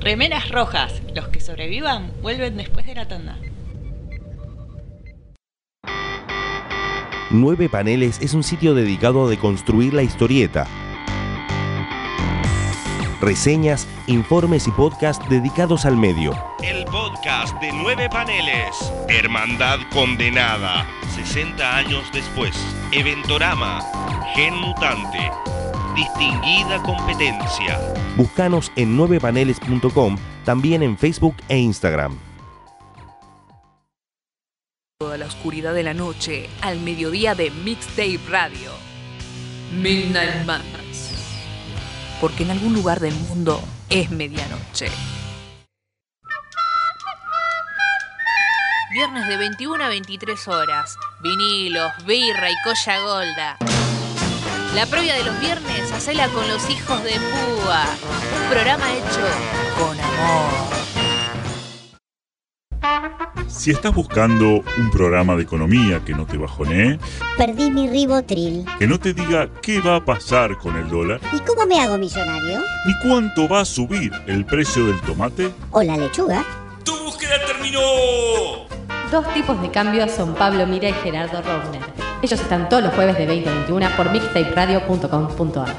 Remeras 0.00 0.50
rojas. 0.50 1.00
Los 1.14 1.28
que 1.28 1.40
sobrevivan 1.40 2.10
vuelven 2.20 2.56
después 2.56 2.84
de 2.86 2.94
la 2.94 3.08
tanda. 3.08 3.38
Nueve 7.30 7.68
Paneles 7.68 8.20
es 8.20 8.34
un 8.34 8.42
sitio 8.42 8.74
dedicado 8.74 9.26
a 9.26 9.30
deconstruir 9.30 9.94
la 9.94 10.02
historieta. 10.02 10.66
Reseñas, 13.24 13.88
informes 14.06 14.68
y 14.68 14.70
podcasts 14.70 15.26
dedicados 15.30 15.86
al 15.86 15.96
medio. 15.96 16.32
El 16.62 16.84
podcast 16.84 17.58
de 17.58 17.72
nueve 17.72 18.10
paneles. 18.10 18.92
Hermandad 19.08 19.78
condenada. 19.90 20.86
60 21.14 21.76
años 21.76 22.04
después. 22.12 22.54
Eventorama. 22.92 23.80
Gen 24.34 24.54
mutante. 24.56 25.30
Distinguida 25.96 26.82
competencia. 26.82 27.80
Búscanos 28.16 28.70
en 28.76 28.98
9paneles.com, 28.98 30.18
también 30.44 30.82
en 30.82 30.98
Facebook 30.98 31.36
e 31.48 31.56
Instagram. 31.58 32.18
Toda 34.98 35.16
la 35.16 35.26
oscuridad 35.26 35.72
de 35.72 35.82
la 35.82 35.94
noche 35.94 36.50
al 36.60 36.78
mediodía 36.80 37.34
de 37.34 37.50
Mixtape 37.50 38.20
Radio. 38.28 38.70
Midnight 39.72 40.44
Madness. 40.44 40.83
Porque 42.24 42.44
en 42.44 42.52
algún 42.52 42.72
lugar 42.72 43.00
del 43.00 43.14
mundo 43.14 43.62
es 43.90 44.10
medianoche. 44.10 44.88
Viernes 48.94 49.28
de 49.28 49.36
21 49.36 49.84
a 49.84 49.88
23 49.88 50.48
horas. 50.48 50.96
Vinilos, 51.22 51.92
birra 52.06 52.50
y 52.50 52.54
colla 52.64 53.00
golda. 53.00 53.56
La 54.74 54.86
previa 54.86 55.16
de 55.16 55.24
los 55.24 55.38
viernes, 55.38 55.92
hacela 55.92 56.26
con 56.28 56.48
los 56.48 56.70
hijos 56.70 57.04
de 57.04 57.12
Púa. 57.12 57.84
Un 58.40 58.48
programa 58.48 58.90
hecho 58.94 59.20
con 59.78 60.00
amor. 60.00 60.83
Si 63.48 63.70
estás 63.70 63.94
buscando 63.94 64.62
un 64.78 64.90
programa 64.90 65.36
de 65.36 65.42
economía 65.42 66.00
que 66.04 66.12
no 66.14 66.26
te 66.26 66.36
bajonee, 66.36 66.98
Perdí 67.38 67.70
mi 67.70 67.88
ribotril. 67.88 68.64
que 68.78 68.86
no 68.86 68.98
te 68.98 69.14
diga 69.14 69.48
qué 69.62 69.80
va 69.80 69.96
a 69.96 70.04
pasar 70.04 70.58
con 70.58 70.76
el 70.76 70.88
dólar, 70.88 71.20
¿Y 71.32 71.38
cómo 71.40 71.64
me 71.66 71.80
hago 71.80 71.96
millonario? 71.96 72.60
ni 72.86 73.08
cuánto 73.08 73.48
va 73.48 73.60
a 73.60 73.64
subir 73.64 74.12
el 74.26 74.44
precio 74.44 74.86
del 74.86 75.00
tomate, 75.02 75.50
¿O 75.70 75.82
la 75.82 75.96
lechuga? 75.96 76.44
¡Tu 76.84 76.92
búsqueda 77.04 77.34
terminó! 77.46 77.80
Dos 79.10 79.32
tipos 79.34 79.60
de 79.62 79.70
cambios 79.70 80.10
son 80.10 80.34
Pablo 80.34 80.66
Mira 80.66 80.88
y 80.88 80.92
Gerardo 80.94 81.40
Rovner. 81.42 81.82
Ellos 82.22 82.40
están 82.40 82.68
todos 82.68 82.82
los 82.82 82.92
jueves 82.94 83.16
de 83.16 83.26
20 83.26 83.48
a 83.48 83.52
21 83.54 83.88
por 83.96 84.10
mixtaperadio.com.ar. 84.10 85.74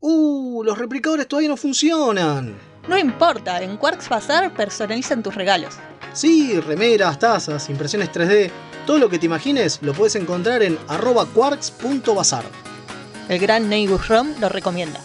Uh, 0.00 0.62
los 0.64 0.76
replicadores 0.78 1.26
todavía 1.26 1.48
no 1.48 1.56
funcionan. 1.56 2.54
No 2.88 2.96
importa, 2.96 3.62
en 3.62 3.76
Quarks 3.76 4.08
Bazar 4.08 4.54
personalizan 4.54 5.22
tus 5.22 5.34
regalos. 5.34 5.74
Sí, 6.14 6.58
remeras, 6.58 7.18
tazas, 7.18 7.68
impresiones 7.68 8.10
3D, 8.10 8.50
todo 8.86 8.98
lo 8.98 9.10
que 9.10 9.18
te 9.18 9.26
imagines 9.26 9.78
lo 9.82 9.92
puedes 9.92 10.16
encontrar 10.16 10.62
en 10.62 10.78
arroba 10.88 11.26
quarks.bazar. 11.26 12.44
El 13.28 13.38
gran 13.38 13.68
Neighbor 13.68 14.00
Rom 14.08 14.28
lo 14.40 14.48
recomienda. 14.48 15.00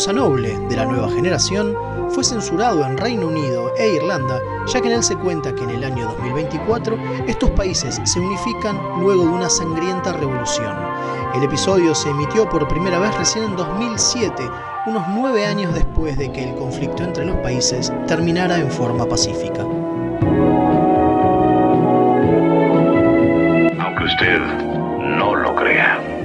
Causa 0.00 0.14
noble 0.14 0.58
de 0.70 0.76
la 0.76 0.86
nueva 0.86 1.10
generación 1.10 1.76
fue 2.08 2.24
censurado 2.24 2.86
en 2.86 2.96
Reino 2.96 3.26
Unido 3.26 3.70
e 3.76 3.96
Irlanda, 3.96 4.40
ya 4.66 4.80
que 4.80 4.88
en 4.88 4.94
él 4.94 5.02
se 5.02 5.14
cuenta 5.14 5.54
que 5.54 5.62
en 5.62 5.68
el 5.68 5.84
año 5.84 6.06
2024 6.06 6.96
estos 7.26 7.50
países 7.50 8.00
se 8.04 8.18
unifican 8.18 8.80
luego 8.98 9.24
de 9.24 9.28
una 9.28 9.50
sangrienta 9.50 10.14
revolución. 10.14 10.74
El 11.34 11.42
episodio 11.42 11.94
se 11.94 12.08
emitió 12.08 12.48
por 12.48 12.66
primera 12.66 12.98
vez 12.98 13.14
recién 13.18 13.44
en 13.44 13.56
2007, 13.56 14.42
unos 14.86 15.02
nueve 15.10 15.44
años 15.44 15.74
después 15.74 16.16
de 16.16 16.32
que 16.32 16.48
el 16.48 16.54
conflicto 16.54 17.02
entre 17.02 17.26
los 17.26 17.36
países 17.40 17.92
terminara 18.06 18.56
en 18.56 18.70
forma 18.70 19.06
pacífica. 19.06 19.64
Aunque 23.78 24.04
usted 24.04 24.40
no 25.18 25.36
lo 25.36 25.54
crea. 25.54 26.19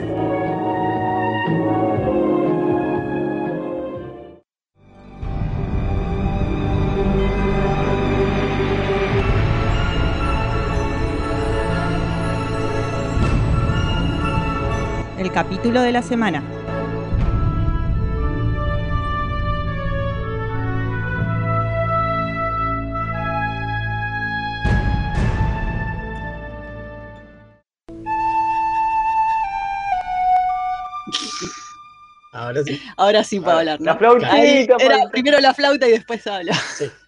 Capítulo 15.36 15.82
de 15.82 15.92
la 15.92 16.02
semana. 16.02 16.42
Ahora 32.32 32.64
sí. 32.64 32.82
Ahora 32.96 33.24
sí 33.26 33.42
puedo 33.42 33.58
hablar, 33.58 33.82
¿no? 33.82 33.88
La 33.88 33.98
flautita, 33.98 34.32
Ahí 34.32 34.66
era 34.80 35.10
primero 35.12 35.38
la 35.42 35.54
flauta 35.54 35.86
y 35.86 35.92
después 35.92 36.26
habla. 36.28 36.54
Sí. 36.54 36.90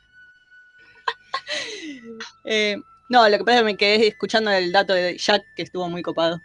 Eh, 2.49 2.78
no, 3.09 3.28
lo 3.28 3.38
que 3.38 3.43
pasa 3.43 3.57
es 3.57 3.61
que 3.61 3.65
me 3.65 3.78
quedé 3.78 4.07
escuchando 4.07 4.49
el 4.51 4.71
dato 4.71 4.93
de 4.93 5.17
Jack, 5.17 5.43
que 5.53 5.63
estuvo 5.63 5.89
muy 5.89 6.01
copado. 6.01 6.41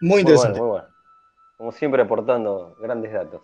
Muy 0.00 0.20
interesante. 0.20 0.60
Muy 0.60 0.68
bueno, 0.68 0.68
muy 0.68 0.68
bueno. 0.68 0.95
Como 1.56 1.72
siempre 1.72 2.02
aportando 2.02 2.76
grandes 2.80 3.12
datos. 3.12 3.40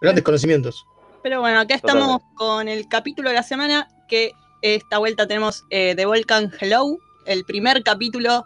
Grandes 0.00 0.24
conocimientos. 0.24 0.86
Pero 1.22 1.40
bueno, 1.40 1.60
acá 1.60 1.74
estamos 1.76 2.20
con 2.34 2.68
el 2.68 2.88
capítulo 2.88 3.30
de 3.30 3.36
la 3.36 3.42
semana, 3.42 3.88
que 4.08 4.32
esta 4.60 4.98
vuelta 4.98 5.26
tenemos 5.26 5.64
eh, 5.70 5.94
The 5.96 6.04
Volcan 6.04 6.52
Hello, 6.60 6.98
el 7.26 7.44
primer 7.44 7.82
capítulo, 7.82 8.44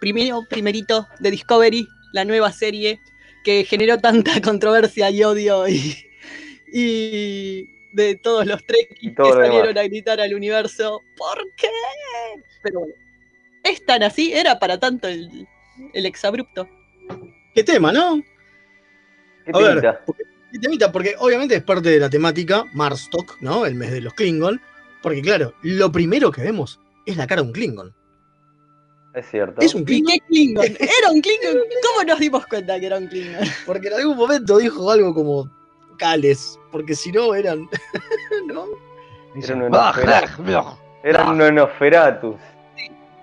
primero, 0.00 0.42
primerito 0.50 1.06
de 1.20 1.30
Discovery, 1.30 1.86
la 2.12 2.24
nueva 2.24 2.50
serie 2.52 3.00
que 3.44 3.64
generó 3.64 3.98
tanta 3.98 4.40
controversia 4.42 5.08
y 5.10 5.22
odio 5.22 5.68
y, 5.68 5.96
y 6.72 7.94
de 7.94 8.16
todos 8.16 8.44
los 8.44 8.62
Trekkies 8.64 9.14
todo 9.14 9.28
que 9.28 9.34
lo 9.34 9.40
salieron 9.44 9.68
demás. 9.68 9.84
a 9.84 9.88
gritar 9.88 10.20
al 10.20 10.34
universo, 10.34 11.00
¿por 11.16 11.38
qué? 11.56 11.70
Pero 12.62 12.80
bueno, 12.80 12.94
es 13.62 13.86
tan 13.86 14.02
así, 14.02 14.32
era 14.32 14.58
para 14.58 14.78
tanto 14.78 15.06
el, 15.06 15.46
el 15.94 16.06
exabrupto. 16.06 16.68
¿Qué 17.56 17.64
tema, 17.64 17.90
no? 17.90 18.22
¿Qué 19.46 19.50
A 19.54 19.58
ver, 19.58 19.68
temita? 19.80 20.02
porque, 20.04 20.24
¿qué 20.52 20.58
temita? 20.58 20.92
Porque 20.92 21.14
obviamente 21.18 21.54
es 21.54 21.62
parte 21.62 21.88
de 21.88 21.98
la 21.98 22.10
temática 22.10 22.66
Marstock, 22.74 23.38
¿no? 23.40 23.64
El 23.64 23.76
mes 23.76 23.92
de 23.92 24.02
los 24.02 24.12
Klingon. 24.12 24.60
Porque 25.02 25.22
claro, 25.22 25.54
lo 25.62 25.90
primero 25.90 26.30
que 26.30 26.42
vemos 26.42 26.78
es 27.06 27.16
la 27.16 27.26
cara 27.26 27.40
de 27.40 27.48
un 27.48 27.54
Klingon. 27.54 27.94
Es 29.14 29.30
cierto. 29.30 29.62
Es 29.62 29.74
un 29.74 29.82
¿Y 29.82 29.84
Klingon. 29.86 30.12
qué 30.12 30.20
Klingon? 30.28 30.64
¿Era 30.78 31.10
un 31.10 31.22
Klingon? 31.22 31.62
¿Cómo 31.82 32.04
nos 32.06 32.18
dimos 32.18 32.46
cuenta 32.46 32.78
que 32.78 32.86
era 32.86 32.98
un 32.98 33.06
Klingon? 33.06 33.48
Porque 33.64 33.88
en 33.88 33.94
algún 33.94 34.18
momento 34.18 34.58
dijo 34.58 34.90
algo 34.90 35.14
como 35.14 35.50
Cales. 35.96 36.58
Porque 36.70 36.94
si 36.94 37.10
no 37.10 37.34
eran. 37.34 37.66
¿No? 38.48 38.66
Era 39.34 39.54
un 39.54 39.70
Nosferatu. 39.70 40.76
Eran 41.02 41.28
unos 41.30 41.52
Nosferatus. 41.54 42.36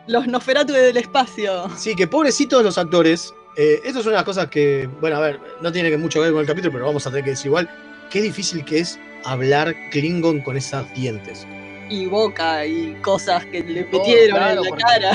Los 0.07 0.25
Nosferatu 0.25 0.73
del 0.73 0.97
espacio. 0.97 1.69
Sí, 1.77 1.95
que 1.95 2.07
pobrecitos 2.07 2.63
los 2.63 2.79
actores. 2.79 3.31
Eh, 3.55 3.81
esto 3.83 3.99
es 3.99 4.05
una 4.05 4.13
de 4.13 4.17
las 4.17 4.25
cosas 4.25 4.47
que, 4.47 4.89
bueno, 4.99 5.17
a 5.17 5.19
ver, 5.19 5.39
no 5.61 5.71
tiene 5.71 5.89
que 5.89 5.97
mucho 5.97 6.19
que 6.19 6.25
ver 6.25 6.31
con 6.31 6.41
el 6.41 6.47
capítulo, 6.47 6.73
pero 6.73 6.85
vamos 6.85 7.05
a 7.05 7.09
tener 7.09 7.23
que 7.23 7.31
decir 7.31 7.47
igual. 7.47 7.69
Qué 8.09 8.21
difícil 8.21 8.65
que 8.65 8.79
es 8.79 8.99
hablar 9.25 9.75
Klingon 9.91 10.41
con 10.41 10.57
esos 10.57 10.91
dientes. 10.93 11.45
Y 11.89 12.05
boca 12.07 12.65
y 12.65 12.95
cosas 13.01 13.45
que 13.45 13.63
le 13.63 13.85
metieron 13.85 14.37
claro, 14.37 14.63
en 14.63 14.69
la 14.71 14.77
cara. 14.77 15.11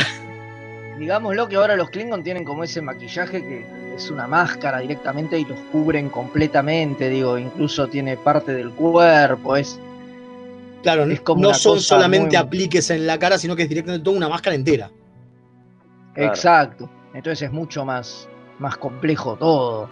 Digámoslo 0.98 1.48
que 1.48 1.56
ahora 1.56 1.76
los 1.76 1.90
Klingon 1.90 2.22
tienen 2.22 2.44
como 2.44 2.64
ese 2.64 2.80
maquillaje 2.80 3.42
que 3.42 3.66
es 3.96 4.10
una 4.10 4.26
máscara 4.26 4.80
directamente 4.80 5.38
y 5.38 5.44
los 5.44 5.58
cubren 5.72 6.08
completamente, 6.08 7.08
digo, 7.08 7.38
incluso 7.38 7.86
tiene 7.88 8.16
parte 8.16 8.52
del 8.52 8.70
cuerpo, 8.70 9.56
es 9.56 9.78
Claro, 10.82 11.04
Es 11.04 11.20
como 11.20 11.42
no 11.42 11.54
son 11.54 11.76
cosa 11.76 11.88
solamente 11.88 12.36
muy- 12.36 12.46
apliques 12.46 12.90
en 12.90 13.06
la 13.06 13.18
cara, 13.18 13.36
sino 13.38 13.56
que 13.56 13.64
es 13.64 13.68
directamente 13.68 14.04
toda 14.04 14.16
una 14.16 14.28
máscara 14.28 14.54
entera. 14.54 14.90
Claro. 16.14 16.28
exacto. 16.32 16.90
Entonces 17.14 17.42
es 17.42 17.52
mucho 17.52 17.84
más, 17.84 18.28
más 18.58 18.76
complejo 18.76 19.36
todo. 19.36 19.88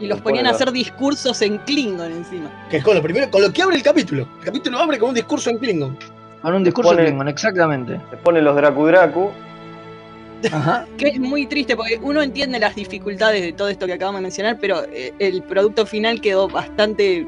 Y 0.00 0.06
los 0.06 0.20
ponían 0.20 0.46
a 0.46 0.50
hacer 0.50 0.72
discursos 0.72 1.40
en 1.42 1.58
Klingon 1.58 2.10
encima. 2.10 2.50
Que 2.70 2.78
es 2.78 2.84
con 2.84 2.96
lo 2.96 3.02
primero, 3.02 3.30
con 3.30 3.42
lo 3.42 3.52
que 3.52 3.62
abre 3.62 3.76
el 3.76 3.82
capítulo. 3.82 4.26
El 4.40 4.44
capítulo 4.46 4.78
abre 4.78 4.98
con 4.98 5.10
un 5.10 5.14
discurso 5.14 5.50
en 5.50 5.58
Klingon. 5.58 5.96
Con 6.40 6.54
un 6.54 6.64
discurso 6.64 6.90
pone- 6.90 7.04
Klingon, 7.04 7.28
exactamente. 7.28 8.00
Se 8.10 8.16
ponen 8.16 8.44
los 8.44 8.56
Dracu 8.56 8.86
Dracu. 8.86 9.30
Ajá. 10.50 10.86
Que 10.98 11.08
es 11.08 11.20
muy 11.20 11.46
triste 11.46 11.76
porque 11.76 12.00
uno 12.02 12.20
entiende 12.20 12.58
las 12.58 12.74
dificultades 12.74 13.42
de 13.42 13.52
todo 13.52 13.68
esto 13.68 13.86
que 13.86 13.92
acabamos 13.92 14.18
de 14.18 14.22
mencionar, 14.22 14.58
pero 14.60 14.82
eh, 14.92 15.14
el 15.20 15.42
producto 15.44 15.86
final 15.86 16.20
quedó 16.20 16.48
bastante 16.48 17.24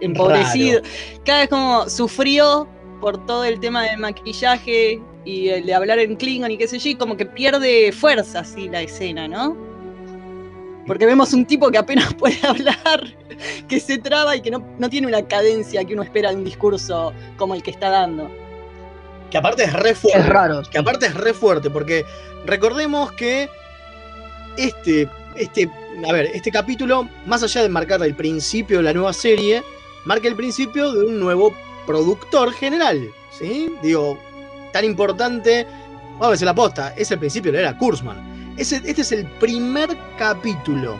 empobrecido. 0.00 0.80
Cada 1.24 1.40
vez 1.40 1.48
como 1.48 1.88
sufrió 1.88 2.66
por 3.00 3.24
todo 3.24 3.44
el 3.44 3.60
tema 3.60 3.84
del 3.84 3.98
maquillaje 3.98 5.00
y 5.24 5.48
el 5.48 5.66
de 5.66 5.74
hablar 5.74 5.98
en 5.98 6.16
Klingon 6.16 6.50
y 6.50 6.58
qué 6.58 6.68
sé 6.68 6.78
yo, 6.78 6.90
y 6.90 6.94
como 6.94 7.16
que 7.16 7.26
pierde 7.26 7.92
fuerza 7.92 8.40
así 8.40 8.68
la 8.68 8.82
escena, 8.82 9.28
¿no? 9.28 9.56
Porque 10.86 11.06
vemos 11.06 11.32
un 11.32 11.44
tipo 11.44 11.70
que 11.70 11.78
apenas 11.78 12.12
puede 12.18 12.38
hablar, 12.46 13.14
que 13.68 13.80
se 13.80 13.98
traba 13.98 14.36
y 14.36 14.40
que 14.40 14.50
no, 14.50 14.66
no 14.78 14.88
tiene 14.88 15.06
una 15.06 15.26
cadencia 15.26 15.84
que 15.84 15.94
uno 15.94 16.02
espera 16.02 16.30
de 16.30 16.36
un 16.36 16.44
discurso 16.44 17.12
como 17.36 17.54
el 17.54 17.62
que 17.62 17.70
está 17.70 17.90
dando. 17.90 18.30
Que 19.30 19.38
aparte 19.38 19.64
es 19.64 19.72
re 19.72 19.94
fuerte. 19.94 20.18
Es 20.18 20.28
raro. 20.28 20.62
Que 20.70 20.78
aparte 20.78 21.06
es 21.06 21.14
re 21.14 21.32
fuerte, 21.32 21.70
porque 21.70 22.04
recordemos 22.46 23.12
que 23.12 23.48
este, 24.56 25.08
este, 25.36 25.70
a 26.08 26.12
ver, 26.12 26.30
este 26.34 26.50
capítulo, 26.50 27.08
más 27.26 27.42
allá 27.42 27.62
de 27.62 27.68
marcar 27.68 28.02
el 28.02 28.14
principio 28.14 28.78
de 28.78 28.82
la 28.84 28.92
nueva 28.92 29.12
serie, 29.12 29.62
marca 30.04 30.28
el 30.28 30.34
principio 30.34 30.92
de 30.92 31.06
un 31.06 31.20
nuevo 31.20 31.54
productor 31.86 32.52
general, 32.52 33.10
¿sí? 33.30 33.72
Digo, 33.82 34.18
tan 34.72 34.84
importante, 34.84 35.66
vamos 36.12 36.28
a 36.28 36.30
decir 36.32 36.46
la 36.46 36.54
posta, 36.54 36.94
es 36.96 37.10
el 37.10 37.18
principio 37.18 37.52
de 37.52 37.62
la 37.62 37.68
era 37.70 37.78
Kurzman. 37.78 38.54
Ese- 38.56 38.82
este 38.84 39.02
es 39.02 39.12
el 39.12 39.26
primer 39.26 39.96
capítulo 40.18 40.96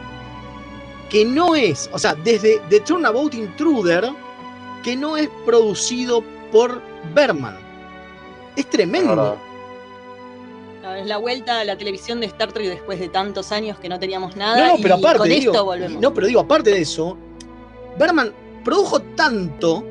que 1.10 1.24
no 1.24 1.54
es, 1.56 1.90
o 1.92 1.98
sea, 1.98 2.14
desde 2.14 2.60
The 2.70 2.80
Turnabout 2.80 3.34
Intruder, 3.34 4.10
que 4.82 4.96
no 4.96 5.16
es 5.16 5.28
producido 5.44 6.22
por 6.52 6.80
Berman. 7.14 7.56
Es 8.56 8.68
tremendo. 8.70 9.36
Es 10.96 11.06
la 11.06 11.18
vuelta 11.18 11.60
a 11.60 11.64
la 11.64 11.76
televisión 11.76 12.20
de 12.20 12.26
Star 12.26 12.52
Trek 12.52 12.66
después 12.68 12.98
de 12.98 13.08
tantos 13.08 13.52
años 13.52 13.78
que 13.78 13.88
no 13.88 13.98
teníamos 13.98 14.36
nada. 14.36 14.56
No, 14.68 14.76
no, 14.76 14.82
pero 14.82 14.96
y 14.96 14.98
aparte, 14.98 15.18
con 15.18 15.28
digo, 15.28 15.52
esto 15.52 15.64
volvemos. 15.64 16.00
no, 16.00 16.14
pero 16.14 16.26
digo, 16.26 16.40
aparte 16.40 16.70
de 16.70 16.80
eso, 16.80 17.16
Berman 17.98 18.32
produjo 18.64 19.00
tanto 19.00 19.84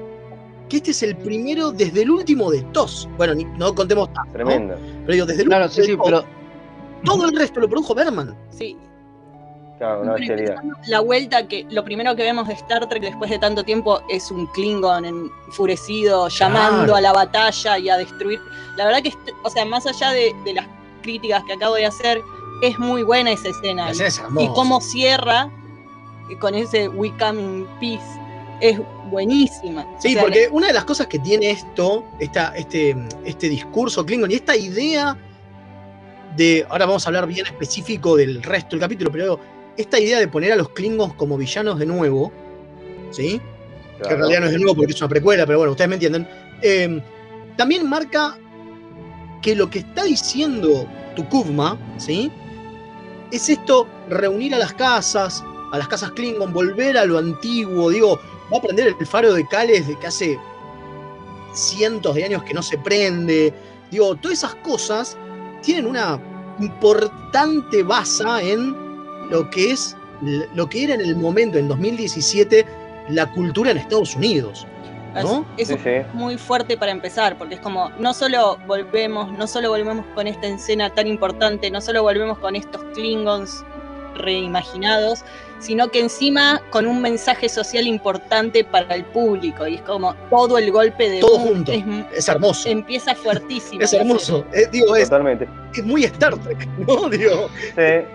que 0.70 0.78
este 0.78 0.92
es 0.92 1.04
el 1.04 1.18
primero 1.18 1.72
desde 1.72 2.04
el 2.04 2.12
último 2.12 2.50
de 2.52 2.62
TOS. 2.72 3.10
Bueno, 3.18 3.34
ni- 3.34 3.44
no 3.46 3.74
contemos 3.76 4.08
tanto, 4.14 4.28
¿no? 4.28 4.34
tremendo. 4.34 4.76
Pero 5.02 5.14
digo, 5.14 5.26
desde 5.26 5.42
el 5.42 5.48
Claro, 5.50 5.66
último 5.66 5.76
sí, 5.86 5.92
de 5.92 5.94
sí, 5.94 5.98
TOS, 5.98 6.06
pero 6.06 6.26
todo 7.04 7.26
el 7.26 7.36
resto 7.36 7.60
lo 7.60 7.68
produjo 7.70 7.94
Berman. 7.96 8.36
Sí, 8.52 8.78
Claro, 9.78 10.04
en 10.18 10.74
La 10.88 11.00
vuelta 11.00 11.48
que 11.48 11.66
lo 11.70 11.86
primero 11.86 12.14
que 12.14 12.24
vemos 12.24 12.50
de 12.50 12.54
Star 12.54 12.88
Trek 12.90 13.02
después 13.02 13.32
de 13.32 13.40
tanto 13.40 13.64
tiempo 13.64 14.02
es 14.10 14.30
un 14.30 14.46
Klingon 14.48 15.06
enfurecido, 15.06 16.28
llamando 16.28 16.80
Claro. 16.84 16.96
a 16.98 17.02
la 17.02 17.14
batalla 17.14 17.78
y 17.80 17.88
a 17.90 17.96
destruir. 17.96 18.42
La 18.76 18.86
verdad 18.86 19.02
que, 19.02 19.14
o 19.42 19.50
sea, 19.50 19.64
más 19.64 19.88
allá 19.88 20.12
de, 20.12 20.36
de 20.44 20.54
las 20.56 20.66
críticas 21.02 21.46
que 21.46 21.54
acabo 21.54 21.76
de 21.76 21.86
hacer, 21.86 22.22
es 22.62 22.78
muy 22.78 23.04
buena 23.04 23.32
esa 23.32 23.48
escena. 23.50 23.90
Es 23.90 24.22
y 24.38 24.48
cómo 24.50 24.82
cierra 24.82 25.50
con 26.42 26.56
ese 26.56 26.90
We 26.90 27.14
Come 27.18 27.42
in 27.42 27.68
Peace 27.80 28.20
es 28.60 28.80
buenísima. 29.10 29.86
Sí, 30.00 30.10
O 30.10 30.12
sea, 30.14 30.22
porque 30.22 30.50
una 30.52 30.68
de 30.68 30.74
las 30.74 30.86
cosas 30.86 31.08
que 31.08 31.20
tiene 31.20 31.52
esto, 31.52 32.06
esta, 32.20 32.56
este, 32.56 32.96
este 33.26 33.50
discurso 33.50 34.06
Klingon 34.06 34.32
y 34.32 34.36
esta 34.36 34.56
idea 34.56 35.18
de. 36.36 36.66
Ahora 36.70 36.86
vamos 36.86 37.06
a 37.06 37.10
hablar 37.10 37.28
bien 37.28 37.46
específico 37.46 38.16
del 38.16 38.42
resto 38.44 38.72
del 38.72 38.80
capítulo, 38.80 39.12
pero 39.12 39.40
esta 39.78 40.00
idea 40.00 40.20
de 40.20 40.28
poner 40.28 40.52
a 40.52 40.56
los 40.56 40.70
Klingons 40.70 41.14
como 41.14 41.38
villanos 41.38 41.80
de 41.80 41.86
nuevo, 41.86 42.32
¿sí? 43.12 43.40
Que 44.04 44.14
en 44.14 44.20
realidad 44.20 44.42
no 44.42 44.46
es 44.48 44.52
de 44.52 44.60
nuevo 44.60 44.76
porque 44.76 44.94
es 44.94 45.02
una 45.02 45.10
precuela, 45.10 45.46
pero 45.46 45.60
bueno, 45.60 45.72
ustedes 45.72 45.90
me 45.90 45.96
entienden. 45.96 46.28
Eh, 46.62 47.02
también 47.56 47.88
marca 47.88 48.38
que 49.42 49.56
lo 49.56 49.70
que 49.70 49.80
está 49.80 50.04
diciendo 50.04 50.86
Tukuvma, 51.16 51.78
¿sí? 51.98 52.32
Es 53.32 53.50
esto, 53.50 53.88
reunir 54.10 54.56
a 54.56 54.58
las 54.58 54.74
casas, 54.74 55.44
a 55.72 55.78
las 55.78 55.88
casas 55.88 56.12
Klingon, 56.12 56.52
volver 56.52 56.98
a 56.98 57.06
lo 57.06 57.18
antiguo, 57.18 57.90
digo, 57.90 58.20
va 58.52 58.58
a 58.58 58.62
prender 58.62 58.96
el 59.00 59.06
faro 59.06 59.34
de 59.34 59.48
Cales 59.48 59.88
de 59.88 59.98
que 59.98 60.08
hace 60.08 60.40
cientos 61.54 62.16
de 62.16 62.26
años 62.26 62.44
que 62.44 62.54
no 62.54 62.62
se 62.62 62.78
prende. 62.78 63.54
Digo, 63.92 64.16
todas 64.16 64.40
esas 64.40 64.56
cosas 64.56 65.18
tienen 65.62 65.86
una 65.86 66.20
importante 66.60 67.84
base 67.84 68.24
en 68.42 68.76
lo 69.30 69.50
que 69.50 69.72
es 69.72 69.96
lo 70.54 70.70
que 70.70 70.84
era 70.84 70.96
en 70.96 71.02
el 71.02 71.16
momento, 71.16 71.58
en 71.58 71.68
2017, 71.70 72.66
la 73.10 73.32
cultura 73.32 73.72
en 73.72 73.78
Estados 73.78 74.16
Unidos. 74.16 74.68
¿no? 75.16 75.46
Eso 75.58 75.74
Sí, 75.74 75.80
sí. 75.84 75.90
es 75.90 76.14
muy 76.14 76.38
fuerte 76.38 76.78
para 76.78 76.92
empezar, 76.92 77.38
porque 77.38 77.56
es 77.56 77.62
como, 77.62 77.90
no 78.00 78.14
solo 78.14 78.58
volvemos, 78.68 79.32
no 79.38 79.48
solo 79.48 79.70
volvemos 79.70 80.06
con 80.14 80.28
esta 80.28 80.48
escena 80.48 80.90
tan 80.94 81.08
importante, 81.08 81.72
no 81.72 81.82
solo 81.82 82.04
volvemos 82.04 82.38
con 82.40 82.56
estos 82.56 82.84
Klingons 82.94 83.64
reimaginados, 84.20 85.24
sino 85.60 85.90
que 85.90 86.00
encima 86.00 86.62
con 86.70 86.86
un 86.88 87.02
mensaje 87.02 87.50
social 87.50 87.86
importante 87.88 88.64
para 88.64 88.96
el 88.96 89.04
público. 89.06 89.68
Y 89.68 89.76
es 89.76 89.82
como 89.82 90.14
todo 90.30 90.58
el 90.58 90.72
golpe 90.72 91.10
de 91.10 91.20
Todo 91.20 91.38
boom 91.40 91.48
junto. 91.66 91.72
es- 91.72 91.84
Es 92.16 92.30
hermoso. 92.30 92.70
empieza 92.70 93.16
fuertísimo. 93.16 93.82
Es 93.84 93.94
hermoso. 93.94 94.46
Eh, 94.54 94.68
digo, 94.72 94.96
es, 94.96 95.10
Totalmente. 95.10 95.48
es 95.74 95.84
muy 95.84 96.04
Star 96.06 96.38
Trek, 96.38 96.68
¿no? 96.88 97.10
Digo, 97.10 97.50
Sí. 97.76 98.06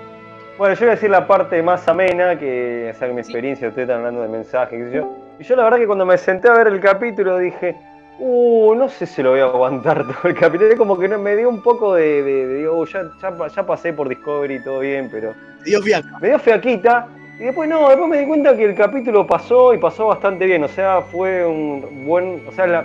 Bueno, 0.56 0.74
yo 0.76 0.80
voy 0.82 0.88
a 0.88 0.94
decir 0.94 1.10
la 1.10 1.26
parte 1.26 1.60
más 1.64 1.86
amena, 1.88 2.38
que 2.38 2.90
es 2.90 3.00
mi 3.12 3.18
experiencia, 3.20 3.66
ustedes 3.68 3.88
están 3.88 3.98
hablando 3.98 4.22
de 4.22 4.28
mensajes, 4.28 4.78
qué 4.78 4.88
sé 4.88 4.96
yo. 4.98 5.12
Y 5.40 5.42
yo 5.42 5.56
la 5.56 5.64
verdad 5.64 5.78
que 5.78 5.86
cuando 5.86 6.06
me 6.06 6.16
senté 6.16 6.48
a 6.48 6.52
ver 6.52 6.68
el 6.68 6.78
capítulo 6.78 7.38
dije, 7.38 7.74
uh, 8.18 8.74
no 8.74 8.88
sé 8.88 9.06
si 9.06 9.22
lo 9.22 9.30
voy 9.30 9.40
a 9.40 9.44
aguantar 9.44 10.04
todo 10.06 10.28
el 10.28 10.34
capítulo. 10.34 10.76
Como 10.76 10.98
que 10.98 11.08
no- 11.08 11.18
me 11.18 11.36
dio 11.36 11.48
un 11.48 11.62
poco 11.62 11.94
de, 11.94 12.22
de- 12.22 12.46
de- 12.46 12.54
digo, 12.58 12.74
"Uh, 12.78 12.86
ya, 12.86 13.04
ya, 13.20 13.30
pa- 13.36 13.48
ya 13.48 13.66
pasé 13.66 13.92
por 13.92 14.08
Discovery 14.08 14.56
y 14.56 14.60
todo 14.64 14.80
bien, 14.80 15.08
pero 15.10 15.34
Dios 15.64 15.82
fiaca. 15.84 16.18
me 16.20 16.28
dio 16.28 16.38
fiaquita. 16.38 17.06
Y 17.38 17.44
después 17.44 17.68
no, 17.68 17.88
después 17.88 18.08
me 18.08 18.18
di 18.20 18.26
cuenta 18.26 18.56
que 18.56 18.64
el 18.64 18.74
capítulo 18.76 19.26
pasó 19.26 19.74
y 19.74 19.78
pasó 19.78 20.06
bastante 20.06 20.46
bien. 20.46 20.62
O 20.62 20.68
sea, 20.68 21.00
fue 21.02 21.44
un 21.44 22.06
buen. 22.06 22.42
O 22.48 22.52
sea, 22.52 22.66
la- 22.66 22.84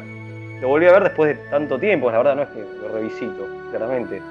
lo 0.61 0.67
volví 0.67 0.88
a 0.88 0.91
ver 0.93 1.03
después 1.03 1.38
de 1.38 1.43
tanto 1.49 1.77
tiempo. 1.80 2.09
La 2.11 2.17
verdad 2.17 2.36
no 2.36 2.41
es 2.43 2.49
que 2.49 2.59
lo 2.82 2.89
revisito, 2.93 3.47
claramente. 3.71 4.21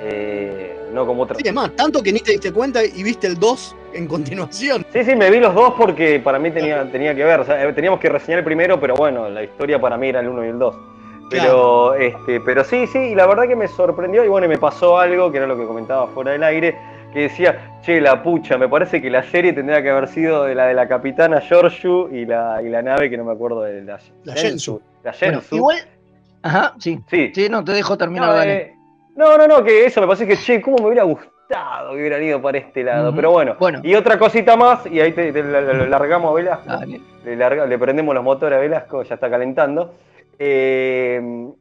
Eh, 0.00 0.76
no 0.92 1.06
como 1.06 1.22
otra. 1.22 1.36
Sí, 1.36 1.42
es 1.46 1.54
más, 1.54 1.74
tanto 1.76 2.02
que 2.02 2.12
ni 2.12 2.20
te 2.20 2.32
diste 2.32 2.52
cuenta 2.52 2.84
y 2.84 3.02
viste 3.02 3.26
el 3.26 3.38
2 3.38 3.76
en 3.94 4.06
continuación. 4.06 4.86
Sí, 4.92 5.04
sí, 5.04 5.16
me 5.16 5.30
vi 5.30 5.40
los 5.40 5.54
dos 5.54 5.74
porque 5.76 6.20
para 6.20 6.38
mí 6.38 6.50
tenía, 6.50 6.90
tenía 6.90 7.14
que 7.14 7.24
ver. 7.24 7.40
O 7.40 7.44
sea, 7.44 7.62
eh, 7.64 7.72
teníamos 7.72 8.00
que 8.00 8.08
reseñar 8.08 8.38
el 8.40 8.44
primero, 8.44 8.78
pero 8.80 8.94
bueno, 8.94 9.28
la 9.28 9.42
historia 9.42 9.80
para 9.80 9.96
mí 9.96 10.08
era 10.08 10.20
el 10.20 10.28
uno 10.28 10.44
y 10.44 10.48
el 10.48 10.58
2. 10.58 10.76
Pero, 11.30 11.94
este, 11.94 12.40
pero 12.40 12.64
sí, 12.64 12.86
sí, 12.86 12.98
y 12.98 13.14
la 13.14 13.26
verdad 13.26 13.46
que 13.46 13.56
me 13.56 13.68
sorprendió 13.68 14.24
y 14.24 14.28
bueno, 14.28 14.46
y 14.46 14.48
me 14.48 14.56
pasó 14.56 14.98
algo, 14.98 15.30
que 15.30 15.36
era 15.36 15.46
lo 15.46 15.58
que 15.58 15.66
comentaba 15.66 16.06
fuera 16.06 16.30
del 16.32 16.42
aire, 16.42 16.74
que 17.12 17.20
decía, 17.20 17.80
che, 17.82 18.00
la 18.00 18.22
pucha, 18.22 18.56
me 18.56 18.66
parece 18.66 19.02
que 19.02 19.10
la 19.10 19.22
serie 19.24 19.52
tendría 19.52 19.82
que 19.82 19.90
haber 19.90 20.08
sido 20.08 20.44
de 20.44 20.54
la 20.54 20.66
de 20.66 20.74
la 20.74 20.88
capitana 20.88 21.40
Giorgio 21.40 22.08
y 22.10 22.24
la, 22.24 22.62
y 22.62 22.70
la 22.70 22.80
nave 22.80 23.10
que 23.10 23.18
no 23.18 23.24
me 23.24 23.32
acuerdo 23.32 23.62
de 23.62 23.82
la, 23.82 23.98
La 24.24 24.34
Shenzhou. 24.34 24.80
La 25.04 25.14
Bueno, 25.20 25.40
Shenzhou. 25.40 25.56
igual. 25.58 25.78
Ajá, 26.42 26.74
sí. 26.78 26.98
Sí. 27.10 27.30
Sí, 27.34 27.48
no, 27.50 27.62
te 27.62 27.72
dejo 27.72 27.98
terminar, 27.98 28.28
No, 28.28 28.34
dale. 28.34 28.77
No, 29.18 29.36
no, 29.36 29.46
no, 29.48 29.64
que 29.64 29.84
eso 29.86 30.00
me 30.00 30.06
parece 30.06 30.26
que, 30.26 30.36
che, 30.36 30.60
cómo 30.60 30.78
me 30.78 30.86
hubiera 30.86 31.02
gustado 31.04 31.92
que 31.92 31.96
hubieran 31.96 32.22
ido 32.22 32.40
para 32.42 32.58
este 32.58 32.84
lado. 32.84 33.14
Pero 33.14 33.30
bueno, 33.32 33.56
Bueno. 33.58 33.80
y 33.82 33.94
otra 33.94 34.18
cosita 34.18 34.56
más, 34.56 34.84
y 34.86 35.00
ahí 35.00 35.12
te, 35.12 35.32
te 35.32 35.42
largamos 35.42 36.30
a 36.30 36.34
Velasco. 36.34 36.64
Dale. 36.68 37.00
Le, 37.24 37.36
larga- 37.36 37.66
le 37.66 37.78
prendemos 37.78 38.14
los 38.14 38.22
motores 38.22 38.56
a 38.58 38.60
Velasco, 38.60 39.02
ya 39.02 39.14
está 39.14 39.30
calentando. 39.30 39.94
Eh, 40.38 41.20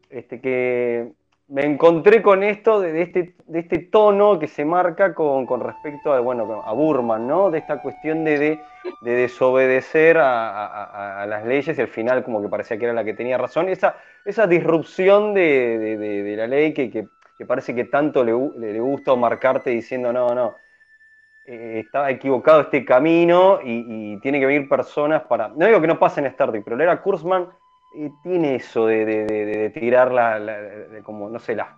este, 0.10 0.39
que 0.39 1.08
me 1.49 1.64
encontré 1.66 2.22
con 2.22 2.43
esto 2.43 2.80
de, 2.82 2.91
de 2.91 3.01
este, 3.03 3.34
de 3.47 3.60
este 3.60 3.80
tono 3.80 4.38
que 4.38 4.47
se 4.47 4.66
marca 4.66 5.14
con, 5.14 5.45
con 5.45 5.62
respecto 5.62 6.12
a, 6.14 6.20
bueno, 6.20 6.62
a 6.66 6.74
Burman, 6.74 7.26
¿no? 7.26 7.49
De 7.49 7.60
esta 7.60 7.82
cuestión 7.82 8.24
de, 8.26 8.38
de, 8.38 8.60
de 9.01 9.12
desobedecer 9.16 10.18
a, 10.18 11.22
a- 11.22 11.26
las 11.26 11.45
leyes 11.45 11.78
y 11.78 11.82
al 11.82 11.88
final 11.88 12.24
como 12.24 12.41
que 12.41 12.49
parecía 12.49 12.78
que 12.78 12.84
era 12.86 12.93
la 12.93 13.03
que 13.05 13.14
tenía 13.14 13.38
razón. 13.38 13.70
Esa, 13.70 13.95
esa 14.26 14.45
disrupción 14.45 15.34
de, 15.34 16.36
la 16.38 16.47
ley 16.47 16.74
que, 16.74 16.91
que- 16.91 17.08
que 17.38 17.46
parece 17.46 17.76
que 17.76 17.86
tanto 17.86 18.24
le, 18.24 18.34
le, 18.74 18.80
gusta 18.80 19.16
marcarte 19.16 19.70
diciendo, 19.70 20.12
no, 20.12 20.34
no, 20.34 20.56
eh, 21.46 21.84
estaba 21.86 22.12
equivocado 22.12 22.62
este 22.62 22.86
camino 22.86 23.60
y, 23.64 24.14
y 24.16 24.20
tiene 24.22 24.40
que 24.40 24.46
venir 24.46 24.70
personas 24.70 25.24
para... 25.24 25.50
No 25.50 25.66
digo 25.66 25.82
que 25.82 25.88
no 25.88 26.00
pase 26.00 26.20
en 26.22 26.28
Star 26.28 26.52
Trek, 26.52 26.64
pero 26.64 26.76
leer 26.76 26.90
a 26.90 27.02
Kurzman 27.02 27.48
eh, 27.98 28.12
tiene 28.24 28.56
eso 28.56 28.88
de, 28.88 29.06
de- 29.06 29.26
de- 29.26 29.70
tirar 29.72 30.12
la, 30.12 30.40
la- 30.40 30.62
de 30.62 31.04
como, 31.04 31.30
no 31.30 31.40
sé, 31.40 31.56
la, 31.56 31.78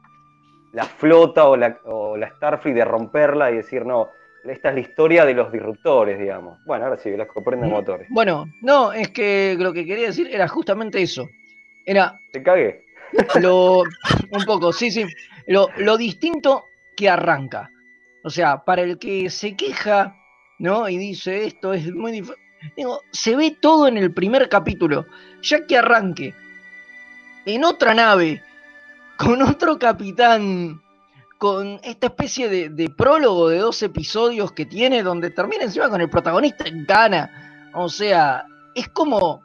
la 0.73 0.83
flota 0.83 1.47
o 1.47 1.55
la, 1.55 1.77
o 1.85 2.17
la 2.17 2.29
Starfleet, 2.29 2.75
de 2.75 2.85
romperla 2.85 3.51
y 3.51 3.57
decir, 3.57 3.85
no, 3.85 4.09
esta 4.45 4.69
es 4.69 4.75
la 4.75 4.81
historia 4.81 5.25
de 5.25 5.33
los 5.33 5.51
disruptores, 5.51 6.19
digamos. 6.19 6.59
Bueno, 6.65 6.85
ahora 6.85 6.97
sí, 6.97 7.09
Velasco, 7.11 7.43
prende 7.43 7.67
motores. 7.67 8.07
Bueno, 8.09 8.45
no, 8.61 8.91
es 8.93 9.09
que 9.09 9.55
lo 9.59 9.73
que 9.73 9.85
quería 9.85 10.07
decir 10.07 10.27
era 10.31 10.47
justamente 10.47 11.01
eso. 11.01 11.27
Era 11.85 12.19
Te 12.31 12.41
cagué. 12.43 12.83
lo. 13.41 13.83
Un 14.31 14.45
poco, 14.45 14.71
sí, 14.71 14.91
sí. 14.91 15.05
Lo, 15.49 15.67
lo 15.77 15.97
distinto 15.97 16.65
que 16.95 17.09
arranca. 17.09 17.71
O 18.23 18.29
sea, 18.29 18.63
para 18.63 18.83
el 18.83 18.99
que 18.99 19.31
se 19.31 19.55
queja, 19.55 20.15
¿no? 20.59 20.87
Y 20.87 20.97
dice 20.97 21.45
esto 21.45 21.73
es 21.73 21.91
muy 21.91 22.11
diferente. 22.11 22.43
Digo, 22.77 23.01
se 23.11 23.35
ve 23.35 23.57
todo 23.59 23.87
en 23.87 23.97
el 23.97 24.13
primer 24.13 24.47
capítulo. 24.47 25.07
Ya 25.41 25.65
que 25.65 25.77
arranque 25.77 26.35
en 27.45 27.63
otra 27.63 27.95
nave, 27.95 28.43
con 29.17 29.41
otro 29.41 29.79
capitán, 29.79 30.83
con 31.39 31.79
esta 31.81 32.07
especie 32.07 32.47
de, 32.47 32.69
de 32.69 32.89
prólogo 32.89 33.49
de 33.49 33.57
dos 33.57 33.81
episodios 33.81 34.51
que 34.51 34.67
tiene, 34.67 35.01
donde 35.01 35.31
termina 35.31 35.63
encima 35.63 35.89
con 35.89 35.99
el 35.99 36.11
protagonista 36.11 36.67
en 36.67 36.85
Ghana. 36.85 37.71
O 37.73 37.89
sea, 37.89 38.45
es 38.75 38.87
como. 38.89 39.41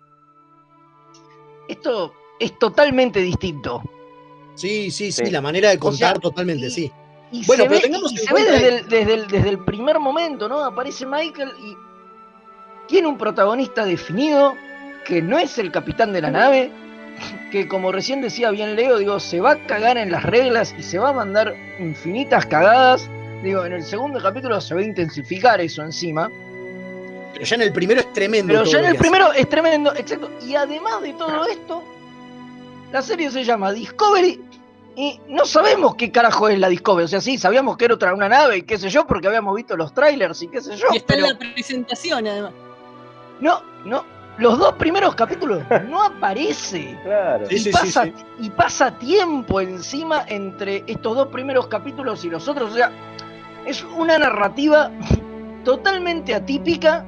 Esto 1.66 2.12
es 2.38 2.58
totalmente 2.58 3.20
distinto. 3.20 3.82
Sí, 4.54 4.90
sí, 4.90 5.10
sí, 5.12 5.26
Sí. 5.26 5.30
la 5.30 5.40
manera 5.40 5.70
de 5.70 5.76
O 5.76 5.80
contar 5.80 6.12
sea, 6.12 6.20
totalmente, 6.20 6.70
sí. 6.70 6.90
Y 7.32 7.44
Bueno, 7.46 7.64
pero 7.64 7.76
ve, 7.76 7.80
tengamos 7.80 8.12
en 8.12 8.18
se 8.18 8.34
ve 8.34 8.44
desde, 8.44 8.68
el, 8.68 8.88
desde, 8.88 9.14
el, 9.14 9.26
desde 9.26 9.48
el 9.48 9.58
primer 9.64 9.98
momento, 9.98 10.48
¿no? 10.48 10.64
Aparece 10.64 11.04
Michael 11.04 11.52
y 11.60 11.76
tiene 12.86 13.08
un 13.08 13.18
protagonista 13.18 13.84
definido 13.84 14.54
que 15.04 15.20
no 15.20 15.38
es 15.38 15.58
el 15.58 15.72
capitán 15.72 16.12
de 16.12 16.20
la 16.22 16.30
nave, 16.30 16.70
que 17.50 17.66
como 17.66 17.92
recién 17.92 18.20
decía 18.20 18.50
bien 18.50 18.76
Leo, 18.76 18.98
digo, 18.98 19.18
se 19.20 19.40
va 19.40 19.52
a 19.52 19.66
cagar 19.66 19.98
en 19.98 20.12
las 20.12 20.22
reglas 20.22 20.74
y 20.78 20.82
se 20.82 20.98
va 20.98 21.10
a 21.10 21.12
mandar 21.12 21.54
infinitas 21.78 22.46
cagadas. 22.46 23.08
Digo, 23.42 23.64
en 23.64 23.72
el 23.72 23.82
segundo 23.82 24.20
capítulo 24.22 24.60
se 24.60 24.74
va 24.74 24.80
a 24.80 24.84
intensificar 24.84 25.60
eso 25.60 25.82
encima. 25.82 26.30
Pero 27.32 27.44
ya 27.44 27.56
en 27.56 27.62
el 27.62 27.72
primero 27.72 28.00
es 28.00 28.12
tremendo. 28.12 28.52
Pero 28.52 28.64
ya 28.64 28.78
en 28.78 28.84
el 28.86 28.96
primero 28.96 29.32
es 29.32 29.48
tremendo, 29.48 29.92
exacto. 29.94 30.30
Y 30.46 30.54
además 30.54 31.02
de 31.02 31.12
todo 31.14 31.44
esto, 31.46 31.82
la 32.94 33.02
serie 33.02 33.28
se 33.28 33.42
llama 33.42 33.72
Discovery 33.72 34.40
y 34.94 35.20
no 35.28 35.44
sabemos 35.44 35.96
qué 35.96 36.12
carajo 36.12 36.48
es 36.48 36.60
la 36.60 36.68
Discovery. 36.68 37.06
O 37.06 37.08
sea, 37.08 37.20
sí, 37.20 37.38
sabíamos 37.38 37.76
que 37.76 37.86
era 37.86 37.94
otra 37.94 38.14
una 38.14 38.28
nave 38.28 38.58
y 38.58 38.62
qué 38.62 38.78
sé 38.78 38.88
yo, 38.88 39.04
porque 39.04 39.26
habíamos 39.26 39.56
visto 39.56 39.76
los 39.76 39.92
trailers 39.92 40.40
y 40.42 40.46
qué 40.46 40.60
sé 40.60 40.76
yo. 40.76 40.86
Y 40.92 40.98
está 40.98 41.14
pero 41.14 41.26
en 41.26 41.32
la 41.32 41.38
presentación, 41.40 42.28
además. 42.28 42.52
no, 43.40 43.60
no. 43.84 44.04
Los 44.38 44.58
dos 44.60 44.74
primeros 44.74 45.16
capítulos 45.16 45.64
no 45.88 46.04
aparece. 46.04 46.96
Claro. 47.04 47.46
Y, 47.50 47.58
sí, 47.58 47.64
sí, 47.64 47.70
pasa, 47.72 48.04
sí. 48.04 48.12
y 48.38 48.50
pasa 48.50 48.96
tiempo 48.96 49.60
encima 49.60 50.24
entre 50.28 50.84
estos 50.86 51.16
dos 51.16 51.28
primeros 51.28 51.66
capítulos 51.66 52.24
y 52.24 52.30
los 52.30 52.46
otros. 52.46 52.70
O 52.70 52.74
sea, 52.76 52.92
es 53.66 53.82
una 53.96 54.18
narrativa 54.18 54.92
totalmente 55.64 56.32
atípica 56.32 57.04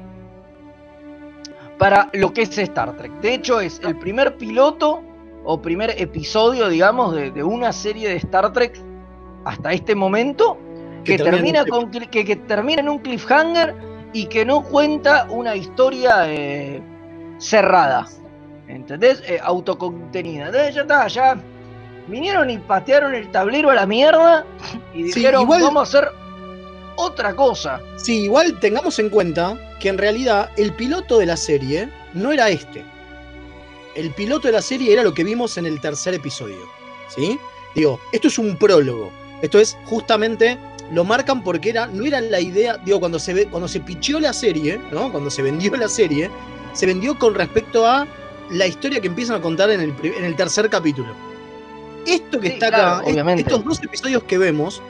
para 1.77 2.09
lo 2.11 2.33
que 2.33 2.41
es 2.41 2.57
Star 2.57 2.97
Trek. 2.97 3.13
De 3.21 3.35
hecho, 3.35 3.61
es 3.61 3.79
el 3.85 3.97
primer 3.97 4.35
piloto 4.35 5.06
o 5.49 5.61
primer 5.61 5.91
episodio, 5.97 6.67
digamos, 6.67 7.15
de, 7.15 7.31
de 7.31 7.41
una 7.43 7.71
serie 7.71 8.09
de 8.09 8.15
Star 8.17 8.51
Trek 8.51 8.77
hasta 9.45 9.71
este 9.71 9.95
momento 9.95 10.57
que, 11.05 11.15
Que 11.15 11.23
termina 11.23 11.37
termina 11.37 11.59
en 11.61 11.73
un 11.73 11.91
con 11.91 12.09
que, 12.09 12.25
que 12.25 12.35
termina 12.35 12.81
en 12.81 12.89
un 12.89 12.99
cliffhanger 12.99 13.73
y 14.11 14.25
que 14.25 14.43
no 14.45 14.61
cuenta 14.63 15.25
una 15.29 15.55
historia 15.55 16.23
eh, 16.25 16.81
cerrada. 17.39 18.07
¿Entendés? 18.67 19.23
Eh, 19.25 19.39
autocontenida. 19.41 20.47
Entonces 20.47 20.75
ya 20.75 20.81
está, 20.81 21.07
ya 21.07 21.37
vinieron 22.07 22.49
y 22.49 22.57
patearon 22.57 23.15
el 23.15 23.31
tablero 23.31 23.69
a 23.69 23.75
la 23.75 23.85
mierda 23.85 24.45
y 24.93 24.97
Sí, 25.11 25.19
dijeron, 25.19 25.43
igual- 25.43 25.61
vamos 25.61 25.79
a 25.93 25.97
hacer 25.99 26.11
otra 26.97 27.33
cosa. 27.35 27.79
Sí, 27.95 28.23
igual 28.23 28.59
tengamos 28.59 28.99
en 28.99 29.09
cuenta 29.09 29.57
que 29.79 29.87
en 29.87 29.97
realidad 29.97 30.49
el 30.57 30.73
piloto 30.73 31.19
de 31.19 31.25
la 31.27 31.37
serie 31.37 31.89
no 32.13 32.33
era 32.33 32.49
este. 32.49 32.83
El 33.97 34.11
piloto 34.11 34.47
de 34.47 34.51
la 34.53 34.61
serie 34.61 34.93
era 34.93 35.03
lo 35.03 35.13
que 35.13 35.23
vimos 35.23 35.57
en 35.57 35.65
el 35.65 35.81
tercer 35.81 36.13
episodio. 36.13 36.59
¿Sí? 37.13 37.39
Digo, 37.73 37.99
esto 38.11 38.27
es 38.27 38.37
un 38.37 38.55
prólogo. 38.55 39.11
Esto 39.41 39.59
es 39.59 39.75
justamente. 39.85 40.57
Lo 40.91 41.03
marcan 41.03 41.43
porque 41.43 41.71
era, 41.71 41.87
no 41.87 42.05
era 42.05 42.21
la 42.21 42.39
idea. 42.39 42.77
Digo, 42.77 42.99
cuando 42.99 43.17
se 43.19 43.33
ve, 43.33 43.47
cuando 43.47 43.67
se 43.67 43.79
picheó 43.79 44.19
la 44.19 44.33
serie, 44.33 44.79
¿no? 44.91 45.11
Cuando 45.11 45.29
se 45.31 45.41
vendió 45.41 45.75
la 45.75 45.89
serie, 45.89 46.29
se 46.73 46.85
vendió 46.85 47.17
con 47.17 47.33
respecto 47.33 47.85
a 47.87 48.07
la 48.51 48.67
historia 48.67 49.01
que 49.01 49.07
empiezan 49.07 49.37
a 49.37 49.41
contar 49.41 49.71
en 49.71 49.81
el, 49.81 49.93
en 50.03 50.23
el 50.23 50.35
tercer 50.35 50.69
capítulo. 50.69 51.13
Esto 52.05 52.39
que 52.39 52.47
Sí, 52.49 52.53
está 52.53 52.69
claro, 52.69 52.97
acá, 52.97 53.05
obviamente. 53.09 53.41
estos 53.41 53.65
dos 53.65 53.83
episodios 53.83 54.23
que 54.23 54.37
vemos, 54.37 54.81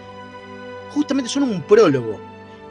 justamente 0.93 1.29
son 1.31 1.43
un 1.43 1.61
prólogo. 1.63 2.19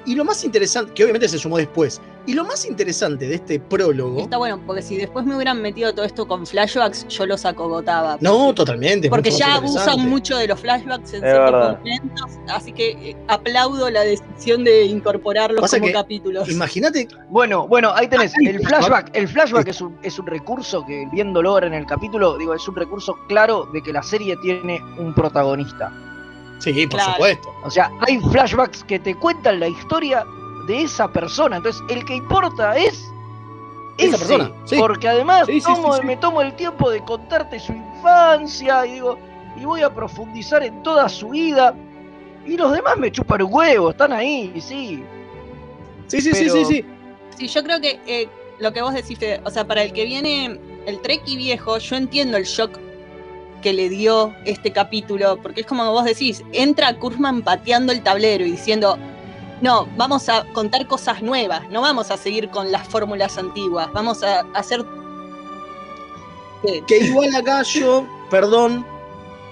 Y 0.05 0.15
lo 0.15 0.25
más 0.25 0.45
interesante, 0.45 0.93
que 0.93 1.03
obviamente 1.03 1.29
se 1.29 1.39
sumó 1.39 1.57
después, 1.59 2.01
y 2.27 2.35
lo 2.35 2.45
más 2.45 2.65
interesante 2.67 3.29
de 3.29 3.37
este 3.37 3.61
prólogo. 3.61 4.21
Está 4.21 4.37
bueno, 4.37 4.61
porque 4.67 4.83
si 4.83 4.97
después 4.97 5.25
me 5.25 5.35
hubieran 5.37 5.63
metido 5.63 5.95
todo 5.95 6.05
esto 6.05 6.27
con 6.27 6.47
flashbacks, 6.47 7.07
yo 7.09 7.27
los 7.27 7.45
acogotaba. 7.45 8.19
No, 8.21 8.53
totalmente. 8.55 9.09
Porque 9.09 9.31
ya 9.31 9.55
abusan 9.55 10.09
mucho 10.09 10.37
de 10.37 10.49
los 10.49 10.59
flashbacks 10.61 11.15
en 11.15 11.21
ciertos 11.21 11.53
verdad. 11.53 11.79
momentos, 11.79 12.31
así 12.49 12.73
que 12.73 12.91
eh, 13.11 13.17
aplaudo 13.29 13.89
la 13.91 14.01
decisión 14.01 14.65
de 14.65 14.85
incorporarlos 14.85 15.61
Pasa 15.61 15.77
como 15.79 15.87
que- 15.89 15.93
capítulos. 15.93 16.51
Imagínate. 16.51 17.09
Bueno, 17.31 17.67
bueno, 17.69 17.93
ahí 17.95 18.09
tenés. 18.09 18.33
Hay 18.39 18.47
El 18.47 18.59
flashback. 18.61 18.81
flashback, 19.13 19.17
el 19.17 19.29
flashback 19.29 19.69
es 19.69 19.81
un, 19.81 19.97
es 20.03 20.19
un 20.19 20.27
recurso 20.27 20.85
que 20.87 21.07
viéndolo 21.13 21.51
ahora 21.51 21.67
en 21.67 21.75
el 21.75 21.87
capítulo, 21.87 22.37
digo, 22.39 22.55
es 22.55 22.67
un 22.69 22.77
recurso 22.77 23.17
claro 23.29 23.67
de 23.73 23.83
que 23.83 23.93
la 23.93 24.03
serie 24.03 24.37
tiene 24.43 24.81
un 24.99 25.15
protagonista. 25.15 25.93
Sí, 26.59 26.87
por 26.87 26.99
Claro. 26.99 27.13
supuesto. 27.13 27.49
O 27.65 27.71
sea, 27.71 27.91
hay 28.07 28.19
flashbacks 28.19 28.83
que 28.85 28.99
te 28.99 29.15
cuentan 29.15 29.61
la 29.61 29.69
historia 29.69 30.25
de 30.67 30.83
esa 30.83 31.09
persona. 31.09 31.57
Entonces, 31.57 31.83
el 31.89 32.05
que 32.05 32.15
importa 32.17 32.77
es 32.77 33.11
Esa 33.99 34.17
ese, 34.17 34.19
persona, 34.19 34.53
sí. 34.65 34.77
Porque 34.79 35.09
además 35.09 35.47
Sí, 35.47 35.61
sí, 35.61 35.67
tomo- 35.67 35.95
sí, 35.95 36.01
sí. 36.01 36.07
me 36.07 36.17
tomo 36.17 36.43
el 36.43 36.55
tiempo 36.55 36.91
de 36.91 37.01
contarte 37.05 37.59
su 37.59 37.73
infancia 37.73 38.85
y 38.87 38.93
digo, 38.95 39.19
y 39.61 39.65
voy 39.65 39.83
a 39.83 39.91
profundizar 39.95 40.63
en 40.63 40.83
toda 40.83 41.09
su 41.09 41.31
vida. 41.31 41.75
Y 42.45 42.57
los 42.57 42.73
demás 42.73 42.97
me 42.99 43.11
chupan 43.11 43.43
un 43.43 43.53
huevo, 43.53 43.91
están 43.91 44.13
ahí, 44.13 44.53
sí. 44.61 45.03
Sí, 46.09 46.21
sí, 46.21 46.31
Pero- 46.33 46.53
sí, 46.53 46.65
sí, 46.65 46.75
sí. 46.75 46.85
Sí, 47.39 47.49
yo 47.49 47.63
creo 47.65 47.81
que 47.81 48.01
eh, 48.07 48.29
lo 48.61 48.73
que 48.73 48.81
vos 48.83 48.95
decís, 48.95 49.19
Fede, 49.19 49.41
o 49.45 49.51
sea, 49.51 49.67
para 49.67 49.83
el 49.83 49.93
que 49.93 50.05
viene 50.05 50.59
el 50.87 51.01
Treki 51.01 51.37
viejo, 51.37 51.79
yo 51.79 51.97
entiendo 51.97 52.37
el 52.37 52.45
shock 52.45 52.79
que 53.63 53.73
le 53.73 53.89
dio 53.89 54.33
este 54.45 54.71
capítulo, 54.73 55.39
porque 55.43 55.63
es 55.63 55.67
como 55.67 55.91
vos 55.91 56.05
decís, 56.05 56.45
entra 56.53 56.97
Kurzman 56.99 57.43
pateando 57.43 57.93
el 57.93 58.03
tablero 58.03 58.45
y 58.47 58.53
diciendo, 58.53 58.97
no, 59.61 59.87
vamos 59.97 60.29
a 60.29 60.45
contar 60.53 60.87
cosas 60.87 61.23
nuevas, 61.23 61.69
no 61.71 61.81
vamos 61.81 62.11
a 62.11 62.17
seguir 62.17 62.49
con 62.51 62.71
las 62.71 62.87
fórmulas 62.89 63.39
antiguas, 63.39 63.89
vamos 63.93 64.23
a 64.23 64.41
hacer... 64.55 64.85
¿Qué? 66.63 66.83
Que 66.87 66.99
igual 67.07 67.35
acá 67.35 67.63
yo, 67.63 68.07
perdón, 68.31 68.85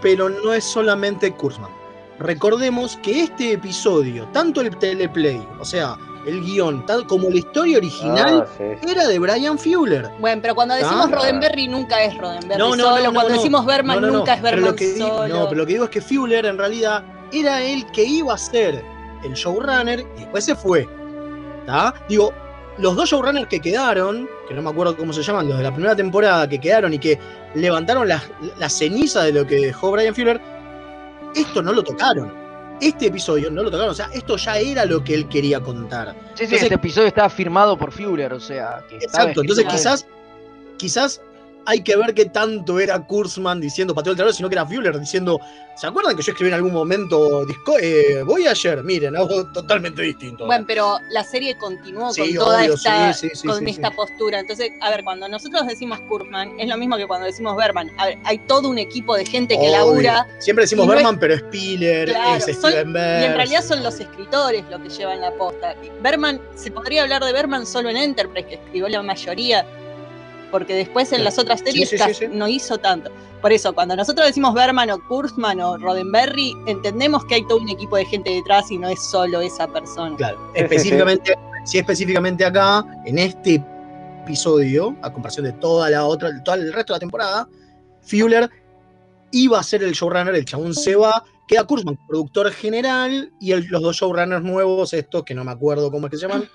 pero 0.02 0.28
no 0.28 0.52
es 0.52 0.64
solamente 0.64 1.32
Kurzman. 1.32 1.70
Recordemos 2.18 2.96
que 3.02 3.22
este 3.22 3.52
episodio, 3.52 4.26
tanto 4.32 4.60
el 4.60 4.76
teleplay, 4.76 5.46
o 5.60 5.64
sea, 5.64 5.96
el 6.26 6.40
guion, 6.42 6.86
tal 6.86 7.06
como 7.06 7.28
la 7.28 7.36
historia 7.36 7.76
original, 7.78 8.46
Ah, 8.46 8.52
sí, 8.56 8.90
era 8.90 9.06
de 9.06 9.18
Brian 9.18 9.58
Fuller. 9.58 10.10
Bueno, 10.20 10.40
pero 10.40 10.54
cuando 10.54 10.74
decimos 10.74 11.08
Ah. 11.12 11.14
Roddenberry 11.14 11.68
nunca 11.68 12.02
es 12.02 12.16
Roddenberry 12.16 12.58
No, 12.58 12.74
no, 12.76 12.84
solo, 12.84 13.04
no, 13.04 13.12
cuando 13.12 13.30
no. 13.30 13.36
decimos 13.36 13.66
Berman 13.66 13.96
No, 13.96 14.06
no, 14.06 14.12
no. 14.12 14.18
nunca 14.20 14.34
es 14.34 14.40
Pero 14.40 14.56
Berman 14.56 14.76
digo-. 14.76 15.28
No, 15.28 15.48
pero 15.48 15.54
lo 15.60 15.66
que 15.66 15.72
digo 15.74 15.84
es 15.84 15.90
que 15.90 16.00
Fuller 16.00 16.46
en 16.46 16.56
realidad 16.56 17.04
era 17.32 17.62
el 17.62 17.84
que 17.90 18.04
iba 18.04 18.32
a 18.32 18.38
ser 18.38 18.82
el 19.24 19.34
showrunner 19.34 20.00
y 20.16 20.20
después 20.20 20.44
se 20.44 20.54
fue. 20.54 20.88
¿tá? 21.66 21.94
Digo, 22.08 22.32
los 22.78 22.96
dos 22.96 23.08
showrunners 23.10 23.48
que 23.48 23.60
quedaron, 23.60 24.28
que 24.48 24.54
no 24.54 24.62
me 24.62 24.70
acuerdo 24.70 24.96
cómo 24.96 25.12
se 25.12 25.22
llaman, 25.22 25.48
los 25.48 25.58
de 25.58 25.64
la 25.64 25.72
primera 25.72 25.94
temporada 25.96 26.48
que 26.48 26.60
quedaron 26.60 26.92
y 26.92 26.98
que 26.98 27.18
levantaron 27.54 28.08
la, 28.08 28.22
la 28.58 28.68
ceniza 28.68 29.22
de 29.22 29.32
lo 29.32 29.46
que 29.46 29.56
dejó 29.56 29.92
Brian 29.92 30.14
Fuller, 30.14 30.40
esto 31.34 31.62
no 31.62 31.72
lo 31.72 31.82
tocaron. 31.82 32.32
Este 32.80 33.06
episodio 33.06 33.50
no 33.50 33.62
lo 33.62 33.70
tocaron, 33.70 33.92
o 33.92 33.94
sea, 33.94 34.08
esto 34.12 34.36
ya 34.36 34.58
era 34.58 34.84
lo 34.84 35.02
que 35.04 35.14
él 35.14 35.28
quería 35.28 35.60
contar. 35.60 36.08
Sí, 36.08 36.14
sí, 36.14 36.44
Entonces- 36.44 36.62
este 36.62 36.74
episodio 36.74 37.08
estaba 37.08 37.30
firmado 37.30 37.78
por 37.78 37.92
Fuller, 37.92 38.32
o 38.32 38.40
sea, 38.40 38.82
que 38.88 38.96
Exacto, 38.96 39.40
entonces 39.42 39.64
quizás, 39.66 40.06
quizás 40.76 41.20
hay 41.66 41.82
que 41.82 41.96
ver 41.96 42.14
qué 42.14 42.26
tanto 42.26 42.78
era 42.80 42.98
Kurzman 43.00 43.60
diciendo 43.60 43.94
pateo 43.94 44.12
el 44.12 44.16
tablero, 44.16 44.34
sino 44.36 44.48
que 44.48 44.54
era 44.54 44.66
Fuller 44.66 44.98
diciendo, 45.00 45.40
¿se 45.76 45.86
acuerdan 45.86 46.16
que 46.16 46.22
yo 46.22 46.32
escribí 46.32 46.48
en 46.48 46.54
algún 46.54 46.72
momento 46.72 47.44
Disco 47.46 47.76
eh, 47.80 48.22
Voyager? 48.24 48.82
Miren, 48.84 49.16
algo 49.16 49.50
totalmente 49.52 50.02
distinto. 50.02 50.46
Bueno, 50.46 50.64
pero 50.66 50.98
la 51.10 51.24
serie 51.24 51.56
continuó 51.56 52.12
Sí, 52.12 52.34
con 52.36 52.44
toda 52.46 52.64
esta, 52.64 53.12
sí, 53.14 53.28
sí, 53.28 53.36
sí, 53.36 53.48
con 53.48 53.66
esta 53.66 53.90
postura. 53.90 54.40
Entonces, 54.40 54.70
a 54.80 54.90
ver, 54.90 55.04
cuando 55.04 55.28
nosotros 55.28 55.66
decimos 55.66 55.98
Kurman, 56.08 56.58
es 56.60 56.68
lo 56.68 56.76
mismo 56.76 56.96
que 56.96 57.06
cuando 57.06 57.26
decimos 57.26 57.56
Berman. 57.56 57.88
A 57.98 58.06
ver, 58.06 58.18
hay 58.24 58.38
todo 58.46 58.68
un 58.68 58.78
equipo 58.78 59.16
de 59.16 59.24
gente 59.24 59.58
que 59.58 59.68
labura. 59.70 60.26
Siempre 60.40 60.64
decimos 60.64 60.84
y 60.84 60.88
no 60.88 60.92
es- 60.94 60.98
Berman, 60.98 61.18
pero 61.18 61.38
Spiller, 61.38 62.08
Claro, 62.10 62.36
es 62.36 62.44
Steven 62.56 62.90
y 62.90 62.92
Beers. 62.92 63.24
en 63.26 63.34
realidad 63.34 63.64
son 63.64 63.82
los 63.82 63.98
escritores 64.00 64.64
los 64.70 64.80
que 64.80 64.88
llevan 64.90 65.20
la 65.20 65.30
posta. 65.32 65.74
Berman, 66.02 66.40
se 66.54 66.70
podría 66.70 67.02
hablar 67.02 67.24
de 67.24 67.32
Berman 67.32 67.66
solo 67.66 67.88
en 67.88 67.96
Enterprise, 67.96 68.46
que 68.46 68.54
escribió 68.56 68.88
la 68.88 69.02
mayoría, 69.02 69.66
porque 70.50 70.74
después 70.74 71.12
en 71.12 71.24
las 71.24 71.38
otras 71.38 71.60
series 71.60 71.90
sí, 71.90 71.96
sí, 71.96 72.02
casi 72.02 72.14
sí. 72.14 72.26
no 72.30 72.48
hizo 72.48 72.78
tanto. 72.78 73.10
Por 73.40 73.52
eso, 73.52 73.74
cuando 73.74 73.94
nosotros 73.94 74.26
decimos 74.26 74.54
Berman 74.54 74.90
o 74.90 74.98
Kurzman 75.06 75.60
o 75.60 75.76
Roddenberry, 75.76 76.54
entendemos 76.66 77.24
que 77.26 77.34
hay 77.36 77.46
todo 77.46 77.58
un 77.58 77.68
equipo 77.68 77.96
de 77.96 78.06
gente 78.06 78.30
detrás 78.30 78.70
y 78.70 78.78
no 78.78 78.88
es 78.88 79.02
solo 79.02 79.40
esa 79.42 79.66
persona. 79.68 80.16
Claro, 80.16 80.38
sí, 80.38 80.58
sí. 80.58 80.62
específicamente, 80.62 81.34
sí, 81.64 81.78
específicamente 81.78 82.44
acá, 82.44 82.84
en 83.04 83.18
este 83.18 83.62
episodio, 84.22 84.96
a 85.02 85.12
comparación 85.12 85.44
de 85.44 85.52
toda 85.52 85.90
la 85.90 86.04
otra, 86.06 86.30
todo 86.42 86.54
el 86.54 86.72
resto 86.72 86.92
de 86.92 86.96
la 86.96 87.00
temporada, 87.00 87.48
Fuller 88.02 88.48
iba 89.32 89.58
a 89.58 89.62
ser 89.62 89.82
el 89.82 89.92
showrunner, 89.92 90.34
el 90.34 90.44
chabón 90.44 90.74
se 90.74 90.94
va, 90.96 91.22
queda 91.46 91.64
Kurzman, 91.64 91.98
productor 92.06 92.50
general, 92.52 93.30
y 93.40 93.52
el- 93.52 93.66
los 93.66 93.82
dos 93.82 93.96
showrunners 93.96 94.42
nuevos, 94.42 94.94
estos 94.94 95.24
que 95.24 95.34
no 95.34 95.44
me 95.44 95.50
acuerdo 95.52 95.90
cómo 95.90 96.06
es 96.06 96.12
que 96.12 96.16
se 96.16 96.26
llaman, 96.26 96.48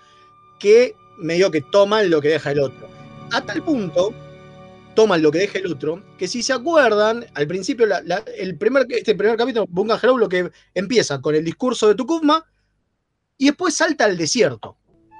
que 0.60 0.96
medio 1.20 1.52
que 1.52 1.62
toman 1.62 2.10
lo 2.10 2.22
que 2.22 2.30
deja 2.30 2.52
el 2.52 2.62
otro. 2.62 2.88
A 3.32 3.42
tal 3.42 3.62
punto, 3.64 4.14
toman 4.96 5.22
lo 5.22 5.32
que 5.32 5.40
deja 5.40 5.60
el 5.60 5.68
otro, 5.72 6.04
que 6.18 6.28
si 6.28 6.42
se 6.44 6.52
acuerdan, 6.54 7.26
al 7.36 7.48
principio, 7.48 7.86
la- 7.86 8.02
la- 8.02 8.24
el 8.38 8.58
primer, 8.58 8.86
este 8.90 9.16
primer 9.16 9.38
capítulo, 9.38 9.66
Bunga 9.70 10.00
Hello, 10.02 10.18
lo 10.18 10.28
que 10.28 10.52
empieza 10.74 11.22
con 11.22 11.36
el 11.36 11.46
discurso 11.46 11.88
de 11.88 11.96
Tukuvma, 11.96 12.44
y 13.38 13.48
después 13.48 13.76
salta 13.76 14.06
al 14.06 14.18
desierto. 14.18 14.76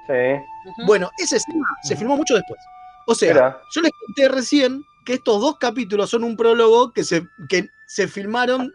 Sí. 0.06 0.42
Bueno, 0.86 1.10
esa 1.18 1.36
escena 1.36 1.64
se 1.84 1.96
filmó 1.96 2.16
mucho 2.16 2.34
después. 2.34 2.60
O 3.06 3.14
sea, 3.14 3.32
Mira. 3.32 3.60
yo 3.74 3.80
les 3.80 3.92
conté 4.06 4.28
recién 4.28 4.82
que 5.06 5.14
estos 5.14 5.40
dos 5.40 5.56
capítulos 5.58 6.10
son 6.10 6.24
un 6.24 6.36
prólogo 6.36 6.92
que 6.92 7.04
se, 7.04 7.26
que 7.48 7.68
se 7.86 8.08
filmaron 8.08 8.72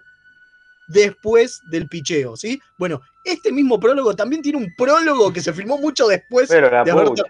después 0.88 1.62
del 1.70 1.88
picheo, 1.88 2.36
¿sí? 2.38 2.60
Bueno, 2.78 3.02
este 3.26 3.52
mismo 3.52 3.80
prólogo 3.80 4.16
también 4.16 4.42
tiene 4.42 4.58
un 4.60 4.74
prólogo 4.76 5.34
que 5.34 5.42
se 5.42 5.52
filmó 5.54 5.78
mucho 5.78 6.08
después 6.08 6.48
Pero 6.48 6.70
la 6.70 6.84
de 6.84 6.92
haber 6.92 7.10
de 7.10 7.24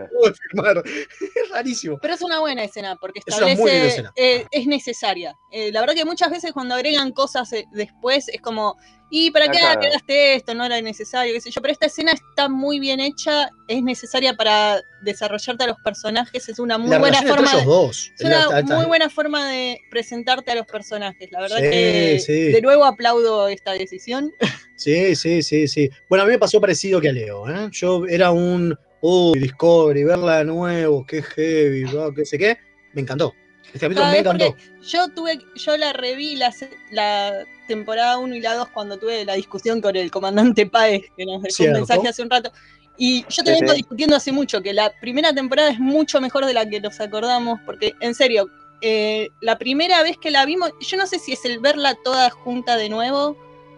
filmar. 0.49 0.83
Es 1.35 1.49
rarísimo. 1.49 1.97
Pero 2.01 2.13
es 2.13 2.21
una 2.21 2.39
buena 2.39 2.63
escena 2.63 2.95
porque 2.97 3.21
Es 3.25 3.35
una 3.37 3.45
muy 3.47 3.53
establece, 3.53 3.87
escena. 3.87 4.13
eh, 4.15 4.45
es 4.51 4.67
necesaria. 4.67 5.35
Eh, 5.51 5.71
la 5.71 5.79
verdad 5.81 5.95
que 5.95 6.05
muchas 6.05 6.29
veces 6.29 6.51
cuando 6.53 6.75
agregan 6.75 7.11
cosas 7.11 7.51
eh, 7.53 7.65
después 7.71 8.27
es 8.29 8.41
como, 8.41 8.75
¿y 9.09 9.31
para 9.31 9.47
qué 9.49 9.59
agregaste 9.59 10.35
esto? 10.35 10.53
No 10.53 10.65
era 10.65 10.79
necesario, 10.81 11.33
qué 11.33 11.41
sé 11.41 11.51
yo. 11.51 11.61
Pero 11.61 11.71
esta 11.71 11.85
escena 11.87 12.11
está 12.13 12.49
muy 12.49 12.79
bien 12.79 12.99
hecha, 12.99 13.49
es 13.67 13.81
necesaria 13.83 14.33
para 14.35 14.81
desarrollarte 15.03 15.63
a 15.63 15.67
los 15.67 15.77
personajes, 15.83 16.49
es 16.49 16.59
una 16.59 16.77
muy 16.77 16.89
la 16.89 16.99
buena 16.99 17.21
forma. 17.21 17.53
de- 17.55 17.63
dos. 17.63 18.11
Es 18.19 18.25
una 18.25 18.61
muy 18.63 18.85
buena 18.85 19.09
forma 19.09 19.47
de 19.49 19.79
presentarte 19.91 20.51
a 20.51 20.55
los 20.55 20.65
personajes. 20.65 21.31
La 21.31 21.41
verdad 21.41 21.57
Sí, 21.57 21.63
que 21.69 22.19
sí. 22.25 22.33
de 22.51 22.61
nuevo 22.61 22.85
aplaudo 22.85 23.47
esta 23.47 23.71
decisión. 23.73 24.33
Sí, 24.77 25.15
sí, 25.15 25.41
sí, 25.41 25.69
sí. 25.69 25.84
Bueno, 26.09 26.23
a 26.23 26.25
mí 26.25 26.33
me 26.33 26.39
pasó 26.39 26.59
parecido 26.61 27.01
que 27.01 27.09
a 27.09 27.11
Leo, 27.11 27.49
¿eh? 27.49 27.69
Yo 27.71 28.05
era 28.05 28.31
un, 28.31 28.77
uy, 29.01 29.39
Discovery, 29.39 30.03
verla 30.03 30.39
de 30.39 30.45
nuevo, 30.45 31.05
qué 31.05 31.21
heavy, 31.21 31.85
qué 32.15 32.25
sé 32.25 32.37
qué. 32.37 32.57
Me 32.93 33.01
encantó. 33.01 33.33
Este 33.65 33.79
capítulo 33.79 34.07
me 34.07 34.19
encantó. 34.19 34.55
yo 34.87 35.09
tuve, 35.09 35.39
yo 35.55 35.77
la 35.77 35.91
reví 35.93 36.35
la, 36.37 37.45
temporada 37.67 38.17
1 38.19 38.35
y 38.35 38.41
la 38.41 38.53
2 38.55 38.69
cuando 38.69 38.97
tuve 38.97 39.25
la 39.25 39.33
discusión 39.33 39.81
con 39.81 39.95
el 39.95 40.11
comandante 40.11 40.65
Páez, 40.67 41.03
que 41.17 41.25
nos 41.25 41.41
dejó 41.41 41.63
un 41.63 41.73
mensaje 41.73 42.07
hace 42.07 42.21
un 42.21 42.29
rato. 42.29 42.51
Y 42.97 43.25
yo 43.27 43.43
te 43.43 43.53
Sí, 43.53 43.61
vengo 43.61 43.73
discutiendo 43.73 44.15
hace 44.15 44.31
mucho 44.31 44.61
que 44.61 44.73
la 44.73 44.93
primera 45.01 45.33
temporada 45.33 45.69
es 45.69 45.79
mucho 45.79 46.21
mejor 46.21 46.45
de 46.45 46.53
la 46.53 46.69
que 46.69 46.79
nos 46.79 46.99
acordamos, 46.99 47.59
porque 47.65 47.93
en 47.99 48.15
serio, 48.15 48.47
eh, 48.81 49.29
la 49.41 49.57
primera 49.57 50.01
vez 50.03 50.17
que 50.17 50.31
la 50.31 50.45
vimos, 50.45 50.71
yo 50.79 50.97
no 50.97 51.05
sé 51.07 51.19
si 51.19 51.33
es 51.33 51.43
el 51.45 51.59
verla 51.59 51.95
toda 52.03 52.29
junta 52.29 52.77
de 52.77 52.89
nuevo, 52.89 53.35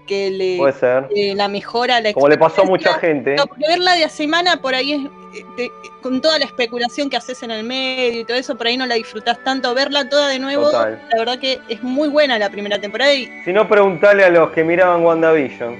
que 0.07 0.31
le 0.31 0.57
Puede 0.57 0.73
ser. 0.73 1.07
eh, 1.15 1.35
la 1.35 1.47
mejora, 1.47 2.01
la 2.01 2.13
Como 2.13 2.27
le 2.29 2.37
pasó 2.37 2.61
a 2.63 2.65
mucha 2.65 2.95
gente. 2.95 3.35
No, 3.35 3.45
porque 3.45 3.65
verla 3.67 3.93
de 3.93 4.05
a 4.05 4.09
semana 4.09 4.59
por 4.61 4.73
ahí 4.73 4.93
es, 4.93 5.01
eh, 5.39 5.45
te- 5.55 5.71
con 6.01 6.21
toda 6.21 6.39
la 6.39 6.45
especulación 6.45 7.09
que 7.09 7.17
haces 7.17 7.43
en 7.43 7.51
el 7.51 7.63
medio 7.63 8.21
y 8.21 8.25
todo 8.25 8.37
eso, 8.37 8.55
por 8.57 8.65
ahí 8.67 8.77
no 8.77 8.85
la 8.87 8.95
disfrutás 8.95 9.43
tanto. 9.43 9.75
Verla 9.75 10.09
toda 10.09 10.29
de 10.29 10.39
nuevo, 10.39 10.71
Total. 10.71 10.99
la 11.11 11.17
verdad 11.19 11.37
que 11.39 11.59
es 11.69 11.83
muy 11.83 12.07
buena 12.09 12.39
la 12.39 12.49
primera 12.49 12.79
temporada 12.81 13.13
y 13.13 13.29
Si 13.45 13.53
no, 13.53 13.67
preguntale 13.67 14.23
a 14.23 14.29
los 14.29 14.49
que 14.51 14.63
miraban 14.63 15.03
WandaVision. 15.05 15.75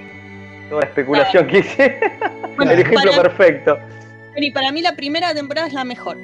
Toda 0.70 0.82
la 0.82 0.88
especulación 0.88 1.48
que 1.48 1.60
hice. 1.60 2.00
Bueno, 2.58 2.72
el 2.72 2.80
ejemplo 2.80 3.12
para- 3.12 3.22
perfecto. 3.24 3.80
Y 4.36 4.52
para 4.52 4.72
mí 4.72 4.82
la 4.82 4.96
primera 4.96 5.34
temporada 5.34 5.68
es 5.68 5.74
la 5.74 5.84
mejor. 5.84 6.18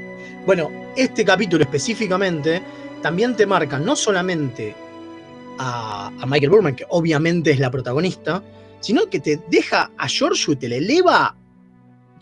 Bueno, 0.45 0.69
este 0.97 1.23
capítulo 1.23 1.63
específicamente 1.63 2.61
también 3.01 3.35
te 3.35 3.45
marca 3.45 3.79
no 3.79 3.95
solamente 3.95 4.75
a, 5.59 6.07
a 6.19 6.25
Michael 6.25 6.49
Burman, 6.51 6.75
que 6.75 6.85
obviamente 6.89 7.51
es 7.51 7.59
la 7.59 7.69
protagonista, 7.71 8.41
sino 8.79 9.05
que 9.09 9.19
te 9.19 9.39
deja 9.49 9.91
a 9.97 10.07
Giorgio 10.07 10.53
y 10.53 10.55
te 10.57 10.67
le 10.69 10.77
eleva, 10.77 11.35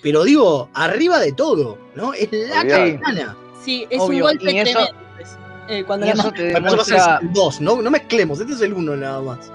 pero 0.01 0.23
digo, 0.23 0.69
arriba 0.73 1.19
de 1.19 1.31
todo, 1.31 1.77
¿no? 1.95 2.13
Es 2.13 2.29
la 2.31 2.65
capitana. 2.67 3.35
Sí, 3.63 3.85
es 3.89 3.99
Obvio, 3.99 4.25
un 4.25 4.31
golpe 4.31 4.51
y 4.51 4.57
eso- 4.59 4.71
tremendo. 4.79 4.99
pues, 5.15 5.37
eh, 5.69 5.83
cuando 5.85 6.05
y 6.05 6.09
la 6.09 6.15
eso 6.15 6.31
te 6.31 6.43
demuestra 6.43 7.19
el 7.21 7.33
2, 7.33 7.61
¿no? 7.61 7.81
No 7.81 7.91
mezclemos, 7.91 8.39
este 8.39 8.53
es 8.53 8.61
el 8.61 8.73
1 8.73 8.95
nada 8.97 9.21
más. 9.21 9.51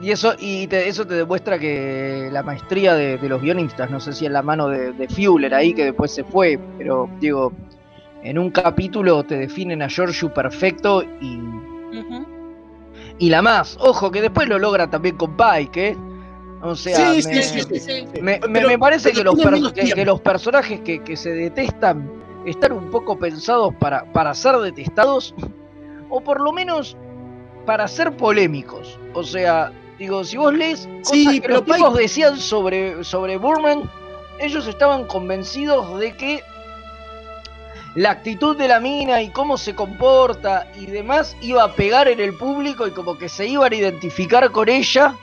Y 0.00 0.10
eso, 0.10 0.34
y 0.38 0.66
te- 0.66 0.88
eso 0.88 1.06
te 1.06 1.14
demuestra 1.14 1.60
que 1.60 2.28
la 2.32 2.42
maestría 2.42 2.94
de, 2.94 3.18
de 3.18 3.28
los 3.28 3.40
guionistas, 3.40 3.88
no 3.88 4.00
sé 4.00 4.12
si 4.12 4.26
en 4.26 4.32
la 4.32 4.42
mano 4.42 4.66
de, 4.68 4.92
de 4.92 5.08
Fuller 5.08 5.54
ahí, 5.54 5.72
que 5.74 5.84
después 5.84 6.10
se 6.12 6.24
fue, 6.24 6.58
pero 6.76 7.08
digo, 7.20 7.52
en 8.24 8.36
un 8.38 8.50
capítulo 8.50 9.22
te 9.22 9.36
definen 9.36 9.80
a 9.82 9.88
Giorgio 9.88 10.32
perfecto 10.34 11.04
y. 11.20 11.38
y 13.18 13.28
la 13.30 13.42
más. 13.42 13.76
Ojo, 13.80 14.10
que 14.10 14.20
después 14.20 14.48
lo 14.48 14.58
logra 14.58 14.88
también 14.90 15.16
con 15.16 15.36
Pike, 15.36 15.88
¿eh? 15.88 15.96
O 16.62 16.76
sea, 16.76 16.96
Sí, 16.96 17.28
me, 17.28 17.42
sí, 17.42 17.80
sí, 17.80 18.04
me- 18.20 18.38
me- 18.38 18.38
Pero- 18.38 18.68
me 18.68 18.78
parece 18.78 19.12
que 19.12 19.24
los, 19.24 19.34
que, 19.72 20.04
los 20.04 20.20
personajes 20.20 20.80
que, 20.80 21.02
que 21.02 21.16
se 21.16 21.30
detestan 21.30 22.08
están 22.46 22.72
un 22.72 22.90
poco 22.90 23.18
pensados 23.18 23.74
para, 23.76 24.04
para 24.12 24.32
ser 24.34 24.56
detestados, 24.58 25.34
o 26.08 26.20
por 26.20 26.40
lo 26.40 26.52
menos 26.52 26.96
para 27.66 27.88
ser 27.88 28.16
polémicos. 28.16 28.98
O 29.14 29.24
sea, 29.24 29.72
digo, 29.98 30.22
si 30.24 30.36
vos 30.36 30.52
lees 30.54 30.88
cosas 31.04 31.40
que 31.40 31.48
los 31.48 31.62
Pike- 31.62 31.74
tipos 31.76 31.96
decían 31.96 32.36
sobre, 32.38 33.02
sobre 33.02 33.36
Burman, 33.38 33.90
ellos 34.38 34.66
estaban 34.68 35.04
convencidos 35.06 35.98
de 35.98 36.16
que 36.16 36.42
la 37.94 38.10
actitud 38.10 38.56
de 38.56 38.68
la 38.68 38.80
mina 38.80 39.20
y 39.22 39.30
cómo 39.30 39.58
se 39.58 39.74
comporta 39.74 40.66
y 40.78 40.86
demás 40.86 41.36
iba 41.42 41.62
a 41.62 41.72
pegar 41.74 42.08
en 42.08 42.20
el 42.20 42.34
público 42.34 42.86
y 42.86 42.90
como 42.92 43.18
que 43.18 43.28
se 43.28 43.46
iban 43.46 43.72
a 43.72 43.76
identificar 43.76 44.50
con 44.50 44.68
ella. 44.68 45.14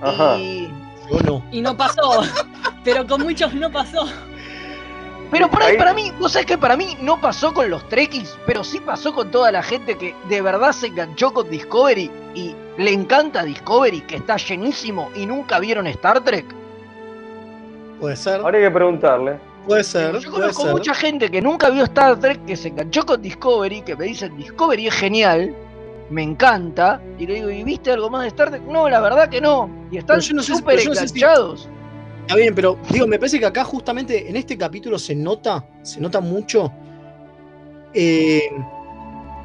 Ajá. 0.00 0.36
Y, 0.38 0.72
no. 1.26 1.44
Y 1.52 1.60
no 1.60 1.76
pasó. 1.76 2.22
Pero 2.84 3.06
con 3.06 3.22
muchos 3.22 3.52
no 3.54 3.70
pasó. 3.70 4.06
Pero 5.30 5.48
por 5.50 5.62
ahí, 5.62 5.72
Ahí- 5.72 5.76
para 5.78 5.92
mí, 5.94 6.10
vos 6.18 6.32
sabés 6.32 6.46
que 6.46 6.58
para 6.58 6.76
mí 6.76 6.96
no 7.02 7.20
pasó 7.20 7.52
con 7.54 7.70
los 7.70 7.88
Trekkies, 7.88 8.36
pero 8.46 8.64
sí 8.64 8.80
pasó 8.80 9.14
con 9.14 9.30
toda 9.30 9.52
la 9.52 9.62
gente 9.62 9.96
que 9.96 10.12
de 10.28 10.42
verdad 10.42 10.72
se 10.72 10.88
enganchó 10.88 11.32
con 11.32 11.48
Discovery 11.48 12.10
y 12.34 12.56
le 12.78 12.92
encanta 12.92 13.44
Discovery, 13.44 14.00
que 14.00 14.16
está 14.16 14.38
llenísimo 14.38 15.08
y 15.14 15.26
nunca 15.26 15.60
vieron 15.60 15.86
Star 15.86 16.18
Trek. 16.24 16.46
Puede 18.00 18.16
ser, 18.16 18.40
Ahora 18.40 18.58
hay 18.58 18.64
que 18.64 18.70
preguntarle. 18.72 19.38
Puede 19.70 19.84
ser, 19.84 20.12
Yo 20.18 20.30
puede 20.30 20.42
conozco 20.42 20.62
ser. 20.64 20.72
mucha 20.72 20.94
gente 20.94 21.30
que 21.30 21.40
nunca 21.40 21.70
vio 21.70 21.84
Star 21.84 22.18
Trek, 22.18 22.44
que 22.44 22.56
se 22.56 22.68
enganchó 22.68 23.06
con 23.06 23.22
Discovery, 23.22 23.82
que 23.82 23.94
me 23.94 24.06
dicen 24.06 24.36
Discovery 24.36 24.88
es 24.88 24.94
genial, 24.94 25.54
me 26.10 26.24
encanta, 26.24 27.00
y 27.20 27.26
le 27.28 27.34
digo, 27.34 27.50
¿y 27.50 27.62
viste 27.62 27.92
algo 27.92 28.10
más 28.10 28.22
de 28.22 28.28
Star 28.28 28.50
Trek? 28.50 28.62
No, 28.62 28.88
la 28.88 28.98
verdad 29.00 29.28
que 29.28 29.40
no. 29.40 29.70
Y 29.92 29.98
están 29.98 30.16
no 30.34 30.42
sé 30.42 30.54
súper 30.56 30.74
no 30.84 30.94
sé 30.94 31.06
si- 31.08 31.18
enganchados. 31.20 31.68
Está 32.22 32.34
bien, 32.34 32.52
pero 32.52 32.76
digo, 32.90 33.06
me 33.06 33.16
parece 33.18 33.38
que 33.38 33.46
acá 33.46 33.62
justamente 33.62 34.28
en 34.28 34.34
este 34.34 34.58
capítulo 34.58 34.98
se 34.98 35.14
nota, 35.14 35.64
se 35.82 36.00
nota 36.00 36.20
mucho 36.20 36.72
eh, 37.94 38.42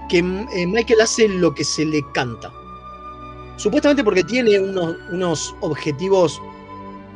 que 0.10 0.18
eh, 0.20 0.68
Michael 0.68 1.02
hace 1.02 1.28
lo 1.28 1.54
que 1.54 1.64
se 1.64 1.86
le 1.86 2.02
canta. 2.16 2.52
Supuestamente 3.58 4.04
porque 4.04 4.24
tiene 4.24 4.60
unos, 4.60 4.96
unos 5.12 5.56
objetivos 5.62 6.42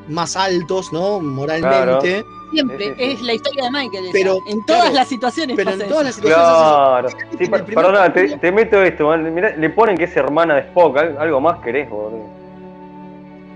más 0.07 0.36
altos, 0.36 0.91
¿no? 0.93 1.20
Moralmente. 1.20 2.24
Siempre 2.52 2.78
Sí, 2.78 2.84
sí, 2.86 2.95
sí. 2.97 3.12
es 3.12 3.22
la 3.22 3.34
historia 3.34 3.64
de 3.66 3.72
Michael. 3.72 4.04
esa. 4.06 4.12
Pero, 4.14 4.38
en 4.47 4.66
todas 4.66 4.82
claro, 4.82 4.95
las 4.95 5.08
situaciones 5.08 5.56
Pero 5.56 5.72
pasa 5.72 5.84
en 5.84 5.89
todas 5.89 6.06
las 6.06 6.16
situaciones. 6.16 6.47
Claro. 6.47 7.10
Sí, 7.10 7.16
el 7.43 7.50
primer 7.50 7.66
perdona, 7.66 8.14
te, 8.14 8.52
meto 8.52 8.82
esto, 8.84 9.08
man. 9.08 9.34
Mirá, 9.34 9.56
le 9.56 9.70
ponen 9.70 9.97
que 9.97 10.06
es 10.06 10.16
hermana 10.18 10.56
de 10.56 10.62
Spock. 10.62 10.97
al- 10.97 11.18
Algo 11.18 11.39
más 11.41 11.60
querés, 11.60 11.89
boludo. 11.89 12.28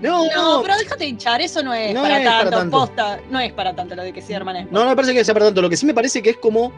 No, 0.02 0.26
No, 0.26 0.56
no, 0.56 0.62
pero 0.62 0.76
déjate 0.76 1.06
hinchar, 1.06 1.40
eso 1.40 1.62
no 1.62 1.72
es, 1.72 1.94
No 1.94 2.02
para, 2.02 2.18
es 2.20 2.26
para 2.28 2.50
tanto, 2.50 2.76
posta, 2.78 3.20
no 3.30 3.40
es 3.40 3.52
para 3.54 3.74
tanto 3.74 3.94
lo 3.94 4.02
de 4.02 4.12
que 4.12 4.20
sea 4.20 4.36
hermana 4.36 4.58
de 4.58 4.64
no, 4.66 4.84
no 4.84 4.90
me 4.90 4.96
parece 4.96 5.14
que 5.14 5.24
sea 5.24 5.32
para 5.32 5.46
tanto. 5.46 5.62
Lo 5.62 5.70
que 5.70 5.76
sí 5.78 5.86
me 5.86 5.94
parece 5.94 6.22
que 6.22 6.30
es 6.30 6.36
como 6.36 6.72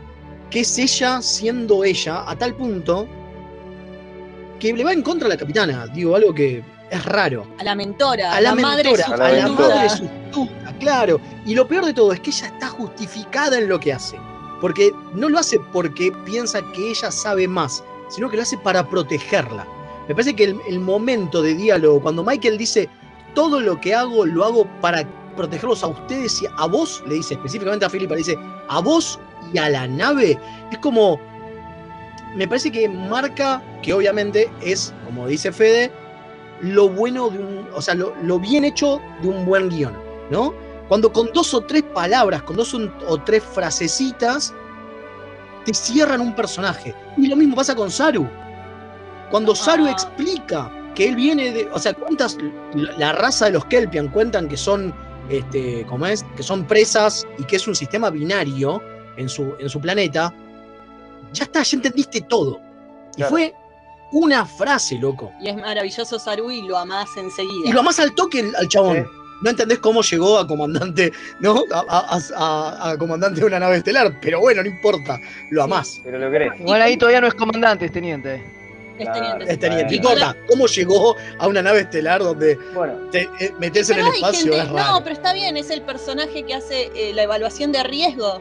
que 0.48 0.60
es 0.60 0.78
ella 0.78 1.20
siendo 1.22 1.82
ella 1.82 2.22
a 2.24 2.36
tal 2.36 2.54
punto 2.54 3.06
que 4.60 4.72
le 4.72 4.84
va 4.84 4.92
en 4.92 5.02
contra 5.02 5.26
a 5.26 5.28
la 5.30 5.36
capitana. 5.36 5.86
Digo, 5.88 6.14
algo 6.14 6.32
que 6.32 6.62
es 6.88 7.04
raro. 7.04 7.46
A 7.58 7.64
la 7.64 7.74
mentora, 7.74 8.32
a 8.32 8.40
la, 8.40 8.54
madre 8.54 8.92
mentora, 8.92 9.26
a 9.26 9.32
la 9.32 9.48
madre 9.48 9.88
sustituta, 9.90 10.65
claro. 10.78 11.20
Y 11.44 11.54
lo 11.54 11.66
peor 11.66 11.84
de 11.84 11.94
todo 11.94 12.12
es 12.12 12.20
que 12.20 12.30
ella 12.30 12.46
está 12.48 12.68
justificada 12.68 13.58
en 13.58 13.68
lo 13.68 13.78
que 13.80 13.92
hace. 13.92 14.18
Porque 14.60 14.92
no 15.14 15.28
lo 15.28 15.38
hace 15.38 15.58
porque 15.72 16.12
piensa 16.24 16.60
que 16.72 16.90
ella 16.90 17.10
sabe 17.10 17.46
más, 17.46 17.84
sino 18.08 18.30
que 18.30 18.36
lo 18.36 18.42
hace 18.42 18.56
para 18.58 18.88
protegerla. 18.88 19.66
Me 20.08 20.14
parece 20.14 20.34
que 20.34 20.56
el, 20.68 20.80
momento 20.80 21.42
de 21.42 21.54
diálogo, 21.54 22.00
cuando 22.00 22.22
Michael 22.22 22.58
dice, 22.58 22.88
todo 23.34 23.60
lo 23.60 23.80
que 23.80 23.94
hago 23.94 24.24
lo 24.24 24.44
hago 24.44 24.66
para 24.80 25.04
protegerlos 25.36 25.82
a 25.82 25.88
ustedes 25.88 26.42
y 26.42 26.46
a 26.58 26.66
vos, 26.66 27.02
le 27.06 27.16
dice 27.16 27.34
específicamente 27.34 27.84
a 27.84 27.90
Philippa, 27.90 28.14
le 28.14 28.18
dice, 28.18 28.38
a 28.68 28.80
vos 28.80 29.18
y 29.52 29.58
a 29.58 29.68
la 29.68 29.86
nave, 29.86 30.38
es 30.70 30.78
como, 30.78 31.20
me 32.36 32.46
parece 32.46 32.70
que 32.70 32.88
marca 32.88 33.62
que 33.82 33.92
obviamente 33.92 34.48
es, 34.62 34.94
como 35.04 35.26
dice 35.26 35.52
Fede, 35.52 35.90
lo 36.60 36.88
bueno 36.88 37.28
de 37.28 37.38
un, 37.38 37.68
o 37.74 37.82
sea, 37.82 37.94
lo, 37.94 38.14
lo 38.22 38.38
bien 38.38 38.64
hecho 38.64 39.00
de 39.22 39.28
un 39.28 39.44
buen 39.44 39.68
guion, 39.68 39.94
¿no? 40.30 40.54
Cuando 40.88 41.12
con 41.12 41.32
dos 41.32 41.52
o 41.54 41.60
tres 41.62 41.82
palabras, 41.82 42.42
con 42.42 42.56
dos 42.56 42.72
o 42.74 43.18
tres 43.24 43.42
frasecitas, 43.42 44.54
te 45.64 45.74
cierran 45.74 46.20
un 46.20 46.34
personaje. 46.34 46.94
Y 47.16 47.26
lo 47.26 47.36
mismo 47.36 47.56
pasa 47.56 47.74
con 47.74 47.90
Saru. 47.90 48.28
Cuando 49.30 49.54
Saru 49.54 49.86
Ah. 49.86 49.90
explica 49.90 50.70
que 50.94 51.08
él 51.08 51.16
viene 51.16 51.50
de, 51.52 51.68
o 51.72 51.78
sea, 51.78 51.92
cuántas 51.92 52.38
la 52.74 53.12
raza 53.12 53.46
de 53.46 53.52
los 53.52 53.64
Kelpian 53.66 54.08
cuentan 54.08 54.48
que 54.48 54.56
son 54.56 54.94
este, 55.28 55.84
¿cómo 55.88 56.06
es? 56.06 56.24
Que 56.36 56.42
son 56.44 56.64
presas 56.64 57.26
y 57.36 57.42
que 57.44 57.56
es 57.56 57.66
un 57.66 57.74
sistema 57.74 58.10
binario 58.10 58.80
en 59.16 59.28
su, 59.28 59.54
en 59.58 59.68
su 59.68 59.80
planeta. 59.80 60.32
Ya 61.32 61.44
está, 61.44 61.64
ya 61.64 61.76
entendiste 61.76 62.20
todo. 62.20 62.60
Y 63.14 63.16
Claro. 63.16 63.30
fue 63.30 63.54
una 64.12 64.46
frase, 64.46 64.96
loco. 65.00 65.32
Y 65.40 65.48
es 65.48 65.56
maravilloso 65.56 66.20
Saru 66.20 66.52
y 66.52 66.62
lo 66.62 66.78
amás 66.78 67.08
enseguida. 67.16 67.68
Y 67.68 67.72
lo 67.72 67.82
más 67.82 67.98
al 67.98 68.14
toque 68.14 68.38
al- 68.38 68.54
al 68.54 68.68
chabón. 68.68 69.04
No 69.42 69.50
entendés 69.50 69.78
cómo 69.80 70.02
llegó 70.02 70.38
a 70.38 70.46
comandante, 70.46 71.12
¿no? 71.40 71.64
A, 71.72 71.84
a- 71.88 72.18
a- 72.36 72.90
a 72.90 72.98
comandante 72.98 73.40
de 73.40 73.46
una 73.46 73.58
nave 73.58 73.76
estelar, 73.76 74.18
pero 74.20 74.40
bueno, 74.40 74.62
no 74.62 74.68
importa, 74.68 75.18
lo 75.50 75.62
amás. 75.62 76.00
Pero 76.04 76.18
lo 76.18 76.30
querés. 76.30 76.52
Igual 76.60 76.82
ahí 76.82 76.96
todavía 76.96 77.20
no 77.20 77.26
es 77.26 77.34
comandante, 77.34 77.84
es 77.86 77.92
teniente. 77.92 78.42
Es 78.98 79.12
teniente. 79.12 79.52
Es 79.52 79.58
teniente. 79.58 79.96
No 79.96 80.02
Bueno. 80.08 80.20
importa, 80.20 80.46
¿cómo 80.48 80.66
llegó 80.66 81.16
a 81.38 81.46
una 81.48 81.60
nave 81.60 81.80
estelar 81.80 82.22
donde 82.22 82.56
Bueno, 82.74 82.94
te, 83.12 83.28
eh, 83.40 83.52
meterse 83.58 83.92
en 83.92 83.98
el 84.00 84.06
espacio 84.06 84.52
gente- 84.52 84.58
es 84.58 84.68
raro? 84.72 84.92
no, 84.92 85.02
pero 85.02 85.14
está 85.14 85.34
bien, 85.34 85.56
es 85.58 85.68
el 85.68 85.82
personaje 85.82 86.44
que 86.44 86.54
hace 86.54 86.90
eh, 86.94 87.12
la 87.12 87.24
evaluación 87.24 87.72
de 87.72 87.82
riesgo. 87.82 88.40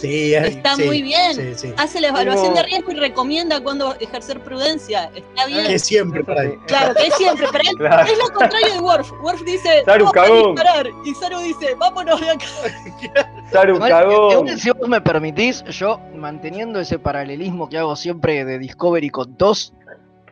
Sí, 0.00 0.34
Está 0.34 0.76
sí, 0.76 0.84
muy 0.84 1.02
bien. 1.02 1.34
sí, 1.34 1.54
sí. 1.56 1.74
Hace 1.76 2.00
la 2.00 2.08
evaluación 2.08 2.54
de 2.54 2.62
riesgo 2.62 2.92
y 2.92 2.94
recomienda 2.96 3.60
cuándo 3.60 3.94
ejercer 3.98 4.40
prudencia. 4.40 5.10
Está 5.14 5.46
bien. 5.46 5.66
Que 5.66 5.78
siempre 5.78 6.22
por 6.22 6.38
ahí. 6.38 6.52
Claro, 6.68 6.94
que 6.94 7.06
es 7.08 7.14
siempre, 7.14 7.46
pero 7.50 7.64
él- 7.68 7.76
Claro. 7.78 8.06
es 8.10 8.16
lo 8.18 8.28
contrario 8.32 8.74
de 8.74 8.78
Worf. 8.80 9.12
Worf 9.22 9.42
dice, 9.44 9.82
Saru, 9.84 10.04
"Vamos 10.06 10.10
a 10.10 10.12
cagón". 10.26 10.54
disparar", 10.54 10.86
y 11.04 11.14
Saru 11.14 11.38
dice, 11.40 11.74
vámonos 11.74 12.20
de 12.20 12.30
acá. 12.30 12.46
Saru 13.52 13.78
cagón. 13.80 14.12
igual, 14.46 14.58
si 14.58 14.70
vos 14.70 14.88
me 14.88 15.00
permitís, 15.00 15.64
yo 15.64 16.00
manteniendo 16.14 16.78
ese 16.80 16.98
paralelismo 16.98 17.68
que 17.68 17.78
hago 17.78 17.96
siempre 17.96 18.44
de 18.44 18.58
Discovery 18.58 19.10
con 19.10 19.36
TOS, 19.36 19.72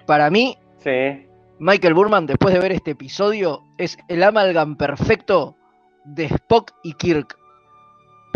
para 0.06 0.30
mí, 0.30 0.56
Sí. 0.84 1.26
Michael 1.58 1.94
Burman, 1.94 2.26
después 2.26 2.54
de 2.54 2.60
ver 2.60 2.70
este 2.70 2.92
episodio, 2.92 3.64
es 3.78 3.98
el 4.08 4.22
amalgam 4.22 4.76
perfecto 4.76 5.56
de 6.04 6.26
Spock 6.26 6.70
y 6.84 6.92
Kirk. 6.92 7.36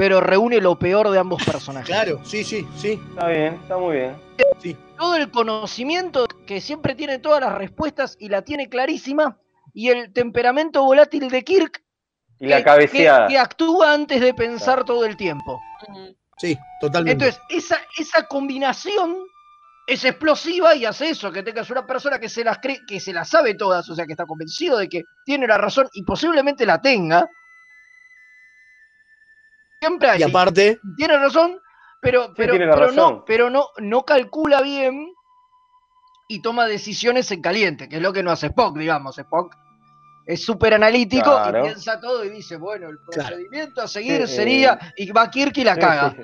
Pero 0.01 0.19
reúne 0.23 0.63
lo 0.63 0.79
peor 0.79 1.11
de 1.11 1.19
ambos 1.19 1.45
personajes. 1.45 1.87
Claro, 1.91 2.21
sí, 2.25 2.43
sí, 2.43 2.67
sí. 2.75 2.93
Está 3.11 3.29
bien, 3.29 3.55
está 3.63 3.77
muy 3.77 3.97
bien. 3.97 4.17
Todo 4.97 5.15
el 5.17 5.31
conocimiento 5.31 6.27
que 6.47 6.63
siempre 6.63 6.95
tiene 6.95 7.19
todas 7.19 7.43
las 7.43 7.53
respuestas 7.55 8.17
y 8.19 8.31
la 8.31 8.41
tiene 8.41 8.71
clarísima, 8.71 9.37
y 9.75 9.91
el 9.91 10.11
temperamento 10.15 10.83
volátil 10.85 11.29
de 11.29 11.45
Kirk 11.45 11.83
Y 12.39 12.47
la 12.47 12.57
que- 12.57 12.65
cabeceada. 12.65 13.27
que, 13.27 13.35
que 13.35 13.39
actúa 13.39 13.93
antes 13.93 14.23
de 14.23 14.33
pensar 14.33 14.85
todo 14.87 15.05
el 15.05 15.19
tiempo. 15.19 15.61
Sí, 16.39 16.59
totalmente. 16.81 17.27
Entonces, 17.27 17.43
esa, 17.51 17.79
esa 17.99 18.27
combinación 18.27 19.19
es 19.87 20.03
explosiva 20.07 20.75
y 20.77 20.87
hace 20.87 21.11
eso, 21.11 21.31
que 21.31 21.43
tengas 21.43 21.69
una 21.69 21.87
persona 21.87 22.19
que 22.19 22.31
se 22.31 22.43
las 22.43 22.57
cree, 22.59 22.81
que 22.89 23.01
se 23.01 23.13
las 23.13 23.29
sabe 23.29 23.53
todas, 23.53 23.87
o 23.91 23.95
sea, 23.95 24.07
que 24.07 24.13
está 24.15 24.25
convencido 24.25 24.79
de 24.79 24.89
que 24.89 25.05
tiene 25.27 25.47
la 25.47 25.59
razón 25.59 25.91
y 25.93 26.03
posiblemente 26.05 26.65
la 26.65 26.81
tenga. 26.81 27.29
Siempre 29.81 30.09
hay. 30.11 30.21
y 30.21 30.23
aparte, 30.25 30.79
Tiene 30.97 31.17
razón, 31.17 31.59
pero, 32.03 32.33
pero, 32.37 32.53
tiene 32.53 32.67
pero 32.67 32.79
razón. 32.87 32.97
no, 32.97 33.25
pero 33.25 33.51
no, 33.51 33.69
no 33.79 34.05
calcula 34.05 34.61
bien 34.61 35.13
y 36.29 36.43
toma 36.43 36.67
decisiones 36.67 37.31
en 37.33 37.41
caliente, 37.41 37.89
que 37.89 37.97
es 37.97 38.03
lo 38.03 38.13
que 38.13 38.23
no 38.23 38.31
hace 38.31 38.47
Spock, 38.49 38.77
digamos. 38.77 39.19
Spock 39.19 39.55
es 40.27 40.45
súper 40.45 40.75
analítico 40.75 41.25
Claro. 41.31 41.61
y 41.61 41.63
piensa 41.63 41.99
todo 41.99 42.25
y 42.25 42.29
dice, 42.29 42.57
bueno, 42.57 42.89
el 42.91 42.99
Claro. 43.11 43.29
procedimiento 43.31 43.81
a 43.83 43.89
seguir 43.89 44.29
sería, 44.29 44.79
eh, 44.81 44.93
y 45.05 45.11
va 45.13 45.31
Kirk 45.31 45.57
y 45.57 45.65
la 45.65 45.77
caga. 45.77 46.15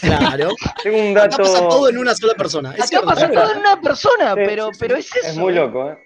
Claro. 0.00 0.48
Tengo 0.82 0.98
un 1.10 1.18
Acá 1.18 1.36
pasa 1.36 1.58
todo 1.68 1.88
en 1.90 1.98
una 1.98 2.14
sola 2.14 2.34
persona. 2.34 2.70
Es 2.70 2.76
Acá 2.80 2.86
cierto, 2.86 3.06
pasa 3.06 3.26
verdad. 3.28 3.42
todo 3.42 3.52
en 3.52 3.58
una 3.60 3.80
persona, 3.80 4.34
Sí, 4.34 4.40
pero, 4.46 4.66
sí, 4.68 4.72
sí. 4.72 4.78
pero 4.80 4.96
es 4.96 5.16
eso. 5.16 5.26
Es 5.28 5.36
muy 5.36 5.52
¿eh? 5.52 5.56
loco, 5.56 5.90
¿eh? 5.90 5.98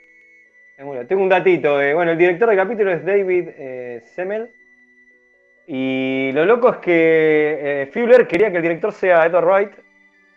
Es 0.79 0.85
muy 0.85 0.97
loco. 0.97 1.07
Tengo 1.09 1.23
un 1.23 1.29
datito. 1.29 1.81
eh, 1.81 1.95
bueno, 1.95 2.11
el 2.11 2.19
director 2.19 2.49
del 2.49 2.59
capítulo 2.59 2.93
es 2.93 3.05
David 3.05 3.49
eh, 3.57 4.05
Semmel. 4.15 4.51
Y 5.67 6.31
lo 6.33 6.45
loco 6.45 6.71
es 6.71 6.77
que 6.79 7.83
eh, 7.83 7.91
Fuller 7.93 8.27
quería 8.29 8.51
que 8.51 8.57
el 8.57 8.63
director 8.63 8.93
sea 8.93 9.27
Edward 9.27 9.45
Wright, 9.45 9.73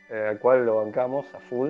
eh, 0.10 0.28
al 0.30 0.40
cual 0.40 0.66
lo 0.66 0.78
bancamos 0.78 1.28
a 1.36 1.40
full. 1.40 1.70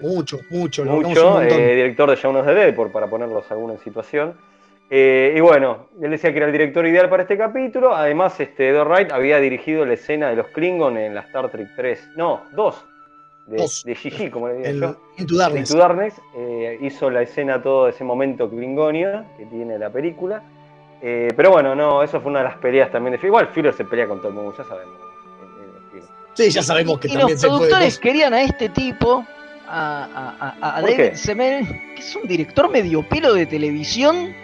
Mucho, 0.00 0.40
mucho, 0.50 0.84
lo 0.84 0.92
Mucho, 0.92 1.40
eh, 1.42 1.74
director 1.76 2.10
de 2.10 2.16
Shaun 2.16 2.36
of 2.36 2.46
the 2.46 2.54
Dead, 2.54 2.74
por, 2.74 2.90
para 2.90 3.06
ponerlos 3.06 3.50
alguna 3.50 3.74
en 3.74 3.80
situación. 3.80 4.34
Eh, 4.88 5.34
y 5.36 5.40
bueno, 5.40 5.88
él 6.00 6.10
decía 6.10 6.30
que 6.30 6.38
era 6.38 6.46
el 6.46 6.52
director 6.52 6.86
ideal 6.86 7.08
para 7.08 7.22
este 7.22 7.36
capítulo. 7.36 7.94
Además, 7.94 8.38
este, 8.40 8.70
Edward 8.70 8.88
Wright 8.88 9.12
había 9.12 9.38
dirigido 9.40 9.84
la 9.84 9.94
escena 9.94 10.30
de 10.30 10.36
los 10.36 10.48
Klingon 10.48 10.96
en 10.96 11.14
la 11.14 11.20
Star 11.22 11.50
Trek 11.50 11.68
3. 11.76 12.10
No, 12.16 12.42
2. 12.52 12.86
De, 13.46 13.56
Dos. 13.58 13.84
de 13.84 13.94
Gigi, 13.94 14.30
como 14.30 14.48
le 14.48 14.54
digo 14.54 14.66
El 14.66 14.80
yo. 14.80 14.96
Into 15.18 15.36
Darkness. 15.36 15.70
Into 15.70 15.82
Darkness, 15.82 16.20
hizo 16.80 17.10
la 17.10 17.22
escena 17.22 17.62
todo 17.62 17.84
de 17.84 17.90
ese 17.90 18.04
momento 18.04 18.50
Klingonia 18.50 19.24
que 19.36 19.44
tiene 19.46 19.78
la 19.78 19.90
película. 19.90 20.42
Eh, 21.02 21.28
pero 21.36 21.50
bueno, 21.50 21.74
no, 21.74 22.02
eso 22.02 22.20
fue 22.20 22.30
una 22.30 22.40
de 22.40 22.46
las 22.46 22.56
peleas 22.56 22.90
también 22.90 23.18
de. 23.20 23.26
Igual 23.26 23.48
Fuller 23.48 23.74
se 23.74 23.84
pelea 23.84 24.06
con 24.08 24.18
todo 24.18 24.28
el 24.28 24.34
mundo, 24.34 24.54
ya 24.56 24.64
sabemos. 24.64 24.94
Eh, 24.94 24.98
eh, 25.66 25.80
Fuller. 25.90 26.04
Sí, 26.34 26.50
ya 26.50 26.62
sabemos 26.62 26.98
que 26.98 27.08
Y 27.08 27.10
también 27.12 27.30
los 27.32 27.40
se 27.40 27.46
puede. 27.46 27.58
productores 27.60 27.98
querían 27.98 28.34
a 28.34 28.42
este 28.42 28.68
tipo, 28.70 29.24
a, 29.68 30.04
a- 30.40 30.46
a- 30.60 30.76
a 30.78 30.80
¿Por 30.80 30.90
David? 30.90 31.14
Semel, 31.14 31.66
que 31.94 32.00
es 32.00 32.16
un 32.16 32.26
director 32.26 32.70
medio 32.70 33.02
pelo 33.02 33.34
de 33.34 33.46
televisión. 33.46 34.34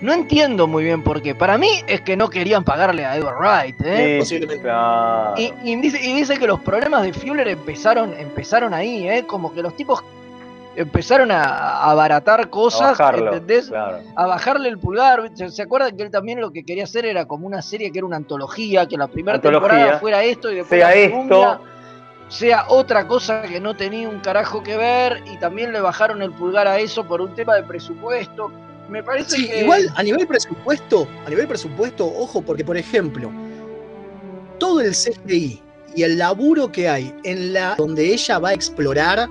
No 0.00 0.14
entiendo 0.14 0.66
muy 0.66 0.82
bien 0.84 1.02
por 1.04 1.20
qué. 1.20 1.34
Para 1.34 1.58
mí 1.58 1.68
es 1.86 2.00
que 2.00 2.16
no 2.16 2.30
querían 2.30 2.64
pagarle 2.64 3.04
a 3.04 3.16
Edward 3.16 3.36
Wright. 3.38 3.76
¿eh? 3.84 4.14
Sí, 4.14 4.18
posiblemente. 4.20 4.62
claro. 4.62 5.34
Y, 5.36 5.52
y 5.62 5.76
dice, 5.76 6.00
y 6.02 6.14
dice 6.14 6.38
que 6.38 6.46
los 6.46 6.60
problemas 6.60 7.02
de 7.02 7.12
Fuller 7.12 7.46
empezaron, 7.48 8.14
empezaron 8.18 8.72
ahí, 8.72 9.06
¿eh? 9.08 9.24
como 9.26 9.52
que 9.52 9.60
los 9.62 9.76
tipos 9.76 10.02
empezaron 10.76 11.30
a, 11.30 11.42
a 11.42 11.90
abaratar 11.90 12.40
A 12.40 12.46
cosas, 12.50 12.98
bajarlo, 12.98 13.32
¿entendés? 13.32 13.68
claro. 13.68 13.98
a 14.16 14.26
bajarle 14.26 14.68
el 14.68 14.78
pulgar. 14.78 15.30
¿Se, 15.34 15.50
se 15.50 15.62
acuerdan 15.62 15.96
que 15.96 16.02
él 16.04 16.10
también 16.10 16.40
lo 16.40 16.50
que 16.52 16.64
quería 16.64 16.84
hacer 16.84 17.04
era 17.06 17.24
como 17.26 17.46
una 17.46 17.60
serie 17.62 17.90
que 17.92 17.98
era 17.98 18.06
una 18.06 18.16
antología, 18.16 18.86
que 18.86 18.96
la 18.96 19.08
primera 19.08 19.36
Antología. 19.36 19.68
temporada 19.68 19.98
fuera 20.00 20.22
esto 20.22 20.50
y 20.50 20.56
después 20.56 20.80
Sea 20.80 20.88
la 20.88 20.94
segunda 20.94 21.52
esto. 21.52 21.64
sea 22.28 22.64
otra 22.68 23.06
cosa 23.06 23.42
que 23.42 23.60
no 23.60 23.74
tenía 23.76 24.08
un 24.08 24.20
carajo 24.20 24.62
que 24.62 24.76
ver 24.76 25.22
y 25.32 25.36
también 25.38 25.72
le 25.72 25.80
bajaron 25.80 26.22
el 26.22 26.30
pulgar 26.32 26.66
a 26.68 26.78
eso 26.78 27.04
por 27.04 27.20
un 27.20 27.34
tema 27.34 27.56
de 27.56 27.62
presupuesto. 27.64 28.50
Me 28.88 29.02
parece 29.02 29.36
Sí, 29.36 29.48
que 29.48 29.60
igual 29.60 29.88
a 29.96 30.02
nivel 30.02 30.26
presupuesto, 30.26 31.06
a 31.26 31.30
nivel 31.30 31.46
presupuesto, 31.46 32.06
ojo, 32.06 32.42
porque 32.42 32.64
por 32.64 32.76
ejemplo, 32.76 33.30
todo 34.58 34.80
el 34.80 34.92
CGI 34.94 35.62
y 35.96 36.02
el 36.02 36.18
laburo 36.18 36.70
que 36.70 36.88
hay 36.88 37.14
en 37.24 37.52
la 37.52 37.74
donde 37.76 38.12
ella 38.12 38.38
va 38.38 38.50
a 38.50 38.52
explorar, 38.52 39.28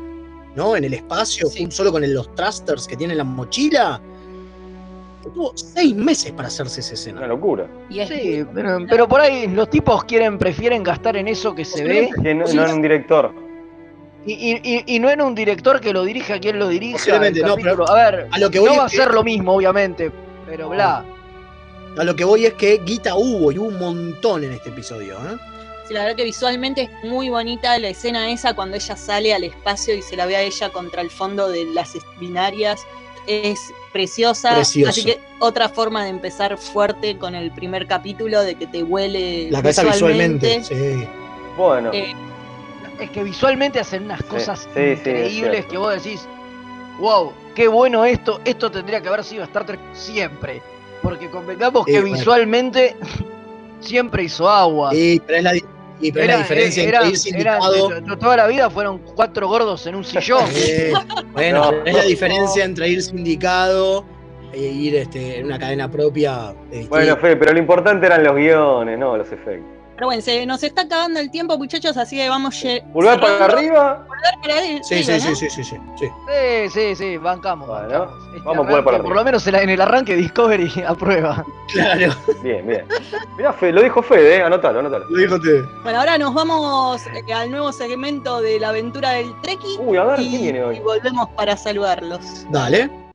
¿no? 0.56 0.76
En 0.76 0.84
el 0.84 0.94
espacio, 0.94 1.48
solo 1.70 1.92
con 1.92 2.04
el- 2.04 2.14
los 2.14 2.34
thrusters 2.36 2.88
que 2.88 2.96
tiene 2.98 3.14
en 3.14 3.20
la 3.20 3.24
mochila, 3.24 4.02
tuvo 5.24 5.52
seis 5.56 5.96
meses 5.96 6.32
para 6.32 6.48
hacerse 6.48 6.80
esa 6.82 6.94
escena. 6.94 7.20
Una 7.20 7.28
locura. 7.28 7.68
Y 7.90 8.00
es 8.00 8.10
Sí, 8.10 8.46
pero, 8.54 8.78
pero 8.90 9.08
por 9.08 9.22
ahí 9.22 9.48
los 9.48 9.70
tipos 9.70 10.04
quieren, 10.06 10.38
prefieren 10.38 10.84
gastar 10.84 11.18
en 11.18 11.28
eso 11.28 11.54
que 11.54 11.66
se 11.66 11.84
ve 11.84 12.10
Que 12.24 12.34
no, 12.34 12.46
no 12.46 12.64
era 12.64 12.74
un 12.74 12.82
director. 12.82 13.32
y, 14.26 14.34
y- 14.34 14.62
y- 14.64 14.96
y 14.96 15.00
no 15.00 15.10
en 15.10 15.22
un 15.22 15.36
director 15.36 15.80
que 15.80 15.94
lo 15.94 16.04
dirija 16.04 16.36
a 16.36 16.40
quien 16.40 16.58
lo 16.60 16.68
dirija. 16.68 16.98
No, 17.46 17.56
pero 17.56 17.90
a 17.90 17.94
ver, 17.96 18.28
a 18.32 18.40
lo 18.40 18.50
que 18.50 18.60
voy 18.60 18.70
no 18.72 18.78
va 18.78 18.86
a 18.86 18.90
que- 18.90 18.98
ser 18.98 19.14
lo 19.14 19.24
mismo, 19.24 19.54
obviamente, 19.56 20.12
pero 20.48 20.70
bla. 20.70 21.06
A 21.98 22.04
lo 22.04 22.16
que 22.16 22.24
voy 22.24 22.46
es 22.46 22.54
que 22.54 22.80
guita 22.86 23.16
hubo 23.16 23.52
y 23.52 23.58
hubo 23.60 23.68
un 23.68 23.80
montón 23.80 24.44
en 24.44 24.54
este 24.54 24.70
episodio, 24.70 25.16
¿eh? 25.16 25.38
Sí, 25.90 25.96
la 25.96 26.02
verdad 26.02 26.18
que 26.18 26.24
visualmente 26.24 26.84
es 26.84 27.10
muy 27.10 27.30
bonita 27.30 27.80
la 27.80 27.90
escena 27.90 28.30
esa 28.30 28.54
cuando 28.54 28.78
ella 28.78 28.96
sale 28.96 29.34
al 29.34 29.44
espacio 29.44 29.96
y 29.96 30.04
se 30.04 30.16
la 30.16 30.28
ve 30.28 30.36
a 30.36 30.42
ella 30.44 30.70
contra 30.70 31.02
el 31.02 31.10
fondo 31.10 31.50
de 31.50 31.66
las 31.66 31.94
binarias. 32.20 32.80
Es 33.26 33.60
preciosa. 33.92 34.54
Precioso. 34.54 34.92
Así 34.92 35.04
que 35.04 35.20
otra 35.40 35.68
forma 35.68 36.04
de 36.04 36.12
empezar 36.12 36.56
fuerte 36.60 37.18
con 37.18 37.34
el 37.34 37.50
primer 37.52 37.88
capítulo, 37.88 38.44
de 38.44 38.54
que 38.54 38.68
te 38.68 38.84
huele 38.84 39.50
La 39.50 39.64
cabeza 39.64 39.84
visualmente, 39.84 40.64
sí. 40.64 41.08
Bueno, 41.58 41.90
Eh, 41.92 42.14
Es 43.00 43.10
que 43.10 43.24
visualmente 43.24 43.80
hacen 43.80 44.04
unas 44.04 44.22
cosas 44.22 44.60
sí, 44.60 44.70
sí, 44.76 44.82
es 44.84 45.00
increíbles 45.00 45.66
que 45.66 45.78
vos 45.80 46.04
decís, 46.04 46.28
wow, 47.00 47.34
qué 47.56 47.68
bueno 47.68 48.06
esto, 48.06 48.40
esto 48.46 48.70
tendría 48.70 49.02
que 49.02 49.08
haber 49.08 49.24
sido 49.24 49.44
Star 49.46 49.66
Trek 49.66 49.80
siempre. 49.94 50.62
Porque 51.02 51.32
convengamos 51.32 51.84
que 51.88 52.00
bueno. 52.00 52.16
visualmente 52.16 52.96
siempre 53.80 54.22
hizo 54.26 54.48
agua. 54.48 54.92
Sí, 54.92 55.20
pero 55.26 55.38
es 55.40 55.44
la, 55.44 55.79
y 56.02 56.12
pero 56.12 56.26
es 56.26 56.30
la 56.32 56.38
diferencia 56.38 56.84
era- 56.84 56.98
entre 57.00 57.12
irse 57.12 57.30
era- 57.30 57.58
indicado. 57.60 57.90
de- 57.90 58.18
toda 58.18 58.38
la 58.38 58.48
vida 58.48 58.70
fueron 58.70 59.00
cuatro 59.00 59.48
gordos 59.48 59.86
en 59.88 59.96
un 59.96 60.04
sillón. 60.06 60.44
Eh, 60.56 60.94
bueno, 61.34 61.72
No. 61.72 61.84
es 61.86 61.94
la 61.96 62.04
diferencia 62.04 62.64
entre 62.64 62.88
ir 62.90 63.02
sindicado 63.02 64.06
e 64.54 64.60
ir 64.62 64.96
este, 64.96 65.40
en 65.40 65.46
una 65.46 65.60
cadena 65.60 65.90
propia. 65.92 66.54
eh, 66.72 66.86
bueno. 66.90 67.16
Fede, 67.18 67.36
pero 67.36 67.54
lo 67.54 67.60
importante 67.60 68.06
eran 68.06 68.24
los 68.24 68.36
guiones, 68.36 68.98
no 68.98 69.18
los 69.18 69.32
efectos. 69.32 69.79
Pero 70.00 70.08
bueno, 70.08 70.22
se 70.22 70.46
nos 70.46 70.64
está 70.64 70.84
acabando 70.84 71.20
el 71.20 71.30
tiempo, 71.30 71.58
muchachos, 71.58 71.98
así 71.98 72.16
que 72.16 72.30
vamos 72.30 72.64
Pulgar 72.94 73.20
para 73.20 73.44
arriba. 73.44 74.08
Arriba, 74.46 74.82
sí, 74.82 75.04
sí, 75.04 75.20
sí, 75.20 75.36
sí, 75.36 75.50
sí, 75.50 75.50
sí, 75.50 75.64
sí. 75.66 75.78
Sí, 76.00 76.70
sí, 76.74 76.96
sí, 76.96 77.18
bancamos. 77.18 77.68
Bueno, 77.68 77.90
bancamos. 77.90 78.24
Este 78.34 78.40
vamos 78.48 78.66
a 78.66 78.70
para 78.70 78.78
arranque, 78.78 78.84
Por 78.86 78.96
arriba. 78.96 79.16
lo 79.16 79.24
menos 79.26 79.48
en, 79.48 79.70
el 79.70 79.82
arranque 79.82 80.16
Discovery 80.16 80.72
aprueba. 80.88 81.46
Claro, 81.74 82.14
Bien, 82.42 82.66
bien. 82.66 82.86
Mirá, 83.36 83.52
Fede, 83.52 83.74
lo 83.74 83.82
dijo 83.82 84.02
Fede, 84.02 84.38
eh, 84.38 84.42
anótalo, 84.42 84.80
anótalo. 84.80 85.06
lo 85.10 85.18
dijo 85.18 85.36
usted. 85.36 85.66
Bueno, 85.84 86.00
ahora 86.00 86.18
nos 86.18 86.34
vamos 86.34 87.06
eh, 87.08 87.34
al 87.34 87.52
nuevo 87.52 87.74
segmento 87.74 88.40
de 88.40 88.58
la 88.58 88.70
aventura 88.70 89.12
del 89.12 89.34
Treki 89.42 89.80
Uy, 89.80 89.98
a 89.98 90.06
ver, 90.06 90.22
y, 90.22 90.30
¿quién 90.30 90.42
viene 90.44 90.64
hoy? 90.64 90.78
y 90.78 90.80
volvemos 90.80 91.28
para 91.32 91.58
saludarlos. 91.58 92.46
Dale. 92.52 93.09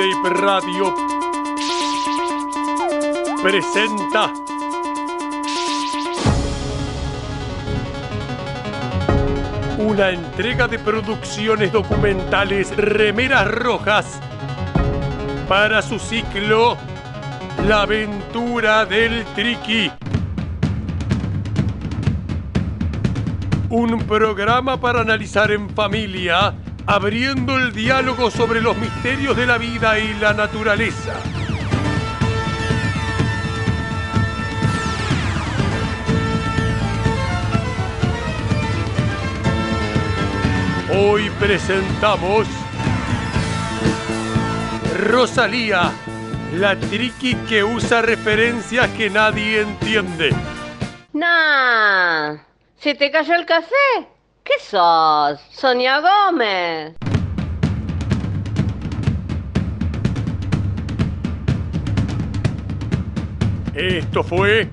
Mixtape 0.00 0.30
Radio 0.30 0.94
presenta 3.42 4.32
una 9.76 10.10
entrega 10.10 10.66
de 10.68 10.78
producciones 10.78 11.70
documentales 11.70 12.74
Remeras 12.74 13.46
Rojas 13.48 14.20
para 15.46 15.82
su 15.82 15.98
ciclo 15.98 16.78
La 17.66 17.82
aventura 17.82 18.86
del 18.86 19.22
Triqui. 19.34 19.92
Un 23.68 23.98
programa 24.06 24.80
para 24.80 25.02
analizar 25.02 25.50
en 25.50 25.68
familia, 25.68 26.54
abriendo 26.86 27.56
el 27.56 27.72
diálogo 27.72 28.30
sobre 28.30 28.60
los 28.60 28.76
misterios 28.76 29.36
de 29.36 29.46
la 29.46 29.58
vida 29.58 29.98
y 29.98 30.14
la 30.14 30.32
naturaleza. 30.34 31.14
Hoy 40.92 41.30
presentamos 41.38 42.46
Rosalía, 44.98 45.92
la 46.54 46.76
triqui 46.76 47.34
que 47.48 47.64
usa 47.64 48.02
referencias 48.02 48.88
que 48.90 49.08
nadie 49.08 49.60
entiende. 49.60 50.34
Nah, 51.12 52.36
¿se 52.76 52.94
te 52.94 53.10
cayó 53.10 53.34
el 53.34 53.46
café? 53.46 54.19
¿Qué 54.50 54.64
sos? 54.64 55.40
Sonia 55.52 56.00
Gómez. 56.00 56.96
Esto 63.72 64.24
fue 64.24 64.68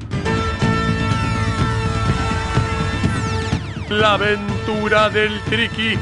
La 3.89 4.13
aventura 4.13 5.11
del 5.11 5.39
Triqui. 5.41 5.95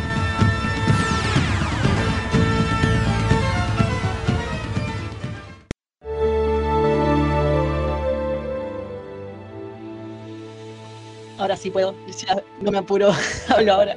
Ahora 11.46 11.58
sí 11.58 11.70
puedo, 11.70 11.94
ya 12.08 12.42
no 12.60 12.72
me 12.72 12.80
apuro, 12.80 13.12
hablo 13.56 13.74
ahora. 13.74 13.96